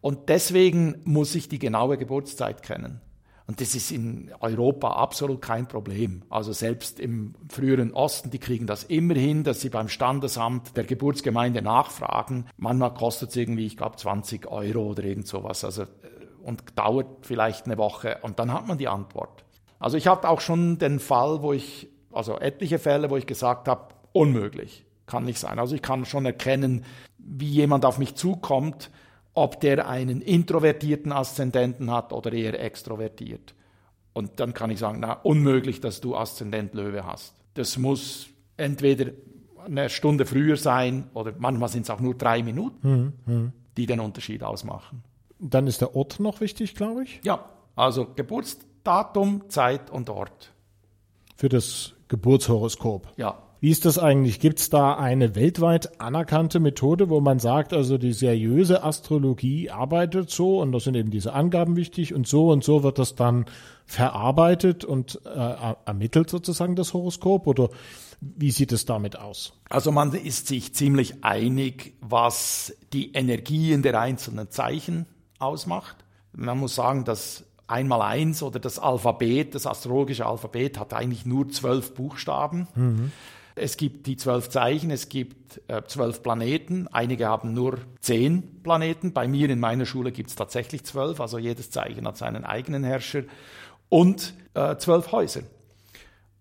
Und 0.01 0.29
deswegen 0.29 1.01
muss 1.05 1.35
ich 1.35 1.49
die 1.49 1.59
genaue 1.59 1.99
Geburtszeit 1.99 2.63
kennen. 2.63 3.01
Und 3.47 3.61
das 3.61 3.77
ist 3.77 3.93
in 3.93 4.33
Europa 4.41 4.89
absolut 4.91 5.41
kein 5.41 5.69
Problem. 5.69 6.23
Also 6.31 6.53
selbst 6.53 6.99
im 6.99 7.35
früheren 7.49 7.93
Osten, 7.93 8.31
die 8.31 8.41
kriegen 8.41 8.67
das 8.67 8.83
immer 8.85 9.15
hin, 9.15 9.45
dass 9.45 9.61
sie 9.61 9.71
beim 9.71 9.89
Standesamt 9.89 10.77
der 10.77 10.83
Geburtsgemeinde 10.83 11.63
nachfragen. 11.63 12.47
Manchmal 12.57 12.95
kostet 12.95 13.31
es 13.31 13.37
irgendwie, 13.37 13.67
ich 13.67 13.77
glaube, 13.77 13.97
20 13.97 14.49
Euro 14.49 14.87
oder 14.91 15.05
irgend 15.05 15.29
sowas. 15.29 15.65
Also, 15.65 15.83
äh, 15.83 15.87
und 16.43 16.77
dauert 16.77 17.27
vielleicht 17.27 17.67
eine 17.67 17.79
Woche 17.79 18.19
und 18.23 18.39
dann 18.39 18.53
hat 18.53 18.67
man 18.67 18.79
die 18.79 18.89
Antwort. 18.89 19.45
Also 19.79 19.97
ich 19.97 20.09
hatte 20.09 20.29
auch 20.29 20.41
schon 20.41 20.79
den 20.79 20.99
Fall, 20.99 21.43
wo 21.43 21.53
ich, 21.53 21.89
also 22.13 22.39
etliche 22.39 22.79
Fälle, 22.79 23.11
wo 23.11 23.17
ich 23.17 23.27
gesagt 23.27 23.69
habe, 23.69 23.95
unmöglich, 24.13 24.87
kann 25.07 25.25
nicht 25.25 25.39
sein. 25.39 25.59
Also 25.59 25.75
ich 25.75 25.83
kann 25.83 26.05
schon 26.05 26.27
erkennen, 26.27 26.85
wie 27.19 27.49
jemand 27.49 27.85
auf 27.85 27.99
mich 27.99 28.15
zukommt, 28.15 28.91
ob 29.37 29.61
der 29.61 29.87
einen 29.87 30.23
introvertierten 30.23 31.13
Aszendenten 31.13 31.91
hat 31.91 32.13
oder 32.13 32.33
eher 32.33 32.59
extrovertiert. 32.59 33.55
Und 34.15 34.41
dann 34.41 34.55
kann 34.55 34.71
ich 34.71 34.79
sagen, 34.79 35.01
na, 35.01 35.13
unmöglich, 35.13 35.81
dass 35.81 36.01
du 36.01 36.17
Aszendent 36.17 36.75
Löwe 36.75 37.05
hast. 37.05 37.35
Das 37.53 37.77
muss 37.77 38.29
entweder 38.57 39.13
eine 39.65 39.91
Stunde 39.91 40.25
früher 40.25 40.57
sein 40.57 41.11
oder 41.13 41.35
manchmal 41.39 41.69
sind 41.69 41.83
es 41.83 41.91
auch 41.91 42.01
nur 42.01 42.15
drei 42.15 42.43
Minuten, 42.43 43.13
mhm. 43.27 43.53
die 43.77 43.85
den 43.85 44.01
Unterschied 44.01 44.43
ausmachen. 44.43 45.03
Dann 45.39 45.67
ist 45.67 45.83
der 45.83 45.95
Ort 45.95 46.19
noch 46.19 46.41
wichtig, 46.41 46.75
glaube 46.75 47.05
ich. 47.05 47.21
Ja, 47.23 47.45
also 47.75 48.07
Geburtsdatum, 48.17 49.51
Zeit 49.51 49.91
und 49.91 50.09
Ort. 50.09 50.55
Für 51.37 51.51
das 51.51 51.93
Geburtshoroskop. 52.09 53.13
Ja. 53.19 53.43
Wie 53.67 53.73
ist 53.73 53.85
das 53.85 53.99
eigentlich? 53.99 54.39
Gibt 54.39 54.61
es 54.61 54.71
da 54.71 54.95
eine 54.95 55.35
weltweit 55.35 56.01
anerkannte 56.01 56.61
Methode, 56.61 57.11
wo 57.11 57.21
man 57.21 57.41
sagt, 57.41 57.73
also 57.73 57.99
die 57.99 58.13
seriöse 58.13 58.85
Astrologie 58.85 59.71
arbeitet 59.71 60.31
so 60.31 60.61
und 60.61 60.71
da 60.71 60.79
sind 60.79 60.95
eben 60.95 61.11
diese 61.11 61.33
Angaben 61.33 61.75
wichtig 61.75 62.15
und 62.15 62.29
so 62.29 62.53
und 62.53 62.63
so 62.63 62.85
wird 62.85 63.01
das 63.01 63.17
dann 63.17 63.47
verarbeitet 63.85 64.85
und 64.85 65.21
äh, 65.25 65.75
ermittelt 65.85 66.31
sozusagen 66.31 66.77
das 66.77 66.95
Horoskop 66.95 67.49
oder 67.49 67.71
wie 68.21 68.53
sieht 68.53 68.71
es 68.71 68.85
damit 68.85 69.19
aus? 69.19 69.53
Also 69.69 69.91
man 69.91 70.13
ist 70.13 70.47
sich 70.47 70.73
ziemlich 70.73 71.25
einig, 71.25 71.95
was 72.01 72.73
die 72.93 73.15
Energien 73.15 73.83
der 73.83 74.01
einzelnen 74.01 74.49
Zeichen 74.49 75.07
ausmacht. 75.41 75.97
Man 76.33 76.59
muss 76.59 76.77
sagen, 76.77 77.05
dass 77.05 77.43
einmal 77.67 78.03
eins 78.03 78.45
oder 78.45 78.61
das 78.61 78.79
Alphabet, 78.79 79.57
das 79.57 79.67
astrologische 79.67 80.25
Alphabet 80.25 80.79
hat 80.79 80.95
eigentlich 80.95 81.27
nur 81.27 81.49
zwölf 81.49 81.95
Buchstaben. 81.95 82.69
Mhm. 82.77 83.11
Es 83.59 83.79
gibt 83.79 84.07
die 84.07 84.19
zwölf 84.19 84.51
Zeichen, 84.51 84.91
es 84.91 85.09
gibt 85.09 85.63
äh, 85.69 85.83
zwölf 85.87 86.23
Planeten. 86.23 86.89
Einige 86.89 87.27
haben 87.27 87.55
nur 87.55 87.79
zehn 88.01 88.63
Planeten. 88.63 89.15
Bei 89.15 89.27
mir 89.27 89.49
in 89.49 89.61
meiner 89.61 89.87
Schule 89.87 90.13
gibt 90.13 90.29
es 90.29 90.37
tatsächlich 90.37 90.85
zwölf, 90.85 91.21
also 91.23 91.39
jedes 91.39 91.71
Zeichen 91.71 92.07
hat 92.07 92.19
seinen 92.19 92.45
eigenen 92.45 92.85
Herrscher 92.85 93.23
und 93.89 94.35
äh, 94.53 94.77
zwölf 94.77 95.11
Häuser. 95.11 95.41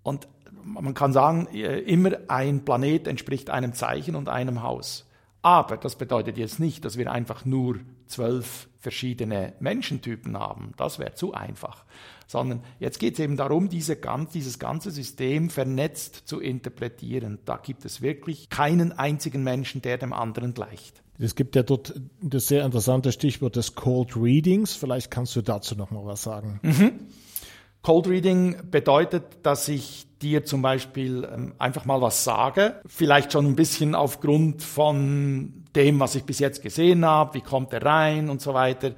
Und 0.04 0.28
man 0.62 0.94
kann 0.94 1.14
sagen, 1.14 1.48
äh, 1.54 1.80
immer 1.80 2.12
ein 2.28 2.66
Planet 2.66 3.08
entspricht 3.08 3.50
einem 3.50 3.74
Zeichen 3.74 4.16
und 4.16 4.28
einem 4.28 4.62
Haus. 4.62 5.10
Aber 5.42 5.78
das 5.78 5.96
bedeutet 5.96 6.38
jetzt 6.38 6.60
nicht, 6.60 6.84
dass 6.84 6.98
wir 6.98 7.10
einfach 7.10 7.46
nur 7.46 7.80
zwölf 8.08 8.68
verschiedene 8.80 9.54
Menschentypen 9.62 10.38
haben. 10.38 10.74
Das 10.76 11.00
wäre 11.00 11.14
zu 11.14 11.34
einfach. 11.34 11.86
Sondern 12.28 12.62
jetzt 12.80 13.00
geht 13.00 13.14
es 13.14 13.20
eben 13.20 13.38
darum, 13.38 13.70
diese, 13.70 13.98
dieses 14.34 14.60
ganze 14.60 14.92
System 14.92 15.50
vernetzt 15.50 16.24
zu 16.26 16.40
interpretieren. 16.40 17.40
Da 17.46 17.58
gibt 17.58 17.86
es 17.86 18.02
wirklich 18.02 18.50
keinen 18.50 18.92
einzigen 18.92 19.44
Menschen, 19.44 19.82
der 19.82 19.98
dem 19.98 20.14
anderen 20.14 20.54
gleicht. 20.54 21.04
Es 21.18 21.36
gibt 21.36 21.56
ja 21.56 21.64
dort 21.64 21.94
das 22.22 22.48
sehr 22.48 22.66
interessante 22.66 23.12
Stichwort 23.12 23.56
des 23.56 23.76
Cold 23.76 24.18
Readings. 24.18 24.74
Vielleicht 24.74 25.12
kannst 25.12 25.36
du 25.36 25.42
dazu 25.42 25.76
noch 25.76 25.92
mal 25.92 26.06
was 26.06 26.24
sagen. 26.24 26.60
Mhm. 26.62 26.92
Cold 27.82 28.08
Reading 28.08 28.70
bedeutet, 28.72 29.24
dass 29.44 29.68
ich 29.68 30.08
dir 30.22 30.44
zum 30.44 30.64
Beispiel 30.64 31.28
ähm, 31.32 31.54
einfach 31.60 31.86
mal 31.86 32.02
was 32.02 32.24
sage, 32.24 32.82
vielleicht 32.88 33.32
schon 33.32 33.46
ein 33.46 33.56
bisschen 33.56 33.94
aufgrund 33.94 34.64
von 34.64 35.66
dem, 35.76 36.00
was 36.00 36.16
ich 36.16 36.24
bis 36.24 36.40
jetzt 36.40 36.64
gesehen 36.64 37.06
habe, 37.06 37.36
wie 37.36 37.42
kommt 37.42 37.74
er 37.74 37.84
rein 37.84 38.30
und 38.30 38.42
so 38.42 38.56
weiter, 38.56 38.94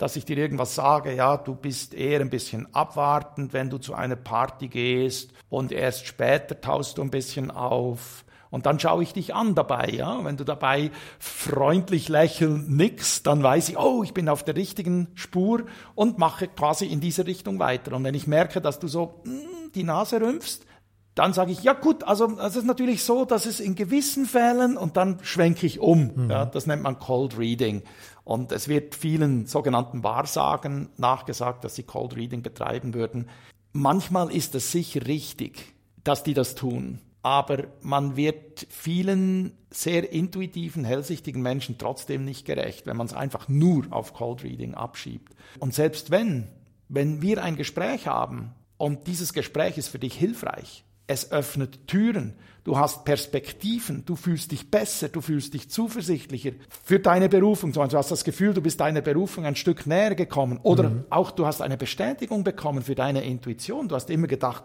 dass 0.00 0.16
ich 0.16 0.24
dir 0.24 0.38
irgendwas 0.38 0.74
sage, 0.74 1.14
ja, 1.14 1.36
du 1.36 1.54
bist 1.54 1.92
eher 1.92 2.20
ein 2.20 2.30
bisschen 2.30 2.66
abwartend, 2.74 3.52
wenn 3.52 3.68
du 3.68 3.76
zu 3.76 3.92
einer 3.92 4.16
Party 4.16 4.68
gehst 4.68 5.30
und 5.50 5.72
erst 5.72 6.06
später 6.06 6.58
taust 6.58 6.96
du 6.96 7.02
ein 7.02 7.10
bisschen 7.10 7.50
auf 7.50 8.24
und 8.48 8.64
dann 8.64 8.80
schaue 8.80 9.02
ich 9.02 9.12
dich 9.12 9.34
an 9.34 9.54
dabei, 9.54 9.90
ja. 9.90 10.24
Wenn 10.24 10.38
du 10.38 10.44
dabei 10.44 10.90
freundlich 11.18 12.08
lächelnd 12.08 12.70
nix, 12.70 13.22
dann 13.22 13.42
weiß 13.42 13.68
ich, 13.68 13.78
oh, 13.78 14.02
ich 14.02 14.14
bin 14.14 14.28
auf 14.28 14.42
der 14.42 14.56
richtigen 14.56 15.08
Spur 15.14 15.66
und 15.94 16.18
mache 16.18 16.48
quasi 16.48 16.86
in 16.86 17.00
diese 17.00 17.26
Richtung 17.26 17.58
weiter. 17.58 17.94
Und 17.94 18.02
wenn 18.02 18.14
ich 18.14 18.26
merke, 18.26 18.60
dass 18.60 18.78
du 18.78 18.88
so 18.88 19.20
mh, 19.24 19.32
hm, 19.32 19.72
die 19.74 19.84
Nase 19.84 20.20
rümpfst, 20.20 20.66
dann 21.14 21.32
sage 21.32 21.52
ich, 21.52 21.62
ja 21.62 21.72
gut, 21.72 22.04
also 22.04 22.38
es 22.38 22.56
ist 22.56 22.64
natürlich 22.64 23.02
so, 23.04 23.24
dass 23.24 23.46
es 23.46 23.60
in 23.60 23.74
gewissen 23.74 24.26
Fällen 24.26 24.76
und 24.76 24.96
dann 24.96 25.18
schwenke 25.22 25.66
ich 25.66 25.80
um. 25.80 26.12
Mhm. 26.14 26.30
Ja, 26.30 26.46
das 26.46 26.66
nennt 26.66 26.82
man 26.82 26.98
Cold 26.98 27.36
Reading. 27.36 27.82
Und 28.24 28.52
es 28.52 28.68
wird 28.68 28.94
vielen 28.94 29.46
sogenannten 29.46 30.04
Wahrsagen 30.04 30.88
nachgesagt, 30.96 31.64
dass 31.64 31.74
sie 31.74 31.82
Cold 31.82 32.16
Reading 32.16 32.42
betreiben 32.42 32.94
würden. 32.94 33.28
Manchmal 33.72 34.30
ist 34.30 34.54
es 34.54 34.72
sicher 34.72 35.06
richtig, 35.06 35.74
dass 36.04 36.22
die 36.22 36.34
das 36.34 36.54
tun 36.54 37.00
aber 37.22 37.64
man 37.82 38.16
wird 38.16 38.66
vielen 38.70 39.52
sehr 39.70 40.10
intuitiven, 40.12 40.84
hellsichtigen 40.84 41.42
Menschen 41.42 41.76
trotzdem 41.78 42.24
nicht 42.24 42.46
gerecht, 42.46 42.86
wenn 42.86 42.96
man 42.96 43.06
es 43.06 43.14
einfach 43.14 43.48
nur 43.48 43.86
auf 43.90 44.14
Cold 44.14 44.42
Reading 44.42 44.74
abschiebt. 44.74 45.34
Und 45.58 45.74
selbst 45.74 46.10
wenn, 46.10 46.48
wenn 46.88 47.20
wir 47.20 47.42
ein 47.42 47.56
Gespräch 47.56 48.06
haben 48.06 48.54
und 48.78 49.06
dieses 49.06 49.32
Gespräch 49.32 49.76
ist 49.76 49.88
für 49.88 49.98
dich 49.98 50.14
hilfreich, 50.14 50.84
es 51.10 51.32
öffnet 51.32 51.86
Türen, 51.86 52.34
du 52.64 52.78
hast 52.78 53.04
Perspektiven, 53.04 54.04
du 54.04 54.16
fühlst 54.16 54.52
dich 54.52 54.70
besser, 54.70 55.08
du 55.08 55.20
fühlst 55.20 55.54
dich 55.54 55.70
zuversichtlicher 55.70 56.52
für 56.84 57.00
deine 57.00 57.28
Berufung. 57.28 57.72
Du 57.72 57.82
hast 57.82 58.10
das 58.10 58.24
Gefühl, 58.24 58.54
du 58.54 58.60
bist 58.60 58.80
deiner 58.80 59.00
Berufung 59.00 59.44
ein 59.44 59.56
Stück 59.56 59.86
näher 59.86 60.14
gekommen. 60.14 60.60
Oder 60.62 60.90
mhm. 60.90 61.04
auch 61.10 61.30
du 61.30 61.46
hast 61.46 61.62
eine 61.62 61.76
Bestätigung 61.76 62.44
bekommen 62.44 62.82
für 62.82 62.94
deine 62.94 63.24
Intuition. 63.24 63.88
Du 63.88 63.94
hast 63.94 64.08
immer 64.10 64.26
gedacht, 64.26 64.64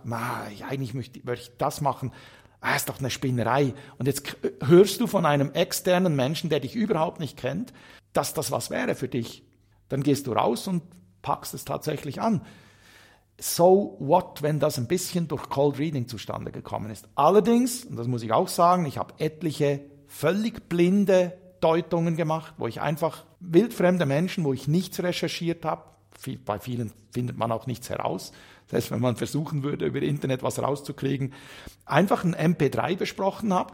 eigentlich 0.70 0.94
möchte 0.94 1.20
ich 1.20 1.52
das 1.58 1.82
machen 1.82 2.12
ah, 2.66 2.76
ist 2.76 2.90
doch 2.90 3.00
eine 3.00 3.10
Spinnerei. 3.10 3.74
Und 3.98 4.08
jetzt 4.08 4.38
hörst 4.66 5.00
du 5.00 5.08
von 5.08 5.26
einem 5.26 5.52
externen 5.52 6.16
Menschen, 6.16 6.50
der 6.50 6.60
dich 6.60 6.76
überhaupt 6.76 7.20
nicht 7.20 7.38
kennt, 7.38 7.74
dass 8.14 8.34
das 8.34 8.52
was 8.52 8.70
wäre 8.70 8.96
für 8.96 9.08
dich. 9.08 9.44
Dann 9.90 10.02
gehst 10.02 10.26
du 10.28 10.34
raus 10.34 10.68
und 10.68 10.82
packst 11.22 11.54
es 11.54 11.66
tatsächlich 11.66 12.22
an. 12.22 12.42
So 13.38 13.98
what, 14.00 14.42
wenn 14.42 14.60
das 14.60 14.78
ein 14.78 14.88
bisschen 14.88 15.28
durch 15.28 15.50
Cold 15.50 15.78
Reading 15.78 16.08
zustande 16.08 16.52
gekommen 16.52 16.90
ist. 16.90 17.08
Allerdings, 17.16 17.84
und 17.84 17.98
das 17.98 18.08
muss 18.08 18.24
ich 18.24 18.32
auch 18.32 18.48
sagen, 18.48 18.86
ich 18.86 18.98
habe 18.98 19.14
etliche 19.18 19.82
völlig 20.08 20.70
blinde 20.70 21.38
Deutungen 21.60 22.16
gemacht, 22.16 22.54
wo 22.58 22.68
ich 22.68 22.80
einfach 22.80 23.26
wildfremde 23.40 24.06
Menschen, 24.06 24.44
wo 24.44 24.54
ich 24.54 24.68
nichts 24.68 25.02
recherchiert 25.02 25.66
habe, 25.66 25.84
bei 26.46 26.60
vielen 26.60 26.94
findet 27.12 27.38
man 27.38 27.52
auch 27.52 27.68
nichts 27.68 27.90
heraus, 27.90 28.32
heißt, 28.72 28.92
wenn 28.92 29.02
man 29.02 29.16
versuchen 29.16 29.64
würde, 29.64 29.86
über 29.86 30.02
Internet 30.02 30.44
was 30.44 30.60
rauszukriegen, 30.60 31.34
einfach 31.86 32.24
ein 32.24 32.36
MP3 32.36 32.96
besprochen 32.96 33.54
habe, 33.54 33.74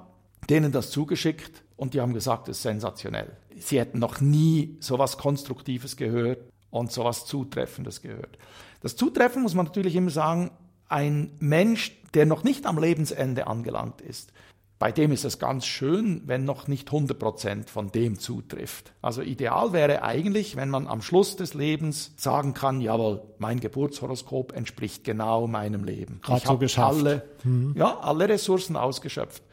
denen 0.50 0.72
das 0.72 0.90
zugeschickt 0.90 1.64
und 1.78 1.94
die 1.94 2.02
haben 2.02 2.14
gesagt, 2.14 2.48
das 2.48 2.58
ist 2.58 2.64
sensationell. 2.64 3.38
Sie 3.58 3.80
hätten 3.80 4.00
noch 4.00 4.22
nie 4.22 4.78
sowas 4.80 5.18
Konstruktives 5.18 5.98
gehört 5.98 6.40
und 6.70 6.92
sowas 6.92 7.26
Zutreffendes 7.26 8.02
gehört. 8.02 8.38
Das 8.82 8.96
Zutreffen 8.96 9.42
muss 9.42 9.54
man 9.54 9.66
natürlich 9.66 9.96
immer 9.96 10.10
sagen, 10.10 10.52
ein 10.90 11.32
Mensch, 11.40 11.98
der 12.14 12.26
noch 12.26 12.44
nicht 12.44 12.66
am 12.66 12.78
Lebensende 12.78 13.48
angelangt 13.48 14.02
ist, 14.02 14.34
bei 14.82 14.92
dem 14.92 15.12
ist 15.12 15.26
es 15.26 15.38
ganz 15.38 15.68
schön, 15.68 16.24
wenn 16.26 16.44
noch 16.44 16.68
nicht 16.68 16.88
100 16.88 17.20
Prozent 17.20 17.70
von 17.70 17.92
dem 17.92 18.18
zutrifft. 18.18 18.94
Also 19.00 19.22
ideal 19.22 19.74
wäre 19.74 20.02
eigentlich, 20.02 20.56
wenn 20.56 20.72
man 20.72 20.88
am 20.88 21.04
Schluss 21.04 21.36
des 21.36 21.54
Lebens 21.54 22.14
sagen 22.18 22.56
kann, 22.56 22.82
jawohl, 22.82 23.22
mein 23.38 23.60
Geburtshoroskop 23.60 24.54
entspricht 24.54 25.04
genau 25.04 25.46
meinem 25.46 25.84
Leben. 25.84 26.20
Gerade 26.24 26.40
ich 26.40 26.46
so 26.46 26.58
geschafft. 26.58 26.98
Alle, 26.98 27.30
mhm. 27.44 27.76
ja, 27.78 28.00
alle 28.00 28.28
Ressourcen 28.28 28.76
ausgeschöpft. 28.76 29.44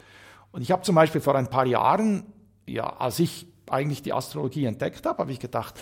Und 0.51 0.63
ich 0.63 0.71
habe 0.71 0.81
zum 0.81 0.95
Beispiel 0.95 1.21
vor 1.21 1.35
ein 1.35 1.47
paar 1.47 1.67
Jahren, 1.67 2.25
ja, 2.65 2.87
als 2.97 3.19
ich 3.19 3.45
eigentlich 3.69 4.01
die 4.01 4.13
Astrologie 4.13 4.65
entdeckt 4.65 5.05
habe, 5.05 5.19
habe 5.19 5.31
ich 5.31 5.39
gedacht, 5.39 5.79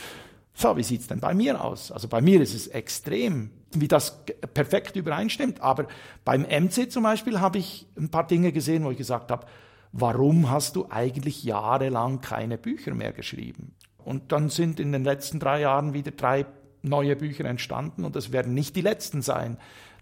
so, 0.60 0.76
wie 0.76 0.84
sieht's 0.84 1.06
denn 1.06 1.20
bei 1.20 1.36
mir 1.36 1.64
aus? 1.64 1.92
Also 1.92 2.08
bei 2.08 2.20
mir 2.20 2.42
ist 2.42 2.56
es 2.56 2.66
extrem, 2.66 3.52
wie 3.74 3.88
das 3.88 4.24
perfekt 4.56 4.96
übereinstimmt. 4.96 5.62
Aber 5.62 5.86
beim 6.26 6.42
MC 6.42 6.92
zum 6.92 7.04
Beispiel 7.04 7.40
habe 7.40 7.60
ich 7.60 7.86
ein 7.96 8.10
paar 8.10 8.26
Dinge 8.26 8.52
gesehen, 8.52 8.84
wo 8.84 8.90
ich 8.90 8.98
gesagt 8.98 9.30
habe, 9.30 9.46
warum 9.92 10.50
hast 10.50 10.76
du 10.76 10.88
eigentlich 10.90 11.44
jahrelang 11.44 12.22
keine 12.22 12.58
Bücher 12.58 12.96
mehr 12.96 13.14
geschrieben? 13.14 13.76
Und 14.04 14.32
dann 14.32 14.50
sind 14.50 14.80
in 14.80 14.92
den 14.92 15.04
letzten 15.04 15.40
drei 15.40 15.62
Jahren 15.62 15.94
wieder 15.94 16.10
drei 16.10 16.48
neue 16.82 17.16
Bücher 17.16 17.46
entstanden 17.46 18.04
und 18.04 18.16
es 18.16 18.32
werden 18.32 18.56
nicht 18.56 18.76
die 18.76 18.82
letzten 18.82 19.22
sein. 19.22 19.60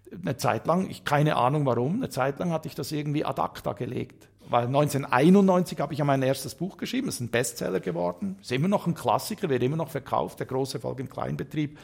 Eine 0.10 0.38
Zeit 0.38 0.68
lang, 0.68 0.90
ich 0.90 1.04
keine 1.04 1.36
Ahnung 1.36 1.66
warum, 1.66 1.96
eine 1.96 2.10
Zeit 2.10 2.40
lang 2.40 2.52
hatte 2.52 2.70
ich 2.70 2.76
das 2.76 2.94
irgendwie 2.94 3.26
ad 3.26 3.42
acta 3.42 3.74
gelegt 3.74 4.30
weil 4.50 4.68
1991 4.68 5.80
habe 5.80 5.94
ich 5.94 6.00
ja 6.00 6.06
mein 6.06 6.22
erstes 6.22 6.56
Buch 6.56 6.78
geschrieben, 6.78 7.08
es 7.08 7.16
ist 7.16 7.22
ein 7.22 7.30
Bestseller 7.30 7.80
geworden, 7.80 8.38
ist 8.42 8.52
immer 8.52 8.68
noch 8.68 8.88
ein 8.88 8.96
Klassiker, 8.96 9.50
wird 9.50 9.64
immer 9.64 9.78
noch 9.78 9.90
verkauft, 9.90 10.40
der 10.40 10.48
große 10.48 10.78
Erfolg 10.78 11.00
im 11.00 11.10
Kleinbetrieb. 11.10 11.78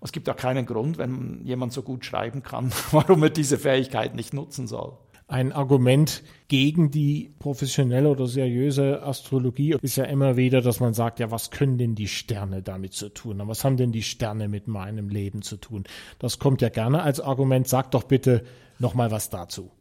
es 0.00 0.12
gibt 0.12 0.26
ja 0.28 0.34
keinen 0.34 0.66
Grund, 0.66 0.98
wenn 0.98 1.40
jemand 1.44 1.72
so 1.72 1.82
gut 1.82 2.04
schreiben 2.04 2.42
kann, 2.42 2.72
warum 2.90 3.22
er 3.22 3.30
diese 3.30 3.58
Fähigkeit 3.58 4.14
nicht 4.14 4.34
nutzen 4.34 4.66
soll. 4.66 4.96
Ein 5.28 5.52
Argument 5.52 6.22
gegen 6.46 6.92
die 6.92 7.34
professionelle 7.40 8.08
oder 8.08 8.28
seriöse 8.28 9.02
Astrologie 9.02 9.76
ist 9.82 9.96
ja 9.96 10.04
immer 10.04 10.36
wieder, 10.36 10.60
dass 10.60 10.78
man 10.78 10.94
sagt, 10.94 11.18
ja, 11.18 11.32
was 11.32 11.50
können 11.50 11.78
denn 11.78 11.96
die 11.96 12.06
Sterne 12.06 12.62
damit 12.62 12.92
zu 12.92 13.08
tun? 13.08 13.42
Was 13.44 13.64
haben 13.64 13.76
denn 13.76 13.90
die 13.90 14.04
Sterne 14.04 14.46
mit 14.46 14.68
meinem 14.68 15.08
Leben 15.08 15.42
zu 15.42 15.56
tun? 15.56 15.82
Das 16.20 16.38
kommt 16.38 16.62
ja 16.62 16.68
gerne 16.68 17.02
als 17.02 17.18
Argument. 17.18 17.66
Sag 17.66 17.90
doch 17.90 18.04
bitte 18.04 18.44
noch 18.78 18.94
mal 18.94 19.10
was 19.10 19.28
dazu. 19.28 19.72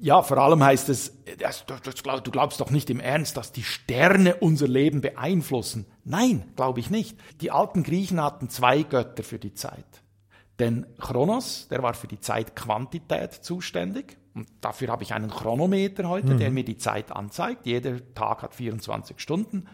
Ja, 0.00 0.22
vor 0.22 0.38
allem 0.38 0.62
heißt 0.62 0.88
es, 0.88 1.16
du 1.24 2.30
glaubst 2.30 2.60
doch 2.60 2.70
nicht 2.70 2.90
im 2.90 3.00
Ernst, 3.00 3.36
dass 3.36 3.52
die 3.52 3.62
Sterne 3.62 4.36
unser 4.36 4.66
Leben 4.66 5.00
beeinflussen. 5.00 5.86
Nein, 6.04 6.52
glaube 6.56 6.80
ich 6.80 6.90
nicht. 6.90 7.16
Die 7.40 7.50
alten 7.50 7.82
Griechen 7.84 8.20
hatten 8.20 8.48
zwei 8.50 8.82
Götter 8.82 9.22
für 9.22 9.38
die 9.38 9.54
Zeit. 9.54 9.86
Denn 10.58 10.86
Chronos, 10.98 11.68
der 11.68 11.82
war 11.82 11.94
für 11.94 12.06
die 12.06 12.20
Zeitquantität 12.20 13.32
zuständig. 13.32 14.16
Und 14.34 14.48
dafür 14.60 14.88
habe 14.88 15.04
ich 15.04 15.14
einen 15.14 15.30
Chronometer 15.30 16.08
heute, 16.08 16.34
mhm. 16.34 16.38
der 16.38 16.50
mir 16.50 16.64
die 16.64 16.76
Zeit 16.76 17.12
anzeigt. 17.12 17.66
Jeder 17.66 17.98
Tag 18.14 18.42
hat 18.42 18.54
24 18.54 19.20
Stunden. 19.20 19.68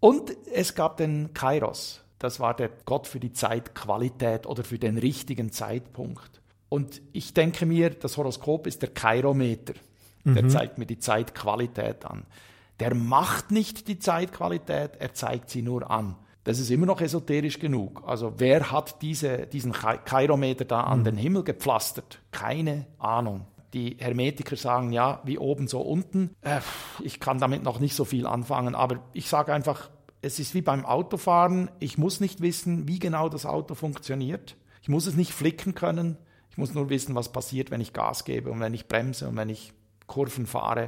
Und 0.00 0.34
es 0.52 0.74
gab 0.74 0.96
den 0.96 1.34
Kairos. 1.34 2.04
Das 2.18 2.40
war 2.40 2.54
der 2.54 2.70
Gott 2.86 3.06
für 3.06 3.20
die 3.20 3.32
Zeitqualität 3.32 4.46
oder 4.46 4.64
für 4.64 4.78
den 4.78 4.96
richtigen 4.96 5.52
Zeitpunkt. 5.52 6.40
Und 6.68 7.00
ich 7.12 7.34
denke 7.34 7.66
mir, 7.66 7.90
das 7.90 8.16
Horoskop 8.16 8.66
ist 8.66 8.82
der 8.82 8.90
Kairometer. 8.90 9.74
der 10.24 10.42
mhm. 10.42 10.50
zeigt 10.50 10.78
mir 10.78 10.86
die 10.86 10.98
Zeitqualität 10.98 12.04
an. 12.04 12.24
Der 12.80 12.94
macht 12.94 13.50
nicht 13.50 13.88
die 13.88 13.98
Zeitqualität, 13.98 14.96
er 14.98 15.14
zeigt 15.14 15.50
sie 15.50 15.62
nur 15.62 15.90
an. 15.90 16.16
Das 16.44 16.60
ist 16.60 16.70
immer 16.70 16.86
noch 16.86 17.00
esoterisch 17.00 17.58
genug. 17.58 18.04
Also 18.06 18.34
wer 18.36 18.70
hat 18.70 19.02
diese, 19.02 19.46
diesen 19.46 19.72
Chirometer 20.08 20.64
da 20.64 20.82
an 20.82 21.00
mhm. 21.00 21.04
den 21.04 21.16
Himmel 21.16 21.42
gepflastert? 21.42 22.20
Keine 22.30 22.86
Ahnung. 22.98 23.46
Die 23.74 23.96
Hermetiker 23.98 24.56
sagen 24.56 24.92
ja, 24.92 25.20
wie 25.24 25.38
oben, 25.38 25.66
so 25.66 25.80
unten. 25.80 26.30
Äh, 26.42 26.60
ich 27.02 27.18
kann 27.18 27.38
damit 27.38 27.64
noch 27.64 27.80
nicht 27.80 27.96
so 27.96 28.04
viel 28.04 28.26
anfangen, 28.26 28.74
aber 28.74 29.00
ich 29.12 29.28
sage 29.28 29.52
einfach, 29.52 29.90
es 30.22 30.38
ist 30.38 30.54
wie 30.54 30.62
beim 30.62 30.86
Autofahren. 30.86 31.70
Ich 31.80 31.98
muss 31.98 32.20
nicht 32.20 32.40
wissen, 32.40 32.86
wie 32.86 33.00
genau 33.00 33.28
das 33.28 33.44
Auto 33.44 33.74
funktioniert. 33.74 34.56
Ich 34.82 34.88
muss 34.88 35.06
es 35.06 35.16
nicht 35.16 35.32
flicken 35.32 35.74
können. 35.74 36.16
Ich 36.56 36.58
muss 36.58 36.72
nur 36.72 36.88
wissen, 36.88 37.14
was 37.14 37.30
passiert, 37.30 37.70
wenn 37.70 37.82
ich 37.82 37.92
Gas 37.92 38.24
gebe 38.24 38.50
und 38.50 38.60
wenn 38.60 38.72
ich 38.72 38.88
bremse 38.88 39.28
und 39.28 39.36
wenn 39.36 39.50
ich 39.50 39.74
Kurven 40.06 40.46
fahre. 40.46 40.86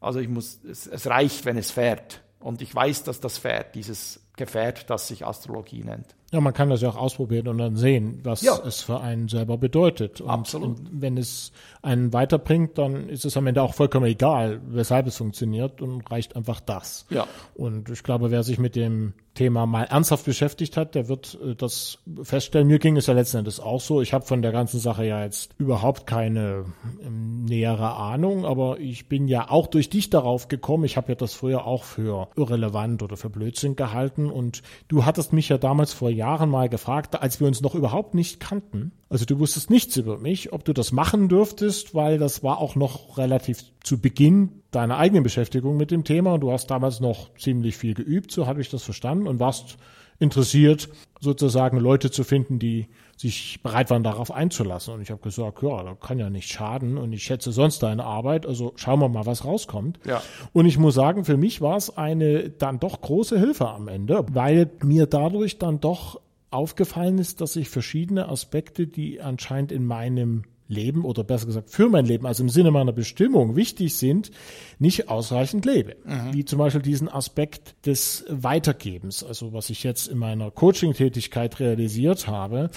Also 0.00 0.20
ich 0.20 0.28
muss, 0.28 0.60
es, 0.64 0.86
es 0.86 1.06
reicht, 1.06 1.44
wenn 1.44 1.58
es 1.58 1.70
fährt. 1.70 2.22
Und 2.40 2.62
ich 2.62 2.74
weiß, 2.74 3.04
dass 3.04 3.20
das 3.20 3.36
fährt, 3.36 3.74
dieses 3.74 4.22
Gefährt, 4.36 4.88
das 4.88 5.08
sich 5.08 5.26
Astrologie 5.26 5.84
nennt. 5.84 6.16
Ja, 6.32 6.40
man 6.40 6.54
kann 6.54 6.70
das 6.70 6.80
ja 6.80 6.88
auch 6.88 6.96
ausprobieren 6.96 7.46
und 7.48 7.58
dann 7.58 7.76
sehen, 7.76 8.20
was 8.22 8.40
ja. 8.40 8.58
es 8.64 8.80
für 8.80 9.02
einen 9.02 9.28
selber 9.28 9.58
bedeutet. 9.58 10.22
Und 10.22 10.30
Absolut. 10.30 10.78
wenn 10.90 11.18
es 11.18 11.52
einen 11.82 12.14
weiterbringt, 12.14 12.78
dann 12.78 13.10
ist 13.10 13.26
es 13.26 13.36
am 13.36 13.46
Ende 13.46 13.60
auch 13.60 13.74
vollkommen 13.74 14.06
egal, 14.06 14.62
weshalb 14.66 15.06
es 15.06 15.18
funktioniert 15.18 15.82
und 15.82 16.10
reicht 16.10 16.34
einfach 16.34 16.60
das. 16.60 17.04
Ja. 17.10 17.26
Und 17.54 17.90
ich 17.90 18.02
glaube, 18.02 18.30
wer 18.30 18.44
sich 18.44 18.58
mit 18.58 18.76
dem 18.76 19.12
Thema 19.34 19.66
mal 19.66 19.84
ernsthaft 19.84 20.26
beschäftigt 20.26 20.76
hat, 20.76 20.94
der 20.94 21.08
wird 21.08 21.38
äh, 21.42 21.54
das 21.54 21.98
feststellen. 22.22 22.66
Mir 22.68 22.78
ging 22.78 22.96
es 22.96 23.06
ja 23.06 23.14
letzten 23.14 23.38
Endes 23.38 23.60
auch 23.60 23.80
so. 23.80 24.02
Ich 24.02 24.12
habe 24.12 24.24
von 24.24 24.42
der 24.42 24.52
ganzen 24.52 24.78
Sache 24.78 25.06
ja 25.06 25.22
jetzt 25.22 25.52
überhaupt 25.58 26.06
keine 26.06 26.66
ähm, 27.04 27.44
nähere 27.44 27.96
Ahnung, 27.96 28.44
aber 28.44 28.78
ich 28.78 29.08
bin 29.08 29.28
ja 29.28 29.50
auch 29.50 29.66
durch 29.66 29.88
dich 29.88 30.10
darauf 30.10 30.48
gekommen. 30.48 30.84
Ich 30.84 30.96
habe 30.96 31.08
ja 31.08 31.14
das 31.14 31.34
früher 31.34 31.66
auch 31.66 31.84
für 31.84 32.28
irrelevant 32.36 33.02
oder 33.02 33.16
für 33.16 33.30
Blödsinn 33.30 33.76
gehalten 33.76 34.30
und 34.30 34.62
du 34.88 35.04
hattest 35.04 35.32
mich 35.32 35.48
ja 35.48 35.58
damals 35.58 35.92
vor 35.92 36.10
Jahren 36.10 36.50
mal 36.50 36.68
gefragt, 36.68 37.20
als 37.20 37.40
wir 37.40 37.46
uns 37.46 37.60
noch 37.60 37.74
überhaupt 37.74 38.14
nicht 38.14 38.40
kannten. 38.40 38.92
Also 39.12 39.26
du 39.26 39.38
wusstest 39.38 39.68
nichts 39.68 39.98
über 39.98 40.16
mich, 40.16 40.54
ob 40.54 40.64
du 40.64 40.72
das 40.72 40.90
machen 40.90 41.28
dürftest, 41.28 41.94
weil 41.94 42.16
das 42.16 42.42
war 42.42 42.56
auch 42.56 42.76
noch 42.76 43.18
relativ 43.18 43.62
zu 43.84 44.00
Beginn 44.00 44.62
deiner 44.70 44.96
eigenen 44.96 45.22
Beschäftigung 45.22 45.76
mit 45.76 45.90
dem 45.90 46.02
Thema 46.02 46.32
und 46.32 46.40
du 46.40 46.50
hast 46.50 46.70
damals 46.70 47.00
noch 47.00 47.28
ziemlich 47.36 47.76
viel 47.76 47.92
geübt, 47.92 48.32
so 48.32 48.46
habe 48.46 48.62
ich 48.62 48.70
das 48.70 48.84
verstanden 48.84 49.26
und 49.26 49.38
warst 49.38 49.76
interessiert, 50.18 50.88
sozusagen 51.20 51.76
Leute 51.76 52.10
zu 52.10 52.24
finden, 52.24 52.58
die 52.58 52.88
sich 53.18 53.60
bereit 53.62 53.90
waren, 53.90 54.02
darauf 54.02 54.32
einzulassen. 54.32 54.94
Und 54.94 55.02
ich 55.02 55.10
habe 55.10 55.20
gesagt, 55.20 55.62
ja, 55.62 55.82
das 55.82 56.00
kann 56.00 56.18
ja 56.18 56.30
nicht 56.30 56.50
schaden 56.50 56.96
und 56.96 57.12
ich 57.12 57.22
schätze 57.22 57.52
sonst 57.52 57.82
deine 57.82 58.04
Arbeit, 58.04 58.46
also 58.46 58.72
schauen 58.76 59.00
wir 59.00 59.10
mal, 59.10 59.26
was 59.26 59.44
rauskommt. 59.44 60.00
Ja. 60.06 60.22
Und 60.54 60.64
ich 60.64 60.78
muss 60.78 60.94
sagen, 60.94 61.26
für 61.26 61.36
mich 61.36 61.60
war 61.60 61.76
es 61.76 61.98
eine 61.98 62.48
dann 62.48 62.80
doch 62.80 63.02
große 63.02 63.38
Hilfe 63.38 63.68
am 63.68 63.88
Ende, 63.88 64.24
weil 64.32 64.70
mir 64.82 65.04
dadurch 65.04 65.58
dann 65.58 65.80
doch 65.80 66.18
aufgefallen 66.52 67.18
ist, 67.18 67.40
dass 67.40 67.56
ich 67.56 67.68
verschiedene 67.68 68.28
Aspekte, 68.28 68.86
die 68.86 69.20
anscheinend 69.20 69.72
in 69.72 69.84
meinem 69.84 70.44
Leben 70.72 71.04
oder 71.04 71.22
besser 71.22 71.46
gesagt 71.46 71.70
für 71.70 71.88
mein 71.88 72.06
Leben, 72.06 72.26
also 72.26 72.42
im 72.42 72.48
Sinne 72.48 72.70
meiner 72.70 72.92
Bestimmung 72.92 73.56
wichtig 73.56 73.96
sind, 73.96 74.30
nicht 74.78 75.08
ausreichend 75.08 75.64
lebe. 75.64 75.96
Mhm. 76.04 76.32
Wie 76.32 76.44
zum 76.44 76.58
Beispiel 76.58 76.82
diesen 76.82 77.08
Aspekt 77.08 77.86
des 77.86 78.24
Weitergebens, 78.28 79.22
also 79.22 79.52
was 79.52 79.70
ich 79.70 79.82
jetzt 79.82 80.08
in 80.08 80.18
meiner 80.18 80.50
Coaching-Tätigkeit 80.50 81.60
realisiert 81.60 82.26
habe, 82.26 82.70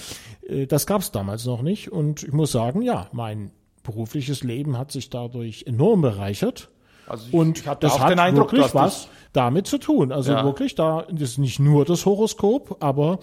äh, 0.46 0.66
das 0.66 0.86
gab 0.86 1.00
es 1.00 1.10
damals 1.10 1.44
noch 1.46 1.62
nicht. 1.62 1.90
Und 1.90 2.22
ich 2.22 2.32
muss 2.32 2.52
sagen, 2.52 2.82
ja, 2.82 3.08
mein 3.12 3.50
berufliches 3.82 4.42
Leben 4.42 4.76
hat 4.76 4.92
sich 4.92 5.10
dadurch 5.10 5.64
enorm 5.66 6.02
bereichert. 6.02 6.68
Also 7.06 7.26
ich, 7.28 7.34
und 7.34 7.58
ich 7.58 7.64
das 7.64 7.98
hat 7.98 8.18
Eindruck, 8.18 8.52
wirklich 8.52 8.74
was 8.74 9.08
damit 9.36 9.66
zu 9.66 9.78
tun. 9.78 10.12
Also 10.12 10.32
ja. 10.32 10.44
wirklich, 10.44 10.74
da 10.74 11.00
ist 11.00 11.38
nicht 11.38 11.58
nur 11.58 11.84
das 11.84 12.06
Horoskop, 12.06 12.78
aber 12.80 13.18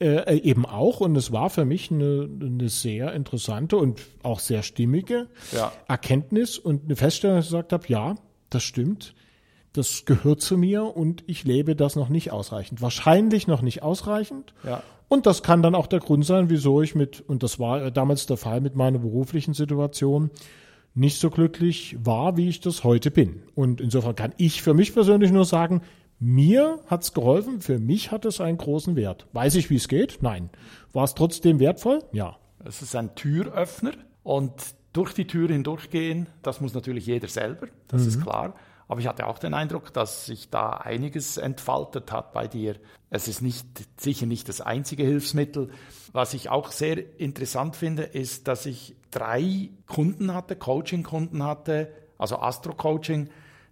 äh, 0.00 0.38
eben 0.38 0.66
auch. 0.66 1.00
Und 1.00 1.16
es 1.16 1.30
war 1.30 1.50
für 1.50 1.64
mich 1.64 1.90
eine, 1.90 2.28
eine 2.40 2.68
sehr 2.68 3.12
interessante 3.12 3.76
und 3.76 4.00
auch 4.22 4.40
sehr 4.40 4.62
stimmige 4.62 5.28
ja. 5.52 5.72
Erkenntnis 5.86 6.58
und 6.58 6.84
eine 6.84 6.96
Feststellung, 6.96 7.36
dass 7.36 7.46
ich 7.46 7.50
gesagt 7.52 7.72
habe, 7.72 7.84
ja, 7.86 8.16
das 8.50 8.64
stimmt. 8.64 9.14
Das 9.72 10.04
gehört 10.04 10.42
zu 10.42 10.58
mir 10.58 10.96
und 10.96 11.24
ich 11.26 11.44
lebe 11.44 11.76
das 11.76 11.96
noch 11.96 12.08
nicht 12.10 12.30
ausreichend. 12.30 12.82
Wahrscheinlich 12.82 13.46
noch 13.46 13.62
nicht 13.62 13.82
ausreichend. 13.82 14.52
Ja. 14.64 14.82
Und 15.08 15.26
das 15.26 15.42
kann 15.42 15.62
dann 15.62 15.74
auch 15.74 15.86
der 15.86 16.00
Grund 16.00 16.26
sein, 16.26 16.50
wieso 16.50 16.82
ich 16.82 16.94
mit, 16.94 17.22
und 17.26 17.42
das 17.42 17.58
war 17.58 17.90
damals 17.90 18.26
der 18.26 18.36
Fall 18.36 18.60
mit 18.60 18.76
meiner 18.76 18.98
beruflichen 18.98 19.54
Situation, 19.54 20.30
nicht 20.94 21.18
so 21.18 21.30
glücklich 21.30 21.96
war, 22.02 22.36
wie 22.36 22.48
ich 22.48 22.60
das 22.60 22.84
heute 22.84 23.10
bin. 23.10 23.42
Und 23.54 23.80
insofern 23.80 24.14
kann 24.14 24.34
ich 24.36 24.62
für 24.62 24.74
mich 24.74 24.92
persönlich 24.92 25.32
nur 25.32 25.44
sagen, 25.44 25.82
mir 26.18 26.78
hat's 26.86 27.14
geholfen, 27.14 27.60
für 27.60 27.78
mich 27.78 28.12
hat 28.12 28.24
es 28.24 28.40
einen 28.40 28.58
großen 28.58 28.94
Wert. 28.94 29.26
Weiß 29.32 29.54
ich, 29.56 29.70
wie 29.70 29.76
es 29.76 29.88
geht? 29.88 30.18
Nein. 30.20 30.50
War 30.92 31.04
es 31.04 31.14
trotzdem 31.14 31.58
wertvoll? 31.58 32.00
Ja. 32.12 32.36
Es 32.64 32.82
ist 32.82 32.94
ein 32.94 33.14
Türöffner 33.14 33.92
und 34.22 34.52
durch 34.92 35.14
die 35.14 35.26
Tür 35.26 35.48
hindurchgehen, 35.48 36.26
das 36.42 36.60
muss 36.60 36.74
natürlich 36.74 37.06
jeder 37.06 37.28
selber, 37.28 37.66
das 37.88 38.02
mhm. 38.02 38.08
ist 38.08 38.22
klar. 38.22 38.54
Aber 38.92 39.00
ich 39.00 39.06
hatte 39.06 39.26
auch 39.26 39.38
den 39.38 39.54
Eindruck, 39.54 39.94
dass 39.94 40.26
sich 40.26 40.50
da 40.50 40.72
einiges 40.72 41.38
entfaltet 41.38 42.12
hat 42.12 42.34
bei 42.34 42.46
dir. 42.46 42.76
Es 43.08 43.26
ist 43.26 43.40
nicht, 43.40 43.66
sicher 43.96 44.26
nicht 44.26 44.50
das 44.50 44.60
einzige 44.60 45.02
Hilfsmittel. 45.02 45.70
Was 46.12 46.34
ich 46.34 46.50
auch 46.50 46.70
sehr 46.70 47.18
interessant 47.18 47.74
finde, 47.74 48.02
ist, 48.02 48.48
dass 48.48 48.66
ich 48.66 48.94
drei 49.10 49.70
Kunden 49.86 50.34
hatte, 50.34 50.56
Coaching-Kunden 50.56 51.42
hatte, 51.42 51.90
also 52.18 52.36
Astro-Coaching, 52.36 53.30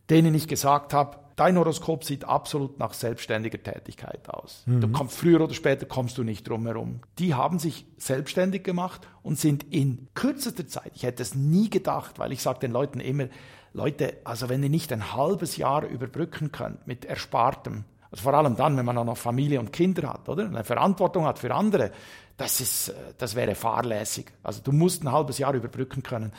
denen 0.08 0.34
ich 0.34 0.48
gesagt 0.48 0.94
habe, 0.94 1.18
dein 1.36 1.58
Horoskop 1.58 2.02
sieht 2.02 2.24
absolut 2.24 2.78
nach 2.78 2.94
selbstständiger 2.94 3.62
Tätigkeit 3.62 4.26
aus. 4.30 4.62
Mhm. 4.64 4.80
Du 4.80 4.88
kommst 4.88 5.18
früher 5.18 5.42
oder 5.42 5.52
später 5.52 5.84
kommst 5.84 6.16
du 6.16 6.24
nicht 6.24 6.48
drum 6.48 6.64
herum. 6.64 7.00
Die 7.18 7.34
haben 7.34 7.58
sich 7.58 7.84
selbstständig 7.98 8.64
gemacht 8.64 9.06
und 9.22 9.38
sind 9.38 9.64
in 9.70 10.08
kürzester 10.14 10.66
Zeit, 10.66 10.92
ich 10.94 11.02
hätte 11.02 11.22
es 11.22 11.34
nie 11.34 11.68
gedacht, 11.68 12.18
weil 12.18 12.32
ich 12.32 12.40
sage 12.40 12.60
den 12.60 12.72
Leuten 12.72 13.00
immer, 13.00 13.28
Leute, 13.72 14.18
also 14.24 14.48
wenn 14.48 14.62
ihr 14.62 14.68
nicht 14.68 14.92
ein 14.92 15.14
halbes 15.14 15.56
Jahr 15.56 15.84
überbrücken 15.84 16.50
könnt 16.52 16.86
mit 16.86 17.04
Erspartem, 17.04 17.84
also 18.10 18.24
vor 18.24 18.34
allem 18.34 18.56
dann, 18.56 18.76
wenn 18.76 18.84
man 18.84 18.98
auch 18.98 19.04
noch 19.04 19.16
Familie 19.16 19.60
und 19.60 19.72
Kinder 19.72 20.12
hat, 20.12 20.28
oder? 20.28 20.46
Eine 20.46 20.64
Verantwortung 20.64 21.26
hat 21.26 21.38
für 21.38 21.54
andere, 21.54 21.92
das 22.36 22.60
ist, 22.60 22.88
äh, 22.88 22.94
das 23.18 23.34
wäre 23.34 23.54
fahrlässig. 23.54 24.32
Also 24.42 24.60
du 24.62 24.72
musst 24.72 25.04
ein 25.04 25.12
halbes 25.12 25.38
Jahr 25.38 25.54
überbrücken 25.54 26.02
können. 26.02 26.32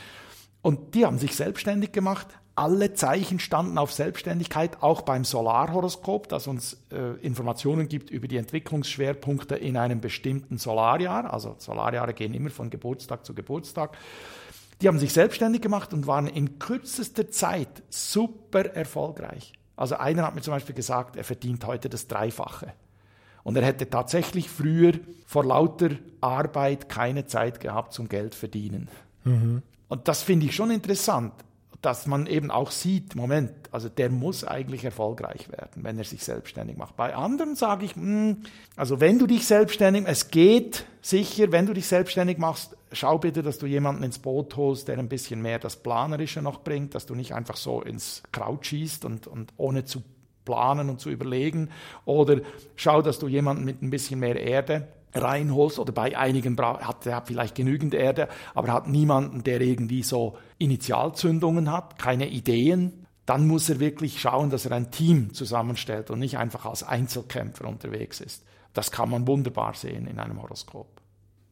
Und 0.62 0.94
die 0.94 1.06
haben 1.06 1.18
sich 1.18 1.36
selbstständig 1.36 1.92
gemacht. 1.92 2.28
Alle 2.54 2.94
Zeichen 2.94 3.40
standen 3.40 3.78
auf 3.78 3.94
Selbstständigkeit, 3.94 4.84
auch 4.84 5.02
beim 5.02 5.24
Solarhoroskop, 5.24 6.28
das 6.28 6.48
uns 6.48 6.78
äh, 6.92 7.16
Informationen 7.22 7.88
gibt 7.88 8.10
über 8.10 8.28
die 8.28 8.36
Entwicklungsschwerpunkte 8.38 9.56
in 9.56 9.78
einem 9.78 10.02
bestimmten 10.02 10.58
Solarjahr. 10.58 11.34
Also 11.34 11.56
Solarjahre 11.58 12.14
gehen 12.14 12.34
immer 12.34 12.50
von 12.50 12.70
Geburtstag 12.70 13.26
zu 13.26 13.34
Geburtstag. 13.34 13.98
Die 14.82 14.88
haben 14.88 15.00
sich 15.00 15.14
selbstständig 15.14 15.62
gemacht 15.62 15.94
und 15.94 16.08
waren 16.08 16.28
in 16.28 16.58
kürzester 16.58 17.30
Zeit 17.30 17.84
super 17.90 18.66
erfolgreich. 18.66 19.54
Also 19.76 19.96
einer 19.96 20.24
hat 20.24 20.36
mir 20.36 20.42
zum 20.42 20.54
Beispiel 20.54 20.76
gesagt, 20.76 21.16
er 21.16 21.24
verdient 21.24 21.66
heute 21.66 21.90
das 21.90 22.08
Dreifache. 22.08 22.74
Und 23.44 23.56
er 23.56 23.66
hätte 23.66 23.90
tatsächlich 23.90 24.50
früher 24.50 24.94
vor 25.26 25.46
lauter 25.46 25.90
Arbeit 26.20 26.90
keine 26.90 27.26
Zeit 27.26 27.60
gehabt 27.60 27.94
zum 27.94 28.08
Geld 28.08 28.36
verdienen. 28.36 28.90
Mhm. 29.24 29.64
Und 29.88 30.08
das 30.08 30.22
finde 30.22 30.46
ich 30.46 30.56
schon 30.56 30.72
interessant, 30.72 31.34
dass 31.82 32.06
man 32.06 32.28
eben 32.28 32.52
auch 32.52 32.70
sieht, 32.70 33.16
Moment, 33.16 33.52
also 33.72 33.90
der 33.90 34.10
muss 34.10 34.44
eigentlich 34.44 34.86
erfolgreich 34.86 35.50
werden, 35.50 35.84
wenn 35.84 35.98
er 35.98 36.04
sich 36.04 36.24
selbstständig 36.24 36.78
macht. 36.78 36.96
Bei 36.96 37.16
anderen 37.16 37.56
sage 37.56 37.86
ich, 37.86 37.96
mh, 37.96 38.04
hm, 38.04 38.38
also 38.76 39.00
wenn 39.00 39.18
du 39.18 39.26
dich 39.26 39.48
selbstständig, 39.48 40.04
es 40.06 40.30
geht 40.30 40.86
sicher, 41.02 41.52
wenn 41.52 41.66
du 41.66 41.74
dich 41.74 41.88
selbstständig 41.88 42.38
machst, 42.38 42.78
schau 42.92 43.18
bitte, 43.18 43.42
dass 43.42 43.58
du 43.58 43.66
jemanden 43.66 44.04
ins 44.04 44.20
Boot 44.20 44.56
holst, 44.56 44.88
der 44.88 44.98
ein 44.98 45.10
bisschen 45.10 45.42
mehr 45.42 45.60
das 45.60 45.78
Planerische 45.78 46.42
noch 46.42 46.62
bringt, 46.62 46.96
dass 46.96 47.06
du 47.06 47.16
nicht 47.16 47.34
einfach 47.34 47.58
so 47.58 47.82
ins 47.82 48.24
Kraut 48.32 48.66
schießt 48.66 49.06
und, 49.06 49.28
und 49.28 49.54
ohne 49.58 49.86
zu 49.86 50.04
planen 50.46 50.90
und 50.90 51.00
zu 51.00 51.10
überlegen. 51.10 51.70
Oder 52.06 52.42
schau, 52.76 53.02
dass 53.02 53.20
du 53.20 53.28
jemanden 53.28 53.66
mit 53.66 53.82
ein 53.82 53.90
bisschen 53.90 54.20
mehr 54.20 54.40
Erde 54.40 54.88
reinholst 55.14 55.80
oder 55.80 55.92
bei 55.92 56.18
einigen 56.18 56.58
hat 56.58 57.06
er 57.06 57.22
vielleicht 57.24 57.56
genügend 57.56 57.94
Erde, 57.94 58.30
aber 58.54 58.72
hat 58.72 58.88
niemanden, 58.88 59.44
der 59.44 59.60
irgendwie 59.62 60.04
so 60.04 60.38
Initialzündungen 60.58 61.72
hat, 61.72 62.00
keine 62.00 62.30
Ideen. 62.30 63.06
Dann 63.26 63.48
muss 63.48 63.70
er 63.70 63.80
wirklich 63.80 64.20
schauen, 64.20 64.50
dass 64.50 64.66
er 64.66 64.72
ein 64.72 64.92
Team 64.92 65.34
zusammenstellt 65.34 66.10
und 66.12 66.20
nicht 66.20 66.38
einfach 66.38 66.66
als 66.66 66.84
Einzelkämpfer 66.84 67.68
unterwegs 67.68 68.20
ist. 68.20 68.44
Das 68.74 68.92
kann 68.92 69.10
man 69.10 69.28
wunderbar 69.28 69.74
sehen 69.74 70.08
in 70.08 70.18
einem 70.18 70.42
Horoskop. 70.42 71.01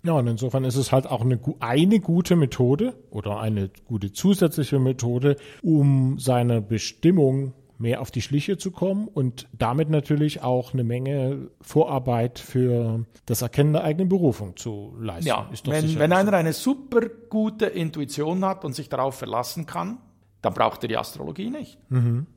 Ja, 0.04 0.14
und 0.14 0.28
insofern 0.28 0.64
ist 0.64 0.76
es 0.76 0.92
halt 0.92 1.08
auch 1.08 1.22
eine, 1.22 1.40
eine 1.60 2.00
gute 2.00 2.36
Methode 2.36 2.94
oder 3.10 3.40
eine 3.40 3.70
gute 3.86 4.14
zusätzliche 4.14 4.80
Methode, 4.80 5.36
um 5.62 6.18
seine 6.20 6.62
Bestimmung 6.62 7.54
mehr 7.80 8.02
auf 8.02 8.12
die 8.12 8.22
Schliche 8.22 8.58
zu 8.58 8.72
kommen 8.72 9.08
und 9.08 9.48
damit 9.54 9.90
natürlich 9.90 10.42
auch 10.42 10.74
eine 10.74 10.84
Menge 10.84 11.50
Vorarbeit 11.62 12.38
für 12.38 13.06
das 13.26 13.42
Erkennen 13.42 13.74
der 13.74 13.84
eigenen 13.84 14.10
Berufung 14.10 14.58
zu 14.58 14.96
leisten. 15.00 15.28
Ja, 15.28 15.50
wenn, 15.64 15.98
wenn 15.98 16.12
einer 16.14 16.34
eine 16.34 16.54
super 16.54 17.02
gute 17.30 17.68
Intuition 17.68 18.44
hat 18.44 18.66
und 18.66 18.74
sich 18.74 18.90
darauf 18.90 19.16
verlassen 19.16 19.66
kann, 19.66 19.98
dann 20.42 20.54
braucht 20.54 20.84
er 20.84 20.90
die 20.90 20.98
Astrologie 20.98 21.50
nicht. 21.50 21.78
Mhm. 21.90 22.28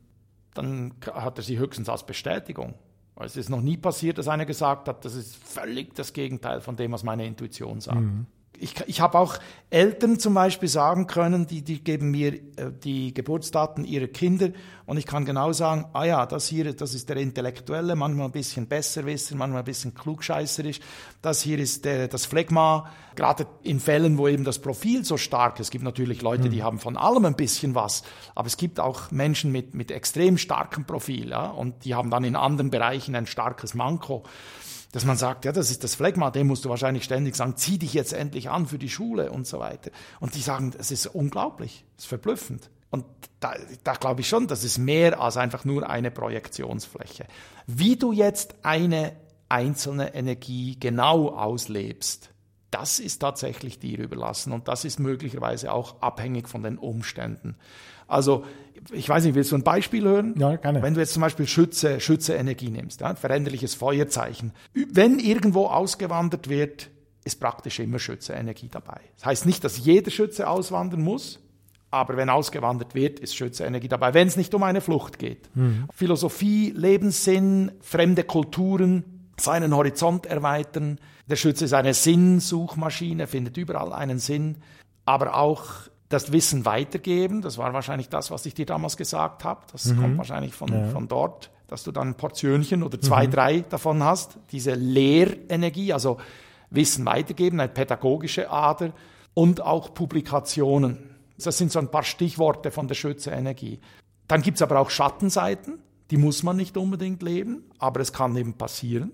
Dann 0.55 0.95
hat 1.13 1.39
er 1.39 1.43
sie 1.43 1.59
höchstens 1.59 1.89
als 1.89 2.07
Bestätigung. 2.07 2.75
Es 3.17 3.37
ist 3.37 3.51
noch 3.51 3.61
nie 3.61 3.77
passiert, 3.77 4.19
dass 4.19 4.29
einer 4.29 4.47
gesagt 4.47 4.89
hat, 4.89 5.05
das 5.05 5.15
ist 5.15 5.37
völlig 5.37 5.95
das 5.95 6.13
Gegenteil 6.13 6.61
von 6.61 6.77
dem, 6.77 6.93
was 6.93 7.03
meine 7.03 7.27
Intuition 7.27 7.81
sagt. 7.81 8.01
Mhm 8.01 8.27
ich, 8.63 8.75
ich 8.87 9.01
habe 9.01 9.19
auch 9.19 9.39
Eltern 9.71 10.19
zum 10.19 10.35
Beispiel 10.35 10.69
sagen 10.69 11.07
können, 11.07 11.47
die, 11.47 11.63
die 11.63 11.83
geben 11.83 12.11
mir 12.11 12.35
äh, 12.35 12.71
die 12.83 13.13
Geburtsdaten 13.13 13.85
ihrer 13.85 14.07
Kinder 14.07 14.51
und 14.87 14.99
ich 14.99 15.07
kann 15.07 15.25
genau 15.25 15.53
sagen, 15.53 15.87
ah 15.95 16.05
ja, 16.05 16.27
das 16.27 16.47
hier, 16.47 16.73
das 16.75 16.95
ist 16.95 17.09
der 17.09 17.17
Intellektuelle, 17.17 17.97
manchmal 17.97 18.27
ein 18.27 18.33
bisschen 18.33 18.67
besserwisser, 18.67 19.35
manchmal 19.37 19.63
ein 19.63 19.65
bisschen 19.65 19.95
klugscheißerisch. 19.95 20.81
Das 21.23 21.43
hier 21.43 21.59
ist 21.59 21.85
der, 21.85 22.09
das 22.09 22.27
Phlegma, 22.27 22.91
gerade 23.17 23.47
in 23.63 23.81
Fällen, 23.81 24.19
wo 24.19 24.29
eben 24.29 24.45
das 24.45 24.61
Profil 24.61 25.05
so 25.05 25.17
stark 25.17 25.59
ist. 25.59 25.67
Es 25.67 25.71
gibt 25.71 25.85
natürlich 25.85 26.23
Leute, 26.23 26.49
die 26.49 26.59
mhm. 26.59 26.65
haben 26.65 26.79
von 26.79 26.97
allem 26.97 27.25
ein 27.25 27.37
bisschen 27.37 27.75
was, 27.75 28.03
aber 28.35 28.47
es 28.47 28.57
gibt 28.57 28.79
auch 28.79 29.11
Menschen 29.11 29.51
mit, 29.51 29.75
mit 29.75 29.91
extrem 29.91 30.39
starkem 30.39 30.85
Profil 30.85 31.31
ja, 31.31 31.47
und 31.47 31.85
die 31.85 31.95
haben 31.95 32.11
dann 32.11 32.25
in 32.25 32.37
anderen 32.37 32.71
Bereichen 32.71 33.15
ein 33.17 33.27
starkes 33.27 33.75
Manko 33.75 34.25
dass 34.93 35.05
man 35.05 35.17
sagt, 35.17 35.45
ja, 35.45 35.53
das 35.53 35.71
ist 35.71 35.83
das 35.85 35.95
Phlegma, 35.95 36.31
dem 36.31 36.47
musst 36.47 36.65
du 36.65 36.69
wahrscheinlich 36.69 37.05
ständig 37.05 37.35
sagen, 37.35 37.57
zieh 37.57 37.79
dich 37.79 37.95
jetzt 37.95 38.13
endlich 38.13 38.51
an 38.51 38.67
für 38.67 38.79
die 38.79 38.91
Schule 38.91 39.33
und 39.33 39.47
so 39.47 39.59
weiter. 39.59 39.91
Und 40.21 40.35
die 40.35 40.41
sagen, 40.41 40.73
das 40.77 40.91
ist 40.91 41.07
unglaublich, 41.07 41.85
das 41.97 42.05
ist 42.05 42.09
verblüffend. 42.09 42.71
Und 42.91 43.07
da, 43.41 43.55
da 43.85 43.95
glaube 43.95 44.21
ich 44.21 44.29
schon, 44.29 44.47
das 44.47 44.65
ist 44.65 44.77
mehr 44.77 45.19
als 45.19 45.39
einfach 45.39 45.65
nur 45.65 45.89
eine 45.89 46.11
Projektionsfläche. 46.11 47.27
Wie 47.67 47.97
du 47.97 48.13
jetzt 48.13 48.55
eine 48.63 49.17
einzelne 49.49 50.15
Energie 50.15 50.79
genau 50.79 51.31
auslebst, 51.31 52.29
das 52.71 53.01
ist 53.01 53.19
tatsächlich 53.19 53.79
dir 53.79 53.99
überlassen 53.99 54.53
und 54.53 54.69
das 54.69 54.85
ist 54.85 54.99
möglicherweise 54.99 55.73
auch 55.73 56.01
abhängig 56.03 56.49
von 56.49 56.63
den 56.63 56.79
Umständen. 56.79 57.57
Also 58.13 58.45
ich 58.91 59.09
weiß 59.09 59.25
nicht, 59.25 59.35
willst 59.35 59.53
du 59.53 59.57
ein 59.57 59.63
Beispiel 59.63 60.05
hören? 60.05 60.35
Ja, 60.39 60.57
gerne. 60.57 60.83
Wenn 60.83 60.95
du 60.95 61.01
jetzt 61.01 61.13
zum 61.13 61.23
Beispiel 61.23 61.47
Schütze, 61.47 62.01
Schütze 62.01 62.35
Energie 62.35 62.71
nimmst, 62.71 63.01
ja, 63.01 63.15
veränderliches 63.15 63.75
Feuerzeichen. 63.75 64.53
Wenn 64.75 65.19
irgendwo 65.19 65.67
ausgewandert 65.67 66.49
wird, 66.49 66.91
ist 67.25 67.39
praktisch 67.41 67.79
immer 67.79 67.99
Schütze 67.99 68.33
Energie 68.33 68.69
dabei. 68.69 69.01
Das 69.17 69.27
heißt 69.27 69.47
nicht, 69.47 69.63
dass 69.65 69.79
jeder 69.79 70.11
Schütze 70.11 70.49
auswandern 70.49 71.01
muss, 71.01 71.39
aber 71.91 72.17
wenn 72.17 72.29
ausgewandert 72.29 72.95
wird, 72.95 73.21
ist 73.21 73.37
Schütze 73.37 73.65
Energie 73.65 73.89
dabei, 73.89 74.15
wenn 74.15 74.27
es 74.27 74.37
nicht 74.37 74.53
um 74.55 74.63
eine 74.63 74.81
Flucht 74.81 75.19
geht. 75.19 75.49
Mhm. 75.55 75.87
Philosophie, 75.95 76.73
Lebenssinn, 76.75 77.71
fremde 77.81 78.25
Kulturen, 78.25 79.05
seinen 79.39 79.75
Horizont 79.75 80.27
erweitern. 80.27 80.99
Der 81.29 81.37
Schütze 81.37 81.67
ist 81.67 81.73
eine 81.73 81.95
Sinnsuchmaschine, 81.95 83.27
findet 83.27 83.57
überall 83.57 83.93
einen 83.93 84.19
Sinn, 84.19 84.57
aber 85.05 85.37
auch 85.37 85.92
das 86.13 86.33
Wissen 86.33 86.65
weitergeben. 86.65 87.43
Das 87.43 87.59
war 87.59 87.73
wahrscheinlich 87.73 88.09
das, 88.09 88.31
was 88.31 88.47
ich 88.47 88.55
dir 88.55 88.67
damals 88.67 88.97
gesagt 88.97 89.45
habe. 89.45 89.63
Das 89.73 89.87
mhm. 89.87 90.01
kommt 90.01 90.19
wahrscheinlich 90.19 90.55
von, 90.55 90.73
ja. 90.73 90.89
von 90.89 91.09
dort, 91.09 91.51
dass 91.69 91.83
du 91.85 91.93
dann 91.93 92.09
ein 92.09 92.15
Portionchen 92.17 92.83
oder 92.83 93.01
zwei, 93.01 93.27
mhm. 93.27 93.31
drei 93.31 93.61
davon 93.61 94.03
hast. 94.03 94.39
Diese 94.51 94.75
Lehrenergie, 94.75 95.93
also 95.93 96.19
Wissen 96.71 97.05
weitergeben, 97.07 97.61
eine 97.61 97.69
pädagogische 97.69 98.51
Ader 98.51 98.93
und 99.35 99.61
auch 99.61 99.95
Publikationen. 99.95 101.17
Das 101.39 101.59
sind 101.59 101.73
so 101.73 101.79
ein 101.79 101.91
paar 101.91 102.05
Stichworte 102.05 102.71
von 102.71 102.89
der 102.89 102.95
Schütze-Energie. 102.95 103.81
Dann 104.29 104.43
gibt 104.43 104.57
es 104.57 104.63
aber 104.63 104.79
auch 104.79 104.91
Schattenseiten, 104.91 105.81
die 106.11 106.17
muss 106.17 106.43
man 106.43 106.57
nicht 106.57 106.77
unbedingt 106.77 107.23
leben, 107.23 107.65
aber 107.79 108.01
es 108.01 108.13
kann 108.13 108.37
eben 108.37 108.55
passieren, 108.55 109.13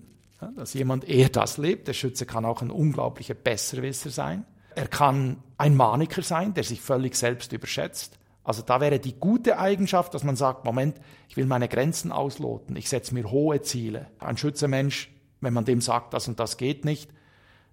dass 0.55 0.73
jemand 0.73 1.07
eher 1.07 1.29
das 1.29 1.57
lebt. 1.57 1.87
Der 1.87 1.93
Schütze 1.93 2.25
kann 2.25 2.45
auch 2.45 2.61
ein 2.61 2.71
unglaublicher 2.71 3.33
Besserwisser 3.33 4.09
sein. 4.09 4.45
Er 4.79 4.87
kann 4.87 5.43
ein 5.57 5.75
Maniker 5.75 6.21
sein, 6.21 6.53
der 6.53 6.63
sich 6.63 6.79
völlig 6.79 7.15
selbst 7.15 7.51
überschätzt. 7.51 8.17
Also 8.45 8.61
da 8.61 8.79
wäre 8.79 8.97
die 8.97 9.19
gute 9.19 9.59
Eigenschaft, 9.59 10.13
dass 10.13 10.23
man 10.23 10.37
sagt, 10.37 10.63
Moment, 10.63 11.01
ich 11.27 11.35
will 11.35 11.45
meine 11.45 11.67
Grenzen 11.67 12.13
ausloten, 12.13 12.77
ich 12.77 12.87
setze 12.87 13.13
mir 13.13 13.29
hohe 13.29 13.61
Ziele. 13.61 14.07
Ein 14.19 14.37
Schützemensch, 14.37 15.11
wenn 15.41 15.53
man 15.53 15.65
dem 15.65 15.81
sagt, 15.81 16.13
das 16.13 16.29
und 16.29 16.39
das 16.39 16.55
geht 16.55 16.85
nicht, 16.85 17.11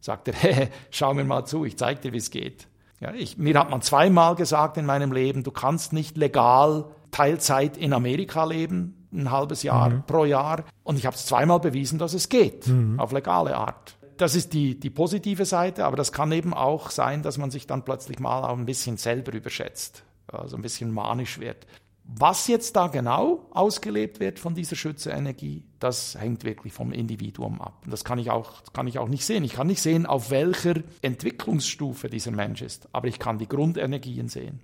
sagt 0.01 0.27
er, 0.27 0.35
hey, 0.41 0.69
schau 0.91 1.15
mir 1.15 1.23
mal 1.23 1.45
zu, 1.45 1.65
ich 1.65 1.79
zeige 1.79 2.01
dir, 2.01 2.13
wie 2.13 2.19
es 2.19 2.33
geht. 2.33 2.67
Ja, 2.99 3.15
ich, 3.15 3.39
mir 3.39 3.57
hat 3.57 3.71
man 3.71 3.83
zweimal 3.83 4.35
gesagt 4.35 4.77
in 4.77 4.85
meinem 4.85 5.13
Leben, 5.13 5.45
du 5.45 5.53
kannst 5.53 5.93
nicht 5.93 6.17
legal 6.17 6.87
Teilzeit 7.13 7.77
in 7.77 7.93
Amerika 7.93 8.43
leben, 8.47 9.07
ein 9.13 9.31
halbes 9.31 9.63
Jahr 9.63 9.91
mhm. 9.91 10.03
pro 10.09 10.25
Jahr. 10.25 10.65
Und 10.83 10.99
ich 10.99 11.07
habe 11.07 11.15
es 11.15 11.25
zweimal 11.25 11.61
bewiesen, 11.61 12.01
dass 12.01 12.15
es 12.15 12.29
geht, 12.29 12.67
mhm. 12.67 12.99
auf 12.99 13.13
legale 13.13 13.57
Art 13.57 13.96
das 14.17 14.35
ist 14.35 14.53
die, 14.53 14.79
die 14.79 14.91
positive 14.91 15.45
Seite, 15.45 15.85
aber 15.85 15.97
das 15.97 16.13
kann 16.13 16.33
eben 16.33 16.55
auch 16.55 16.91
sein, 16.91 17.23
dass 17.23 17.39
man 17.39 17.51
sich 17.51 17.67
dann 17.67 17.85
plötzlich 17.85 18.19
mal 18.19 18.45
auch 18.45 18.59
ein 18.59 18.67
bisschen 18.67 18.97
selber 18.97 19.33
überschätzt, 19.33 20.05
also 20.29 20.57
ein 20.57 20.63
bisschen 20.63 20.91
manisch 20.93 21.39
wird. 21.39 21.67
Was 22.05 22.47
jetzt 22.47 22.77
da 22.77 22.87
genau 22.87 23.47
ausgelebt 23.51 24.21
wird 24.21 24.39
von 24.39 24.55
dieser 24.55 24.77
Schütze-Energie, 24.77 25.65
das 25.81 26.17
hängt 26.19 26.45
wirklich 26.45 26.73
vom 26.73 26.93
Individuum 26.93 27.61
ab. 27.61 27.83
Das 27.85 28.05
kann 28.05 28.19
ich, 28.19 28.31
auch, 28.31 28.63
kann 28.73 28.87
ich 28.87 29.01
auch 29.01 29.09
nicht 29.09 29.25
sehen. 29.25 29.43
Ich 29.43 29.55
kann 29.55 29.67
nicht 29.67 29.83
sehen, 29.83 30.07
auf 30.07 30.31
welcher 30.31 30.77
Entwicklungsstufe 31.03 32.09
dieser 32.09 32.31
Mensch 32.31 32.63
ist, 32.63 32.89
aber 32.93 33.09
ich 33.09 33.19
kann 33.19 33.39
die 33.39 33.49
Grundenergien 33.49 34.29
sehen. 34.29 34.61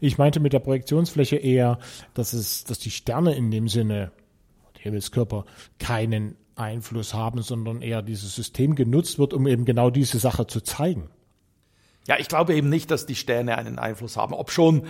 Ich 0.00 0.18
meinte 0.18 0.40
mit 0.40 0.52
der 0.52 0.58
Projektionsfläche 0.58 1.36
eher, 1.36 1.78
dass, 2.14 2.32
es, 2.32 2.64
dass 2.64 2.80
die 2.80 2.90
Sterne 2.90 3.36
in 3.36 3.52
dem 3.52 3.68
Sinne, 3.68 4.10
Himmelskörper, 4.78 5.44
keinen 5.78 6.36
Einfluss 6.60 7.14
haben, 7.14 7.42
sondern 7.42 7.82
eher 7.82 8.02
dieses 8.02 8.34
System 8.34 8.74
genutzt 8.74 9.18
wird, 9.18 9.34
um 9.34 9.46
eben 9.46 9.64
genau 9.64 9.90
diese 9.90 10.18
Sache 10.18 10.46
zu 10.46 10.60
zeigen. 10.60 11.10
Ja, 12.06 12.16
ich 12.18 12.28
glaube 12.28 12.54
eben 12.54 12.68
nicht, 12.68 12.90
dass 12.90 13.06
die 13.06 13.14
Sterne 13.14 13.58
einen 13.58 13.78
Einfluss 13.78 14.16
haben. 14.16 14.34
Ob 14.34 14.50
schon 14.50 14.86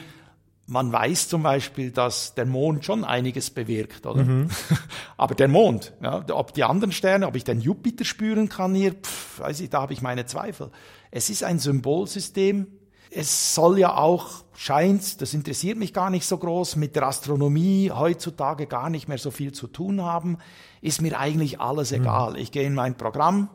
man 0.71 0.93
weiß 0.93 1.29
zum 1.29 1.43
Beispiel, 1.43 1.91
dass 1.91 2.35
der 2.35 2.47
Mond 2.47 2.85
schon 2.85 3.05
einiges 3.05 3.51
bewirkt, 3.51 4.07
oder? 4.07 4.23
Mhm. 4.23 4.49
Aber 5.17 5.35
der 5.35 5.49
Mond, 5.49 5.93
ja, 6.01 6.25
ob 6.31 6.55
die 6.55 6.63
anderen 6.63 6.93
Sterne, 6.93 7.27
ob 7.27 7.35
ich 7.35 7.43
den 7.43 7.61
Jupiter 7.61 8.05
spüren 8.05 8.49
kann 8.49 8.75
hier, 8.75 8.93
pff, 8.93 9.41
weiß 9.41 9.61
ich, 9.61 9.71
da 9.71 9.83
habe 9.83 9.93
ich 9.93 10.01
meine 10.01 10.27
Zweifel. 10.27 10.71
Es 11.11 11.29
ist 11.29 11.43
ein 11.43 11.59
Symbolsystem, 11.59 12.69
es 13.11 13.57
soll 13.57 13.81
ja 13.81 13.97
auch, 13.97 14.45
scheint, 14.55 15.21
das 15.21 15.35
interessiert 15.35 15.77
mich 15.77 15.93
gar 15.93 16.09
nicht 16.09 16.25
so 16.25 16.39
groß, 16.39 16.77
mit 16.77 16.95
der 16.95 17.09
Astronomie 17.09 17.91
heutzutage 17.91 18.69
gar 18.69 18.91
nicht 18.91 19.09
mehr 19.09 19.19
so 19.19 19.33
viel 19.33 19.51
zu 19.51 19.67
tun 19.67 20.03
haben, 20.03 20.39
ist 20.81 21.03
mir 21.03 21.19
eigentlich 21.19 21.61
alles 21.61 21.91
mhm. 21.91 21.99
egal. 21.99 22.37
Ich 22.37 22.53
gehe 22.53 22.65
in 22.65 22.75
mein 22.75 22.97
Programm, 22.97 23.49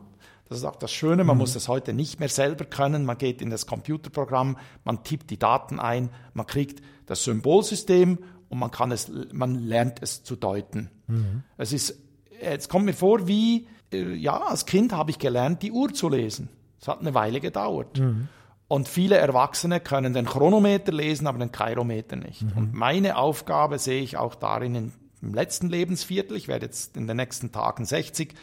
das 0.48 0.58
ist 0.58 0.64
auch 0.64 0.76
das 0.76 0.92
Schöne, 0.92 1.24
man 1.24 1.36
mhm. 1.36 1.40
muss 1.40 1.54
das 1.54 1.68
heute 1.68 1.92
nicht 1.92 2.20
mehr 2.20 2.28
selber 2.28 2.64
können, 2.64 3.04
man 3.04 3.18
geht 3.18 3.42
in 3.42 3.50
das 3.50 3.66
Computerprogramm, 3.66 4.56
man 4.84 5.02
tippt 5.02 5.30
die 5.30 5.38
Daten 5.38 5.80
ein, 5.80 6.10
man 6.34 6.46
kriegt 6.46 6.82
das 7.06 7.24
Symbolsystem 7.24 8.18
und 8.48 8.58
man 8.58 8.70
kann 8.70 8.92
es, 8.92 9.10
man 9.32 9.56
lernt 9.56 10.02
es 10.02 10.22
zu 10.22 10.36
deuten. 10.36 10.90
Mhm. 11.08 11.42
Es 11.56 11.72
ist, 11.72 11.98
es 12.40 12.68
kommt 12.68 12.84
mir 12.84 12.94
vor 12.94 13.26
wie, 13.26 13.66
äh, 13.92 14.14
ja, 14.14 14.40
als 14.40 14.66
Kind 14.66 14.92
habe 14.92 15.10
ich 15.10 15.18
gelernt, 15.18 15.62
die 15.62 15.72
Uhr 15.72 15.92
zu 15.92 16.08
lesen. 16.08 16.48
Es 16.80 16.86
hat 16.86 17.00
eine 17.00 17.14
Weile 17.14 17.40
gedauert. 17.40 17.98
Mhm. 17.98 18.28
Und 18.68 18.88
viele 18.88 19.16
Erwachsene 19.16 19.80
können 19.80 20.12
den 20.12 20.26
Chronometer 20.26 20.92
lesen, 20.92 21.26
aber 21.26 21.38
den 21.38 21.52
Kairometer 21.52 22.16
nicht. 22.16 22.42
Mhm. 22.42 22.52
Und 22.56 22.74
meine 22.74 23.16
Aufgabe 23.16 23.78
sehe 23.78 24.02
ich 24.02 24.16
auch 24.16 24.34
darin 24.34 24.74
in, 24.74 24.92
im 25.26 25.34
letzten 25.34 25.68
Lebensviertel, 25.68 26.36
ich 26.36 26.48
werde 26.48 26.66
jetzt 26.66 26.96
in 26.96 27.06
den 27.06 27.16
nächsten 27.16 27.52
Tagen 27.52 27.84
60, 27.84 28.34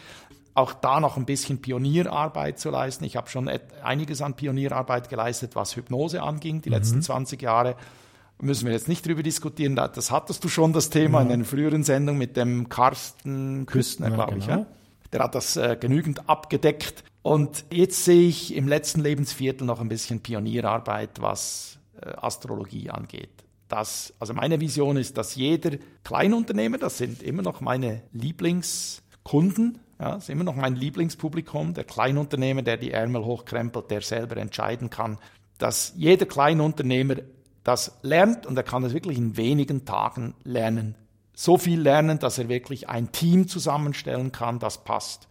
auch 0.53 0.73
da 0.73 0.99
noch 0.99 1.17
ein 1.17 1.25
bisschen 1.25 1.61
Pionierarbeit 1.61 2.59
zu 2.59 2.69
leisten. 2.69 3.05
Ich 3.05 3.15
habe 3.15 3.29
schon 3.29 3.49
einiges 3.83 4.21
an 4.21 4.35
Pionierarbeit 4.35 5.09
geleistet, 5.09 5.55
was 5.55 5.75
Hypnose 5.75 6.21
anging, 6.21 6.61
die 6.61 6.69
mhm. 6.69 6.75
letzten 6.75 7.01
20 7.01 7.41
Jahre. 7.41 7.75
Müssen 8.39 8.65
wir 8.65 8.73
jetzt 8.73 8.87
nicht 8.87 9.05
drüber 9.05 9.23
diskutieren, 9.23 9.75
das 9.75 10.11
hattest 10.11 10.43
du 10.43 10.49
schon, 10.49 10.73
das 10.73 10.89
Thema, 10.89 11.19
ja. 11.19 11.27
in 11.27 11.31
einer 11.31 11.45
früheren 11.45 11.83
Sendung 11.83 12.17
mit 12.17 12.35
dem 12.35 12.67
Carsten 12.67 13.65
Küstner, 13.65 14.09
ja, 14.09 14.15
glaube 14.15 14.37
ich. 14.37 14.45
Genau. 14.45 14.59
Ja? 14.59 14.65
Der 15.13 15.23
hat 15.23 15.35
das 15.35 15.55
äh, 15.55 15.77
genügend 15.79 16.27
abgedeckt. 16.27 17.03
Und 17.21 17.65
jetzt 17.71 18.03
sehe 18.03 18.27
ich 18.27 18.53
im 18.55 18.67
letzten 18.67 19.01
Lebensviertel 19.01 19.65
noch 19.65 19.79
ein 19.79 19.87
bisschen 19.87 20.19
Pionierarbeit, 20.19 21.21
was 21.21 21.79
äh, 22.01 22.09
Astrologie 22.17 22.89
angeht. 22.89 23.42
Das, 23.73 24.13
also 24.19 24.35
meine 24.35 24.59
Vision 24.59 24.97
ist, 24.97 25.17
dass 25.17 25.33
jeder 25.33 25.79
Kleinunternehmer, 26.03 26.77
das 26.77 26.99
sind 26.99 27.23
immer 27.23 27.41
noch 27.41 27.59
meine 27.59 28.03
Lieblingskunden, 28.11 29.79
ja, 29.99 30.11
das 30.11 30.25
ist 30.25 30.29
immer 30.29 30.43
noch 30.43 30.55
mein 30.55 30.75
Lieblingspublikum, 30.75 31.73
der 31.73 31.83
Kleinunternehmer, 31.83 32.61
der 32.61 32.77
die 32.77 32.91
Ärmel 32.91 33.25
hochkrempelt, 33.25 33.89
der 33.89 34.01
selber 34.01 34.37
entscheiden 34.37 34.91
kann, 34.91 35.17
dass 35.57 35.93
jeder 35.95 36.27
Kleinunternehmer 36.27 37.15
das 37.63 37.97
lernt 38.03 38.45
und 38.45 38.55
er 38.55 38.61
kann 38.61 38.83
es 38.83 38.93
wirklich 38.93 39.17
in 39.17 39.37
wenigen 39.37 39.85
Tagen 39.85 40.35
lernen. 40.43 40.93
So 41.33 41.57
viel 41.57 41.81
lernen, 41.81 42.19
dass 42.19 42.37
er 42.37 42.49
wirklich 42.49 42.89
ein 42.89 43.11
Team 43.11 43.47
zusammenstellen 43.47 44.31
kann, 44.31 44.59
das 44.59 44.83
passt. 44.83 45.27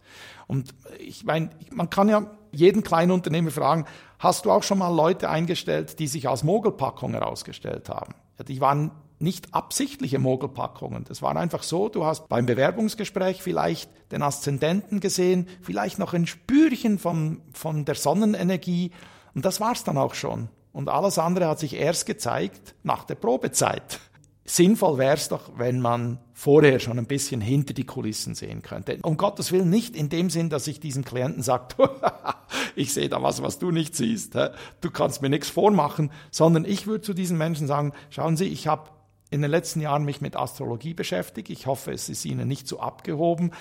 Und 0.47 0.75
ich 0.99 1.23
meine, 1.23 1.49
man 1.71 1.89
kann 1.89 2.09
ja 2.09 2.29
jeden 2.51 2.83
kleinen 2.83 3.11
Unternehmer 3.11 3.51
fragen, 3.51 3.85
hast 4.19 4.43
du 4.43 4.51
auch 4.51 4.63
schon 4.63 4.79
mal 4.79 4.93
Leute 4.93 5.29
eingestellt, 5.29 5.97
die 5.99 6.07
sich 6.07 6.27
als 6.27 6.43
Mogelpackung 6.43 7.13
herausgestellt 7.13 7.87
haben? 7.87 8.15
Die 8.43 8.61
waren 8.61 8.91
nicht 9.19 9.53
absichtliche 9.53 10.19
Mogelpackungen. 10.19 11.05
Das 11.05 11.21
war 11.21 11.35
einfach 11.35 11.63
so, 11.63 11.89
du 11.89 12.05
hast 12.05 12.27
beim 12.27 12.45
Bewerbungsgespräch 12.45 13.41
vielleicht 13.41 13.89
den 14.11 14.21
Aszendenten 14.21 14.99
gesehen, 14.99 15.47
vielleicht 15.61 15.97
noch 15.97 16.13
ein 16.13 16.27
Spürchen 16.27 16.99
von, 16.99 17.41
von 17.53 17.85
der 17.85 17.95
Sonnenenergie 17.95 18.91
und 19.33 19.45
das 19.45 19.59
war's 19.59 19.83
dann 19.83 19.97
auch 19.97 20.13
schon. 20.13 20.49
Und 20.71 20.89
alles 20.89 21.19
andere 21.19 21.47
hat 21.47 21.59
sich 21.59 21.75
erst 21.75 22.05
gezeigt 22.05 22.75
nach 22.83 23.03
der 23.05 23.15
Probezeit. 23.15 23.99
Sinnvoll 24.45 24.97
wäre 24.97 25.15
es 25.15 25.29
doch, 25.29 25.51
wenn 25.57 25.79
man 25.79 26.19
vorher 26.33 26.79
schon 26.79 26.99
ein 26.99 27.05
bisschen 27.05 27.39
hinter 27.39 27.73
die 27.73 27.85
Kulissen 27.85 28.35
sehen 28.35 28.61
könnte. 28.61 28.99
Um 29.03 29.15
Gottes 29.15 29.53
Willen 29.53 29.69
nicht 29.69 29.95
in 29.95 30.09
dem 30.09 30.29
Sinn, 30.29 30.49
dass 30.49 30.67
ich 30.67 30.81
diesem 30.81 31.05
Klienten 31.05 31.41
sage, 31.43 31.75
ich 32.75 32.93
sehe 32.93 33.07
da 33.07 33.23
was, 33.23 33.41
was 33.41 33.57
du 33.57 33.71
nicht 33.71 33.95
siehst. 33.95 34.35
Du 34.81 34.91
kannst 34.91 35.21
mir 35.21 35.29
nichts 35.29 35.49
vormachen, 35.49 36.11
sondern 36.29 36.65
ich 36.65 36.87
würde 36.87 37.01
zu 37.01 37.13
diesen 37.13 37.37
Menschen 37.37 37.67
sagen, 37.67 37.93
schauen 38.09 38.35
Sie, 38.35 38.47
ich 38.47 38.67
habe 38.67 38.89
in 39.29 39.41
den 39.41 39.49
letzten 39.49 39.79
Jahren 39.79 40.03
mich 40.03 40.19
mit 40.19 40.35
Astrologie 40.35 40.93
beschäftigt. 40.93 41.49
Ich 41.49 41.65
hoffe, 41.65 41.91
es 41.91 42.09
ist 42.09 42.25
Ihnen 42.25 42.47
nicht 42.47 42.67
zu 42.67 42.75
so 42.75 42.81
abgehoben. 42.81 43.51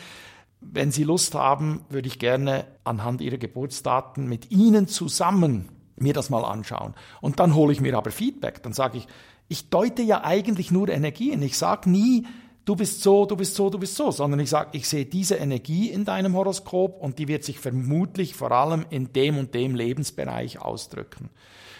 Wenn 0.61 0.91
Sie 0.91 1.05
Lust 1.05 1.35
haben, 1.37 1.85
würde 1.91 2.09
ich 2.09 2.19
gerne 2.19 2.67
anhand 2.83 3.21
Ihrer 3.21 3.39
Geburtsdaten 3.39 4.29
mit 4.29 4.51
Ihnen 4.51 4.89
zusammen 4.89 5.69
mir 5.97 6.13
das 6.13 6.31
mal 6.31 6.45
anschauen. 6.45 6.95
Und 7.21 7.41
dann 7.41 7.55
hole 7.55 7.73
ich 7.73 7.81
mir 7.81 7.97
aber 7.97 8.11
Feedback. 8.11 8.63
Dann 8.63 8.73
sage 8.73 8.99
ich, 8.99 9.07
ich 9.53 9.69
deute 9.69 10.01
ja 10.01 10.25
eigentlich 10.25 10.71
nur 10.71 10.89
Energien. 10.89 11.43
Ich 11.43 11.59
sage 11.59 11.91
nie, 11.91 12.27
du 12.65 12.75
bist 12.75 13.03
so, 13.03 13.27
du 13.27 13.37
bist 13.37 13.55
so, 13.55 13.69
du 13.69 13.79
bist 13.79 13.95
so, 13.95 14.11
sondern 14.11 14.41
ich 14.41 14.49
sage, 14.49 14.71
ich 14.73 14.89
sehe 14.89 15.05
diese 15.05 15.35
Energie 15.35 15.91
in 15.91 16.07
deinem 16.07 16.35
Horoskop 16.35 16.99
und 16.99 17.19
die 17.19 17.29
wird 17.29 17.45
sich 17.45 17.59
vermutlich 17.59 18.35
vor 18.35 18.51
allem 18.51 18.87
in 18.89 19.13
dem 19.13 19.37
und 19.37 19.55
dem 19.55 19.75
Lebensbereich 19.75 20.59
ausdrücken. 20.59 21.29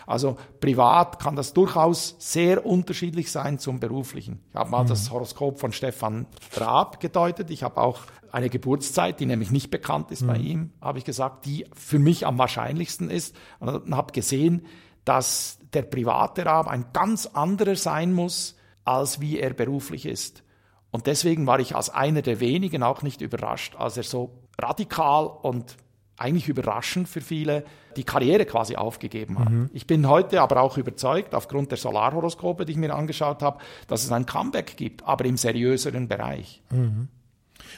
Also 0.07 0.37
privat 0.61 1.19
kann 1.19 1.35
das 1.35 1.55
durchaus 1.55 2.17
sehr 2.19 2.67
unterschiedlich 2.67 3.33
sein 3.33 3.59
zum 3.59 3.81
beruflichen. 3.81 4.41
Ich 4.51 4.57
habe 4.57 4.71
mal 4.71 4.85
mhm. 4.85 4.89
das 4.89 5.11
Horoskop 5.11 5.59
von 5.59 5.73
Stefan 5.73 6.27
Raab 6.55 7.01
gedeutet. 7.01 7.51
Ich 7.51 7.63
habe 7.63 7.81
auch 7.81 8.01
eine 8.33 8.51
Geburtszeit, 8.51 9.19
die 9.19 9.27
nämlich 9.27 9.51
nicht 9.51 9.71
bekannt 9.71 10.11
ist 10.11 10.23
mhm. 10.23 10.27
bei 10.27 10.37
ihm, 10.37 10.71
habe 10.83 10.99
ich 10.99 11.07
gesagt, 11.07 11.47
die 11.47 11.65
für 11.75 11.99
mich 11.99 12.27
am 12.27 12.37
wahrscheinlichsten 12.37 13.09
ist 13.09 13.35
und 13.61 13.97
habe 13.97 14.13
gesehen, 14.13 14.67
dass 15.07 15.59
der 15.75 15.83
private 15.83 16.47
Raab 16.47 16.69
ein 16.69 16.87
ganz 16.93 17.27
anderer 17.27 17.77
sein 17.77 18.13
muss, 18.13 18.57
als 18.85 19.21
wie 19.21 19.39
er 19.39 19.55
beruflich 19.55 20.07
ist. 20.07 20.43
Und 20.91 21.07
deswegen 21.07 21.47
war 21.47 21.59
ich 21.61 21.75
als 21.75 21.89
einer 21.91 22.23
der 22.23 22.41
wenigen 22.41 22.83
auch 22.83 23.03
nicht 23.03 23.23
überrascht, 23.23 23.77
als 23.77 23.97
er 23.97 24.03
so 24.03 24.31
radikal 24.59 25.27
und 25.27 25.77
eigentlich 26.19 26.49
überraschend 26.49 27.09
für 27.09 27.21
viele 27.21 27.65
die 27.97 28.05
Karriere 28.05 28.45
quasi 28.45 28.77
aufgegeben 28.77 29.39
hat. 29.39 29.51
Mhm. 29.51 29.71
Ich 29.73 29.87
bin 29.87 30.09
heute 30.09 30.41
aber 30.41 30.61
auch 30.61 30.77
überzeugt, 30.79 31.35
aufgrund 31.35 31.71
der 31.71 31.79
Solarhoroskope, 31.79 32.65
die 32.65 32.73
ich 32.73 32.79
mir 32.79 32.95
angeschaut 32.95 33.43
habe, 33.43 33.59
dass 33.87 34.05
es 34.05 34.13
ein 34.13 34.27
Comeback 34.27 34.77
gibt, 34.77 35.03
aber 35.05 35.25
im 35.25 35.37
seriöseren 35.37 36.09
Bereich. 36.09 36.63
Mhm. 36.71 37.09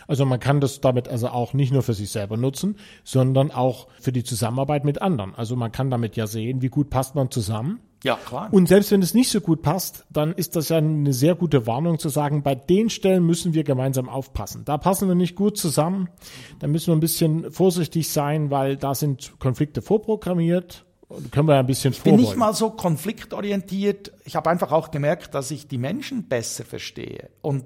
Also 0.07 0.24
man 0.24 0.40
kann 0.40 0.61
das 0.61 0.80
damit 0.80 1.09
also 1.09 1.28
auch 1.28 1.53
nicht 1.53 1.72
nur 1.72 1.82
für 1.82 1.95
sich 1.95 2.11
selber 2.11 2.36
nutzen, 2.36 2.76
sondern 3.05 3.51
auch 3.51 3.88
für 4.01 4.12
die 4.12 4.24
Zusammenarbeit 4.24 4.84
mit 4.84 5.03
anderen. 5.03 5.34
Also 5.34 5.57
man 5.57 5.72
kann 5.72 5.90
damit 5.90 6.16
ja 6.16 6.26
sehen, 6.26 6.62
wie 6.62 6.68
gut 6.68 6.90
passt 6.90 7.14
man 7.14 7.30
zusammen. 7.30 7.80
Ja, 8.05 8.16
klar. 8.16 8.49
Und 8.53 8.68
selbst 8.68 8.90
wenn 8.90 9.01
es 9.01 9.14
nicht 9.14 9.30
so 9.30 9.40
gut 9.40 9.62
passt, 9.62 10.05
dann 10.11 10.34
ist 10.34 10.57
das 10.57 10.68
ja 10.68 10.76
eine 10.76 11.14
sehr 11.14 11.34
gute 11.34 11.66
Warnung 11.66 11.99
zu 11.99 12.11
sagen, 12.11 12.42
bei 12.42 12.55
den 12.55 12.90
Stellen 12.90 13.24
müssen 13.24 13.55
wir 13.55 13.64
gemeinsam 13.64 14.11
aufpassen. 14.11 14.62
Da 14.66 14.76
passen 14.76 15.09
wir 15.09 15.14
nicht 15.14 15.36
gut 15.36 15.57
zusammen. 15.57 16.11
Da 16.59 16.66
müssen 16.66 16.88
wir 16.88 16.97
ein 16.97 17.01
bisschen 17.01 17.51
vorsichtig 17.51 18.11
sein, 18.11 18.51
weil 18.51 18.76
da 18.76 18.95
sind 18.95 19.32
Konflikte 19.38 19.80
vorprogrammiert 19.80 20.84
können 21.30 21.49
wir 21.49 21.57
ein 21.57 21.66
bisschen 21.66 21.92
Ich 21.92 22.03
bin 22.03 22.16
nicht 22.16 22.36
mal 22.36 22.55
so 22.55 22.70
konfliktorientiert. 22.70 24.12
Ich 24.24 24.36
habe 24.36 24.51
einfach 24.51 24.72
auch 24.72 24.90
gemerkt, 24.90 25.34
dass 25.34 25.51
ich 25.51 25.68
die 25.68 25.78
Menschen 25.78 26.28
besser 26.28 26.64
verstehe. 26.64 27.30
Und 27.42 27.64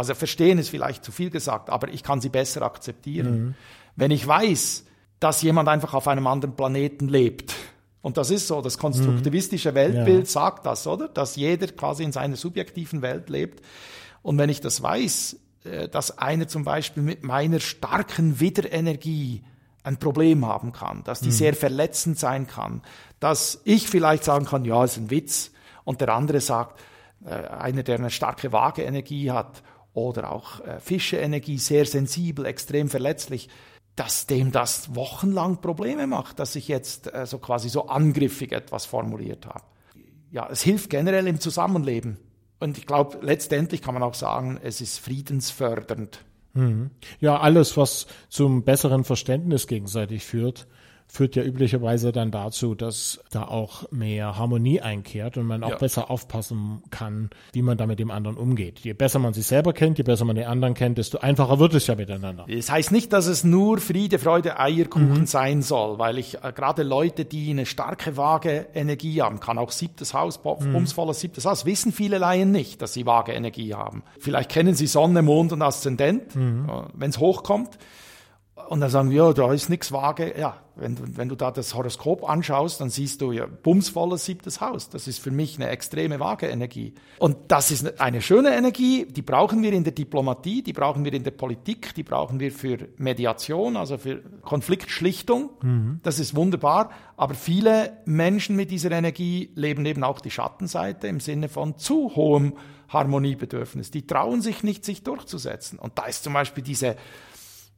also 0.00 0.14
verstehen 0.14 0.58
ist 0.58 0.70
vielleicht 0.70 1.04
zu 1.04 1.12
viel 1.12 1.28
gesagt, 1.28 1.68
aber 1.68 1.88
ich 1.88 2.02
kann 2.02 2.22
sie 2.22 2.30
besser 2.30 2.62
akzeptieren. 2.62 3.44
Mhm. 3.44 3.54
Wenn 3.96 4.10
ich 4.10 4.26
weiß, 4.26 4.86
dass 5.20 5.42
jemand 5.42 5.68
einfach 5.68 5.92
auf 5.92 6.08
einem 6.08 6.26
anderen 6.26 6.56
Planeten 6.56 7.08
lebt, 7.08 7.54
und 8.00 8.16
das 8.16 8.30
ist 8.30 8.46
so, 8.46 8.62
das 8.62 8.78
konstruktivistische 8.78 9.72
mhm. 9.72 9.74
Weltbild 9.74 10.24
ja. 10.24 10.30
sagt 10.30 10.64
das, 10.64 10.86
oder? 10.86 11.08
Dass 11.08 11.36
jeder 11.36 11.66
quasi 11.66 12.02
in 12.02 12.12
seiner 12.12 12.36
subjektiven 12.36 13.02
Welt 13.02 13.28
lebt. 13.28 13.62
Und 14.22 14.38
wenn 14.38 14.48
ich 14.48 14.62
das 14.62 14.82
weiß, 14.82 15.36
äh, 15.64 15.86
dass 15.86 16.16
einer 16.16 16.48
zum 16.48 16.64
Beispiel 16.64 17.02
mit 17.02 17.22
meiner 17.22 17.60
starken 17.60 18.40
Widerenergie 18.40 19.44
ein 19.82 19.98
Problem 19.98 20.46
haben 20.46 20.72
kann, 20.72 21.04
dass 21.04 21.20
die 21.20 21.28
mhm. 21.28 21.32
sehr 21.32 21.54
verletzend 21.54 22.18
sein 22.18 22.46
kann, 22.46 22.80
dass 23.18 23.60
ich 23.64 23.86
vielleicht 23.86 24.24
sagen 24.24 24.46
kann, 24.46 24.64
ja, 24.64 24.82
ist 24.82 24.96
ein 24.96 25.10
Witz, 25.10 25.50
und 25.84 26.00
der 26.00 26.08
andere 26.14 26.40
sagt, 26.40 26.80
äh, 27.22 27.34
einer, 27.34 27.82
der 27.82 27.96
eine 27.96 28.08
starke 28.08 28.50
Waage-Energie 28.50 29.30
hat 29.30 29.62
oder 30.08 30.32
auch 30.32 30.60
äh, 30.60 30.80
Fischeenergie, 30.80 31.58
sehr 31.58 31.84
sensibel, 31.86 32.46
extrem 32.46 32.88
verletzlich, 32.88 33.48
dass 33.96 34.26
dem 34.26 34.52
das 34.52 34.94
wochenlang 34.94 35.60
Probleme 35.60 36.06
macht, 36.06 36.38
dass 36.38 36.56
ich 36.56 36.68
jetzt 36.68 37.12
äh, 37.12 37.26
so 37.26 37.38
quasi 37.38 37.68
so 37.68 37.88
angriffig 37.88 38.52
etwas 38.52 38.86
formuliert 38.86 39.46
habe. 39.46 39.64
Ja, 40.30 40.48
es 40.50 40.62
hilft 40.62 40.90
generell 40.90 41.26
im 41.26 41.40
Zusammenleben. 41.40 42.18
Und 42.60 42.78
ich 42.78 42.86
glaube, 42.86 43.18
letztendlich 43.22 43.82
kann 43.82 43.94
man 43.94 44.02
auch 44.02 44.14
sagen, 44.14 44.60
es 44.62 44.80
ist 44.80 44.98
friedensfördernd. 44.98 46.24
Mhm. 46.52 46.90
Ja, 47.20 47.40
alles, 47.40 47.76
was 47.76 48.06
zum 48.28 48.64
besseren 48.64 49.04
Verständnis 49.04 49.66
gegenseitig 49.66 50.24
führt, 50.24 50.66
führt 51.10 51.34
ja 51.34 51.42
üblicherweise 51.42 52.12
dann 52.12 52.30
dazu, 52.30 52.74
dass 52.74 53.20
da 53.30 53.42
auch 53.44 53.90
mehr 53.90 54.38
Harmonie 54.38 54.80
einkehrt 54.80 55.36
und 55.36 55.46
man 55.46 55.64
auch 55.64 55.70
ja. 55.70 55.76
besser 55.76 56.10
aufpassen 56.10 56.82
kann, 56.90 57.30
wie 57.52 57.62
man 57.62 57.76
da 57.76 57.86
mit 57.86 57.98
dem 57.98 58.10
anderen 58.10 58.36
umgeht. 58.36 58.80
Je 58.80 58.92
besser 58.92 59.18
man 59.18 59.34
sich 59.34 59.46
selber 59.46 59.72
kennt, 59.72 59.98
je 59.98 60.04
besser 60.04 60.24
man 60.24 60.36
den 60.36 60.46
anderen 60.46 60.74
kennt, 60.74 60.98
desto 60.98 61.18
einfacher 61.18 61.58
wird 61.58 61.74
es 61.74 61.86
ja 61.88 61.96
miteinander. 61.96 62.46
Das 62.48 62.70
heißt 62.70 62.92
nicht, 62.92 63.12
dass 63.12 63.26
es 63.26 63.42
nur 63.42 63.78
Friede, 63.78 64.18
Freude, 64.18 64.60
Eierkuchen 64.60 65.20
mhm. 65.20 65.26
sein 65.26 65.62
soll, 65.62 65.98
weil 65.98 66.18
ich 66.18 66.44
äh, 66.44 66.52
gerade 66.54 66.84
Leute, 66.84 67.24
die 67.24 67.50
eine 67.50 67.66
starke 67.66 68.16
vage 68.16 68.66
Energie 68.74 69.20
haben, 69.20 69.40
kann 69.40 69.58
auch 69.58 69.72
siebtes 69.72 70.14
Haus, 70.14 70.40
mhm. 70.44 70.76
umsvolles 70.76 71.20
siebtes 71.20 71.44
Haus, 71.44 71.64
wissen 71.64 71.92
viele 71.92 72.18
Laien 72.18 72.52
nicht, 72.52 72.82
dass 72.82 72.92
sie 72.92 73.04
vage 73.04 73.32
Energie 73.32 73.74
haben. 73.74 74.04
Vielleicht 74.20 74.50
kennen 74.50 74.74
sie 74.74 74.86
Sonne, 74.86 75.22
Mond 75.22 75.52
und 75.52 75.62
Aszendent, 75.62 76.36
mhm. 76.36 76.68
Äh, 76.68 76.82
wenn 76.94 77.10
es 77.10 77.18
hochkommt. 77.18 77.78
Und 78.68 78.80
dann 78.80 78.90
sagen 78.90 79.10
wir, 79.10 79.24
ja, 79.24 79.32
da 79.32 79.52
ist 79.52 79.68
nichts 79.68 79.92
vage. 79.92 80.34
Ja, 80.38 80.56
wenn 80.76 80.96
du, 80.96 81.02
wenn 81.16 81.28
du 81.28 81.34
da 81.34 81.50
das 81.50 81.74
Horoskop 81.74 82.28
anschaust, 82.28 82.80
dann 82.80 82.90
siehst 82.90 83.20
du 83.20 83.32
ja 83.32 83.46
bumsvolles 83.46 84.24
siebtes 84.24 84.60
Haus. 84.60 84.88
Das 84.88 85.06
ist 85.06 85.18
für 85.18 85.30
mich 85.30 85.56
eine 85.56 85.68
extreme 85.68 86.20
vage 86.20 86.46
Energie. 86.46 86.94
Und 87.18 87.36
das 87.48 87.70
ist 87.70 88.00
eine 88.00 88.22
schöne 88.22 88.56
Energie, 88.56 89.06
die 89.06 89.22
brauchen 89.22 89.62
wir 89.62 89.72
in 89.72 89.84
der 89.84 89.92
Diplomatie, 89.92 90.62
die 90.62 90.72
brauchen 90.72 91.04
wir 91.04 91.12
in 91.12 91.22
der 91.22 91.32
Politik, 91.32 91.94
die 91.94 92.02
brauchen 92.02 92.40
wir 92.40 92.50
für 92.50 92.88
Mediation, 92.96 93.76
also 93.76 93.98
für 93.98 94.22
Konfliktschlichtung. 94.42 95.50
Mhm. 95.62 96.00
Das 96.02 96.18
ist 96.18 96.34
wunderbar. 96.34 96.90
Aber 97.16 97.34
viele 97.34 97.98
Menschen 98.06 98.56
mit 98.56 98.70
dieser 98.70 98.90
Energie 98.92 99.50
leben 99.54 99.84
eben 99.84 100.02
auch 100.02 100.20
die 100.20 100.30
Schattenseite 100.30 101.08
im 101.08 101.20
Sinne 101.20 101.48
von 101.48 101.76
zu 101.76 102.16
hohem 102.16 102.54
Harmoniebedürfnis. 102.88 103.90
Die 103.90 104.06
trauen 104.06 104.42
sich 104.42 104.62
nicht, 104.62 104.84
sich 104.84 105.04
durchzusetzen. 105.04 105.78
Und 105.78 105.98
da 105.98 106.06
ist 106.06 106.24
zum 106.24 106.32
Beispiel 106.32 106.64
diese 106.64 106.96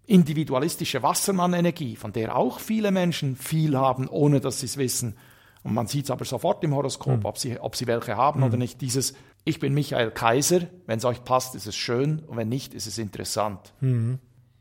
individualistische 0.06 1.02
Wassermann-Energie, 1.02 1.96
von 1.96 2.12
der 2.12 2.36
auch 2.36 2.58
viele 2.58 2.90
Menschen 2.90 3.36
viel 3.36 3.76
haben, 3.76 4.08
ohne 4.08 4.40
dass 4.40 4.60
sie 4.60 4.66
es 4.66 4.76
wissen. 4.76 5.16
Und 5.62 5.74
man 5.74 5.86
sieht 5.86 6.06
es 6.06 6.10
aber 6.10 6.24
sofort 6.24 6.64
im 6.64 6.74
Horoskop, 6.74 7.20
mhm. 7.20 7.24
ob, 7.24 7.38
sie, 7.38 7.58
ob 7.60 7.76
sie 7.76 7.86
welche 7.86 8.16
haben 8.16 8.40
mhm. 8.40 8.46
oder 8.46 8.56
nicht. 8.56 8.80
Dieses 8.80 9.14
Ich 9.44 9.60
bin 9.60 9.74
Michael 9.74 10.10
Kaiser, 10.10 10.62
wenn 10.86 10.98
es 10.98 11.04
euch 11.04 11.22
passt, 11.24 11.54
ist 11.54 11.66
es 11.66 11.76
schön 11.76 12.20
und 12.26 12.36
wenn 12.36 12.48
nicht, 12.48 12.74
ist 12.74 12.86
es 12.86 12.98
interessant. 12.98 13.72
Mhm. 13.80 14.18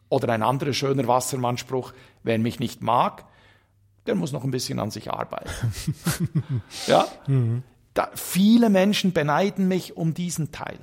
Oder 0.10 0.32
ein 0.34 0.44
anderer 0.44 0.74
schöner 0.74 1.08
Wassermann-Spruch, 1.08 1.94
wer 2.24 2.38
mich 2.38 2.60
nicht 2.60 2.84
mag, 2.84 3.26
der 4.06 4.16
muss 4.16 4.32
noch 4.32 4.44
ein 4.44 4.52
bisschen 4.52 4.80
an 4.80 4.92
sich 4.92 5.12
arbeiten. 5.12 5.50
ja? 6.88 7.08
Mhm. 7.28 7.64
Da, 7.94 8.10
viele 8.14 8.70
Menschen 8.70 9.12
beneiden 9.12 9.68
mich 9.68 9.98
um 9.98 10.14
diesen 10.14 10.52
Teil 10.52 10.80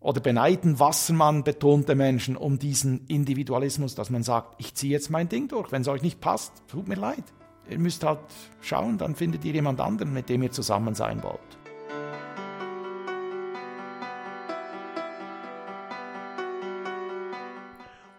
oder 0.00 0.20
beneiden 0.20 0.80
Wassermann 0.80 1.44
betonte 1.44 1.94
Menschen 1.94 2.36
um 2.36 2.58
diesen 2.58 3.06
Individualismus, 3.06 3.94
dass 3.94 4.08
man 4.08 4.22
sagt, 4.22 4.54
ich 4.58 4.74
ziehe 4.74 4.92
jetzt 4.92 5.10
mein 5.10 5.28
Ding 5.28 5.48
durch. 5.48 5.70
Wenn 5.70 5.82
es 5.82 5.88
euch 5.88 6.02
nicht 6.02 6.20
passt, 6.20 6.52
tut 6.68 6.88
mir 6.88 6.94
leid. 6.94 7.24
Ihr 7.68 7.78
müsst 7.78 8.02
halt 8.02 8.18
schauen, 8.62 8.98
dann 8.98 9.14
findet 9.14 9.44
ihr 9.44 9.52
jemand 9.52 9.78
anderen, 9.80 10.12
mit 10.14 10.28
dem 10.28 10.42
ihr 10.42 10.50
zusammen 10.50 10.94
sein 10.94 11.22
wollt. 11.22 11.38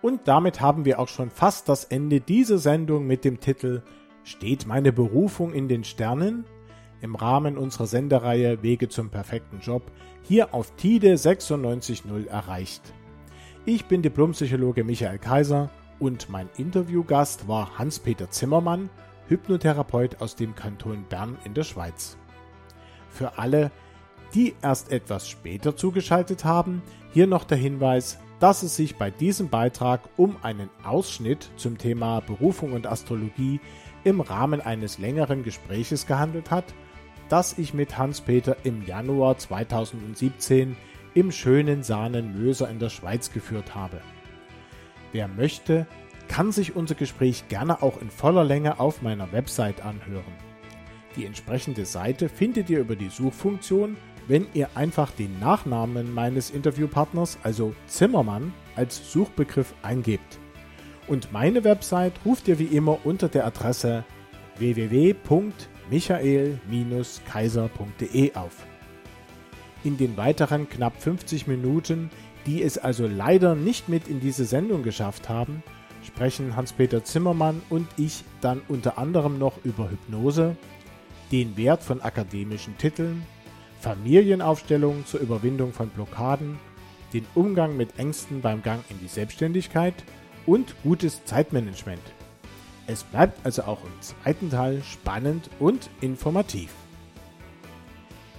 Und 0.01 0.27
damit 0.27 0.61
haben 0.61 0.85
wir 0.85 0.99
auch 0.99 1.07
schon 1.07 1.29
fast 1.29 1.67
das 1.67 1.83
Ende 1.83 2.21
dieser 2.21 2.57
Sendung 2.57 3.05
mit 3.05 3.25
dem 3.25 3.39
Titel 3.39 3.83
Steht 4.23 4.67
meine 4.67 4.93
Berufung 4.93 5.53
in 5.53 5.67
den 5.67 5.83
Sternen? 5.83 6.45
Im 7.01 7.15
Rahmen 7.15 7.57
unserer 7.57 7.87
Sendereihe 7.87 8.61
Wege 8.63 8.89
zum 8.89 9.09
perfekten 9.09 9.59
Job 9.59 9.91
hier 10.23 10.53
auf 10.53 10.75
TIDE 10.75 11.15
96.0 11.15 12.27
erreicht. 12.27 12.93
Ich 13.65 13.85
bin 13.85 14.01
Diplompsychologe 14.01 14.83
Michael 14.83 15.19
Kaiser 15.19 15.69
und 15.99 16.29
mein 16.29 16.49
Interviewgast 16.57 17.47
war 17.47 17.77
Hans-Peter 17.77 18.29
Zimmermann, 18.29 18.89
Hypnotherapeut 19.27 20.21
aus 20.21 20.35
dem 20.35 20.55
Kanton 20.55 21.05
Bern 21.09 21.37
in 21.43 21.53
der 21.53 21.63
Schweiz. 21.63 22.17
Für 23.09 23.37
alle, 23.37 23.71
die 24.33 24.55
erst 24.61 24.91
etwas 24.91 25.27
später 25.27 25.75
zugeschaltet 25.75 26.45
haben, 26.45 26.81
hier 27.13 27.27
noch 27.27 27.43
der 27.43 27.57
Hinweis, 27.57 28.17
dass 28.39 28.63
es 28.63 28.75
sich 28.75 28.95
bei 28.95 29.11
diesem 29.11 29.49
Beitrag 29.49 30.01
um 30.17 30.37
einen 30.41 30.69
Ausschnitt 30.83 31.51
zum 31.57 31.77
Thema 31.77 32.21
Berufung 32.21 32.73
und 32.73 32.87
Astrologie 32.87 33.59
im 34.03 34.21
Rahmen 34.21 34.61
eines 34.61 34.97
längeren 34.97 35.43
Gespräches 35.43 36.07
gehandelt 36.07 36.49
hat 36.49 36.73
das 37.31 37.57
ich 37.57 37.73
mit 37.73 37.97
Hans-Peter 37.97 38.57
im 38.63 38.85
Januar 38.85 39.37
2017 39.37 40.75
im 41.13 41.31
schönen 41.31 41.81
Sahnen-Möser 41.81 42.69
in 42.69 42.77
der 42.77 42.89
Schweiz 42.89 43.31
geführt 43.31 43.73
habe. 43.73 44.01
Wer 45.13 45.29
möchte, 45.29 45.87
kann 46.27 46.51
sich 46.51 46.75
unser 46.75 46.95
Gespräch 46.95 47.47
gerne 47.47 47.81
auch 47.81 48.01
in 48.01 48.09
voller 48.09 48.43
Länge 48.43 48.81
auf 48.81 49.01
meiner 49.01 49.31
Website 49.31 49.85
anhören. 49.85 50.33
Die 51.15 51.25
entsprechende 51.25 51.85
Seite 51.85 52.27
findet 52.27 52.69
ihr 52.69 52.79
über 52.79 52.97
die 52.97 53.09
Suchfunktion, 53.09 53.95
wenn 54.27 54.47
ihr 54.53 54.69
einfach 54.75 55.11
den 55.11 55.39
Nachnamen 55.39 56.13
meines 56.13 56.49
Interviewpartners, 56.49 57.37
also 57.43 57.73
Zimmermann, 57.87 58.53
als 58.75 59.09
Suchbegriff 59.11 59.73
eingebt. 59.83 60.37
Und 61.07 61.31
meine 61.31 61.63
Website 61.63 62.13
ruft 62.25 62.49
ihr 62.49 62.59
wie 62.59 62.65
immer 62.65 63.05
unter 63.05 63.29
der 63.29 63.45
Adresse 63.45 64.03
www.michael-kaiser.de 65.91 68.35
auf. 68.35 68.65
In 69.83 69.97
den 69.97 70.15
weiteren 70.17 70.69
knapp 70.69 71.01
50 71.01 71.47
Minuten, 71.47 72.11
die 72.45 72.61
es 72.63 72.77
also 72.77 73.07
leider 73.07 73.55
nicht 73.55 73.89
mit 73.89 74.07
in 74.07 74.19
diese 74.19 74.45
Sendung 74.45 74.83
geschafft 74.83 75.27
haben, 75.29 75.63
sprechen 76.03 76.55
Hans-Peter 76.55 77.03
Zimmermann 77.03 77.61
und 77.69 77.87
ich 77.97 78.23
dann 78.41 78.61
unter 78.67 78.97
anderem 78.97 79.37
noch 79.37 79.63
über 79.63 79.91
Hypnose, 79.91 80.55
den 81.31 81.55
Wert 81.57 81.83
von 81.83 82.01
akademischen 82.01 82.75
Titeln, 82.77 83.23
Familienaufstellung 83.79 85.05
zur 85.05 85.19
Überwindung 85.19 85.73
von 85.73 85.89
Blockaden, 85.89 86.57
den 87.13 87.27
Umgang 87.35 87.77
mit 87.77 87.99
Ängsten 87.99 88.41
beim 88.41 88.63
Gang 88.63 88.83
in 88.89 88.99
die 88.99 89.07
Selbstständigkeit 89.07 89.93
und 90.45 90.75
gutes 90.83 91.25
Zeitmanagement. 91.25 92.01
Es 92.91 93.03
bleibt 93.05 93.45
also 93.45 93.63
auch 93.63 93.85
im 93.85 94.01
zweiten 94.01 94.49
Teil 94.49 94.83
spannend 94.83 95.49
und 95.59 95.89
informativ. 96.01 96.73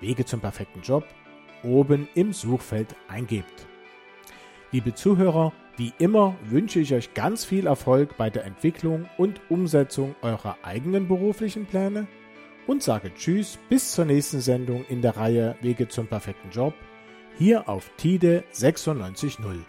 Wege 0.00 0.24
zum 0.24 0.40
perfekten 0.40 0.82
Job, 0.82 1.04
oben 1.62 2.08
im 2.16 2.32
Suchfeld 2.32 2.96
eingebt. 3.06 3.66
Liebe 4.72 4.94
Zuhörer, 4.94 5.52
wie 5.76 5.92
immer 5.98 6.34
wünsche 6.48 6.80
ich 6.80 6.92
euch 6.94 7.14
ganz 7.14 7.44
viel 7.44 7.68
Erfolg 7.68 8.16
bei 8.16 8.28
der 8.28 8.44
Entwicklung 8.44 9.08
und 9.18 9.40
Umsetzung 9.50 10.16
eurer 10.22 10.56
eigenen 10.64 11.06
beruflichen 11.06 11.66
Pläne 11.66 12.08
und 12.68 12.84
sage 12.84 13.12
Tschüss 13.14 13.58
bis 13.68 13.90
zur 13.92 14.04
nächsten 14.04 14.40
Sendung 14.40 14.84
in 14.88 15.02
der 15.02 15.16
Reihe 15.16 15.56
Wege 15.60 15.88
zum 15.88 16.06
perfekten 16.06 16.50
Job 16.50 16.74
hier 17.36 17.68
auf 17.68 17.90
TIDE 17.96 18.44
96.0. 18.52 19.64